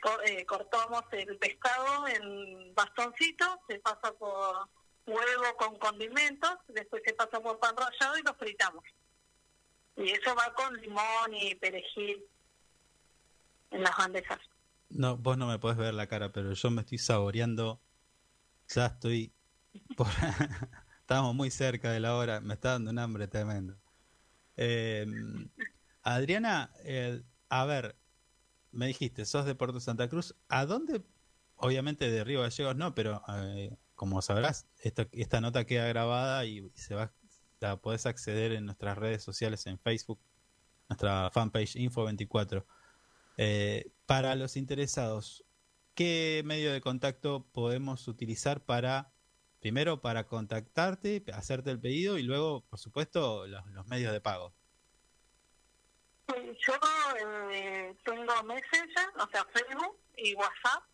[0.00, 4.68] co- eh, cortamos el pescado en bastoncitos, se pasa por
[5.06, 8.84] huevo con condimentos, después se pasa por pan rallado y lo fritamos.
[9.96, 12.24] Y eso va con limón y perejil
[13.70, 14.40] en las bandejas.
[14.88, 17.80] No, vos no me podés ver la cara, pero yo me estoy saboreando.
[18.68, 19.32] Ya estoy.
[19.96, 20.06] Por...
[21.00, 22.40] Estamos muy cerca de la hora.
[22.40, 23.76] Me está dando un hambre tremendo.
[24.56, 25.06] Eh,
[26.02, 26.72] Adriana,
[27.48, 27.96] a ver,
[28.70, 30.34] me dijiste, sos de Puerto Santa Cruz.
[30.48, 31.02] ¿A dónde?
[31.56, 36.70] Obviamente de Río Gallegos no, pero eh, como sabrás, esta, esta nota queda grabada y
[36.74, 37.12] se va,
[37.62, 40.20] la podés acceder en nuestras redes sociales en Facebook,
[40.88, 42.64] nuestra fanpage Info24.
[43.38, 45.44] Eh, para los interesados,
[45.94, 49.12] ¿qué medio de contacto podemos utilizar para,
[49.60, 54.52] primero, para contactarte, hacerte el pedido y luego, por supuesto, los, medios de pago?
[56.34, 56.74] Eh, Yo
[57.52, 60.84] eh, tengo Messenger, o sea, Facebook y WhatsApp,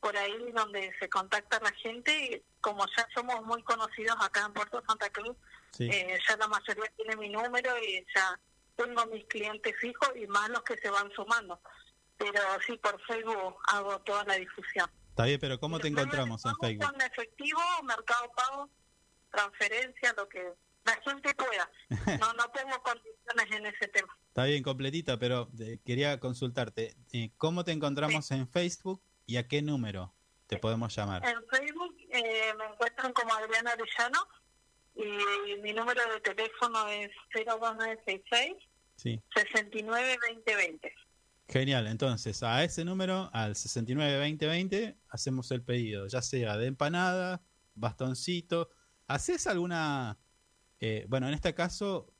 [0.00, 2.24] por ahí donde se contacta la gente.
[2.24, 5.36] Y como ya somos muy conocidos acá en Puerto Santa Cruz,
[5.72, 5.88] Sí.
[5.90, 8.38] eh, ya la mayoría tiene mi número y ya
[8.76, 11.60] tengo mis clientes fijos y más los que se van sumando.
[12.16, 14.90] Pero sí, por Facebook hago toda la difusión.
[15.10, 16.90] Está bien, pero ¿cómo te encontramos en Facebook?
[16.90, 18.70] Con efectivo, mercado pago,
[19.30, 20.52] transferencia, lo que
[20.84, 21.70] la gente pueda.
[22.18, 24.16] No, no tengo condiciones en ese tema.
[24.28, 26.94] Está bien, completita, pero eh, quería consultarte.
[27.12, 30.14] eh, ¿Cómo te encontramos en Facebook y a qué número
[30.46, 31.24] te podemos llamar?
[31.26, 34.26] En Facebook eh, me encuentran como Adriana Arellano
[35.04, 38.54] y mi número de teléfono es 02966
[38.96, 39.20] Sí.
[39.34, 40.92] 692020.
[41.48, 47.40] Genial, entonces a ese número, al 692020, hacemos el pedido, ya sea de empanada,
[47.74, 48.70] bastoncito.
[49.08, 50.18] ¿Haces alguna,
[50.80, 52.12] eh, bueno, en este caso,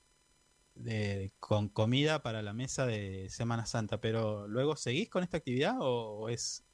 [0.74, 5.76] de- con comida para la mesa de Semana Santa, pero luego seguís con esta actividad
[5.80, 6.64] o, o es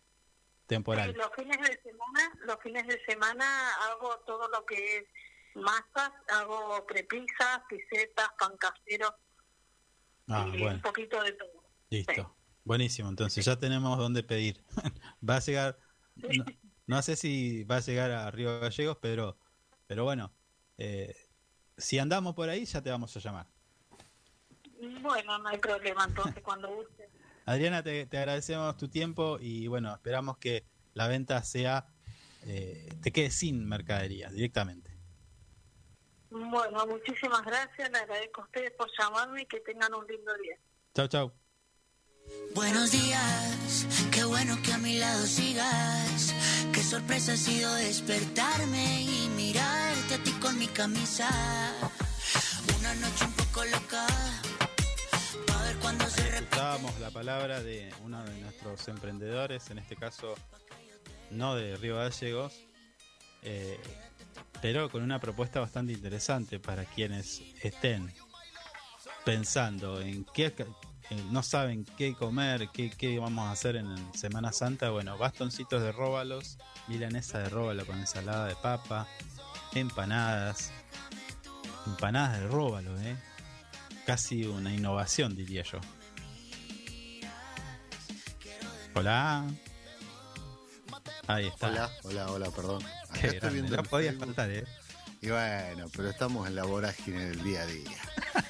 [0.66, 1.10] temporal?
[1.12, 5.04] Sí, los fines de semana, los fines de semana hago todo lo que es
[5.56, 9.14] masas, hago prepisas, pisetas, pan casero
[10.28, 11.62] Ah, y bueno, un poquito de todo.
[11.90, 12.36] listo.
[12.64, 14.64] Buenísimo, entonces ya tenemos dónde pedir.
[15.28, 15.78] va a llegar,
[16.16, 16.44] no,
[16.86, 19.38] no sé si va a llegar a Río Gallegos, pero,
[19.86, 20.34] pero bueno,
[20.76, 21.14] eh,
[21.76, 23.46] si andamos por ahí ya te vamos a llamar.
[25.00, 27.08] Bueno, no hay problema, entonces cuando guste.
[27.44, 31.86] Adriana, te, te agradecemos tu tiempo y bueno, esperamos que la venta sea,
[32.42, 34.95] eh, te quede sin mercadería directamente.
[36.30, 40.56] Bueno, muchísimas gracias, le agradezco a ustedes por llamarme y que tengan un lindo día.
[40.94, 41.32] Chau, chau.
[42.54, 46.34] Buenos días, qué bueno que a mi lado sigas.
[46.72, 51.28] Qué sorpresa ha sido despertarme y mirarte a ti con mi camisa.
[52.78, 54.06] Una noche un poco loca,
[55.46, 56.56] pa' ver cuando se repite.
[57.00, 60.34] La palabra de uno de nuestros emprendedores, en este caso
[61.30, 62.64] no de Río Gallegos,
[63.42, 63.78] eh,
[64.60, 68.12] pero con una propuesta bastante interesante para quienes estén
[69.24, 70.52] pensando en qué
[71.30, 74.90] no saben qué comer, qué, qué vamos a hacer en Semana Santa.
[74.90, 76.58] Bueno, bastoncitos de róbalos,
[76.88, 79.06] milanesa de róbalo con ensalada de papa,
[79.74, 80.72] empanadas,
[81.86, 83.16] empanadas de róbalo, ¿eh?
[84.04, 85.78] Casi una innovación, diría yo.
[88.94, 89.46] Hola.
[91.26, 91.68] Ahí está.
[91.68, 92.82] Hola, hola, hola, perdón.
[92.84, 94.26] Acá Qué estoy viendo no el podía Facebook.
[94.26, 94.64] faltar, ¿eh?
[95.22, 97.90] Y bueno, pero estamos en la vorágine del día a día.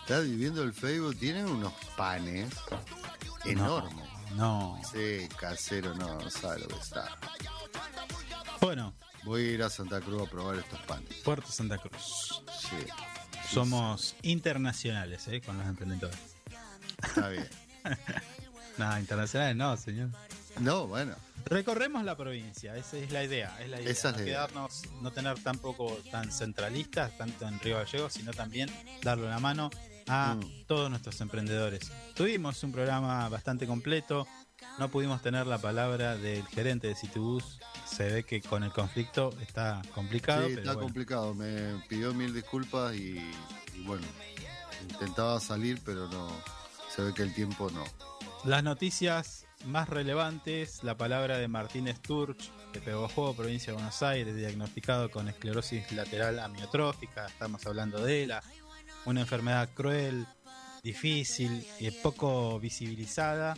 [0.00, 2.52] Estás viviendo el Facebook, tienen unos panes
[3.44, 4.04] enormes.
[4.36, 4.80] No.
[4.92, 7.16] Sí, casero, no, no sabe lo que está.
[8.60, 8.94] Bueno,
[9.24, 11.12] Voy a ir a Santa Cruz a probar estos panes.
[11.24, 12.44] Puerto Santa Cruz.
[12.60, 12.76] Sí,
[13.52, 15.40] Somos internacionales, ¿eh?
[15.40, 16.16] Con los emprendedores.
[17.02, 17.48] está bien.
[18.78, 20.10] Nada, internacionales no, señor.
[20.60, 21.14] No, bueno,
[21.44, 23.56] Recorremos la provincia, esa es la idea.
[23.60, 23.90] Es la idea.
[23.90, 24.34] Esa es no la idea.
[24.46, 28.68] quedarnos, no tener tampoco tan centralistas, tanto en Río Gallegos, sino también
[29.04, 29.70] darle la mano
[30.08, 30.64] a Mm.
[30.66, 31.88] todos nuestros emprendedores.
[32.16, 34.26] Tuvimos un programa bastante completo,
[34.78, 37.60] no pudimos tener la palabra del gerente de Citibus.
[37.86, 40.80] Se ve que con el conflicto está complicado, sí, está bueno.
[40.80, 41.32] complicado.
[41.34, 43.18] Me pidió mil disculpas y,
[43.74, 44.06] y bueno,
[44.90, 46.28] intentaba salir, pero no.
[46.94, 47.84] Se ve que el tiempo no.
[48.44, 54.36] Las noticias más relevantes, la palabra de Martínez Turch, de Pegojuego, provincia de Buenos Aires,
[54.36, 58.42] diagnosticado con esclerosis lateral amiotrófica, estamos hablando de ella,
[59.06, 60.26] una enfermedad cruel,
[60.82, 63.56] difícil y poco visibilizada,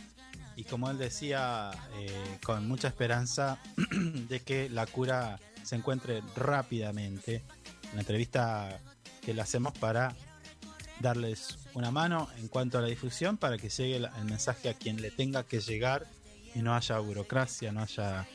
[0.55, 3.59] y como él decía, eh, con mucha esperanza
[4.29, 7.43] de que la cura se encuentre rápidamente.
[7.91, 8.79] Una entrevista
[9.21, 10.15] que le hacemos para
[10.99, 15.01] darles una mano en cuanto a la difusión para que llegue el mensaje a quien
[15.01, 16.05] le tenga que llegar
[16.55, 18.27] y no haya burocracia, no haya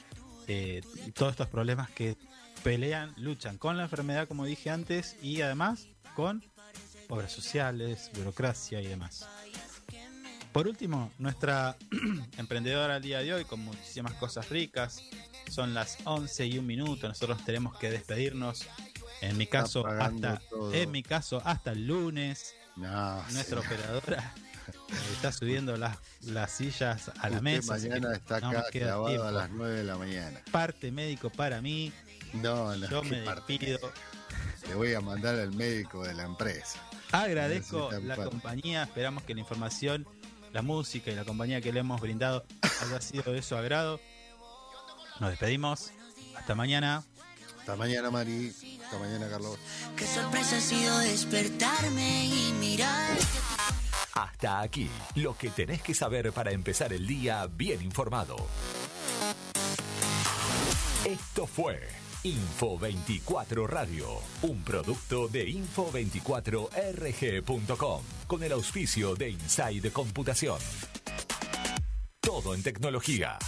[0.47, 0.83] eh,
[1.15, 2.17] todos estos problemas que
[2.63, 6.45] pelean, luchan con la enfermedad, como dije antes, y además con
[7.09, 9.27] obras sociales, burocracia y demás.
[10.53, 11.77] Por último, nuestra
[12.39, 15.03] emprendedora al día de hoy con muchísimas cosas ricas.
[15.51, 17.09] Son las 11 y un minuto.
[17.09, 18.67] Nosotros tenemos que despedirnos.
[19.29, 20.73] En mi caso, hasta, todo.
[20.73, 22.55] en mi caso, hasta el lunes.
[22.77, 23.67] No, Nuestra sí.
[23.67, 24.35] operadora
[25.13, 27.75] está subiendo las, las sillas a la mesa.
[27.75, 29.25] mañana está no acá clavado tiempo.
[29.25, 30.41] a las 9 de la mañana.
[30.51, 31.93] Parte médico para mí.
[32.33, 33.79] No, no, Yo me despido.
[34.69, 36.81] Le voy a mandar al médico de la empresa.
[37.13, 38.83] Agradezco la compañía.
[38.85, 40.07] Esperamos que la información,
[40.53, 42.45] la música y la compañía que le hemos brindado
[42.83, 44.01] haya sido de su agrado.
[45.21, 45.93] Nos despedimos.
[46.37, 47.05] Hasta mañana.
[47.65, 48.53] Hasta mañana, Mari.
[48.85, 49.59] Hasta mañana, Carlos.
[49.97, 53.17] Qué sorpresa ha sido despertarme y mirar.
[54.13, 58.37] Hasta aquí, lo que tenés que saber para empezar el día bien informado.
[61.07, 61.89] Esto fue
[62.25, 64.09] Info 24 Radio,
[64.43, 70.59] un producto de info24rg.com, con el auspicio de Inside Computación.
[72.21, 73.39] Todo en tecnología.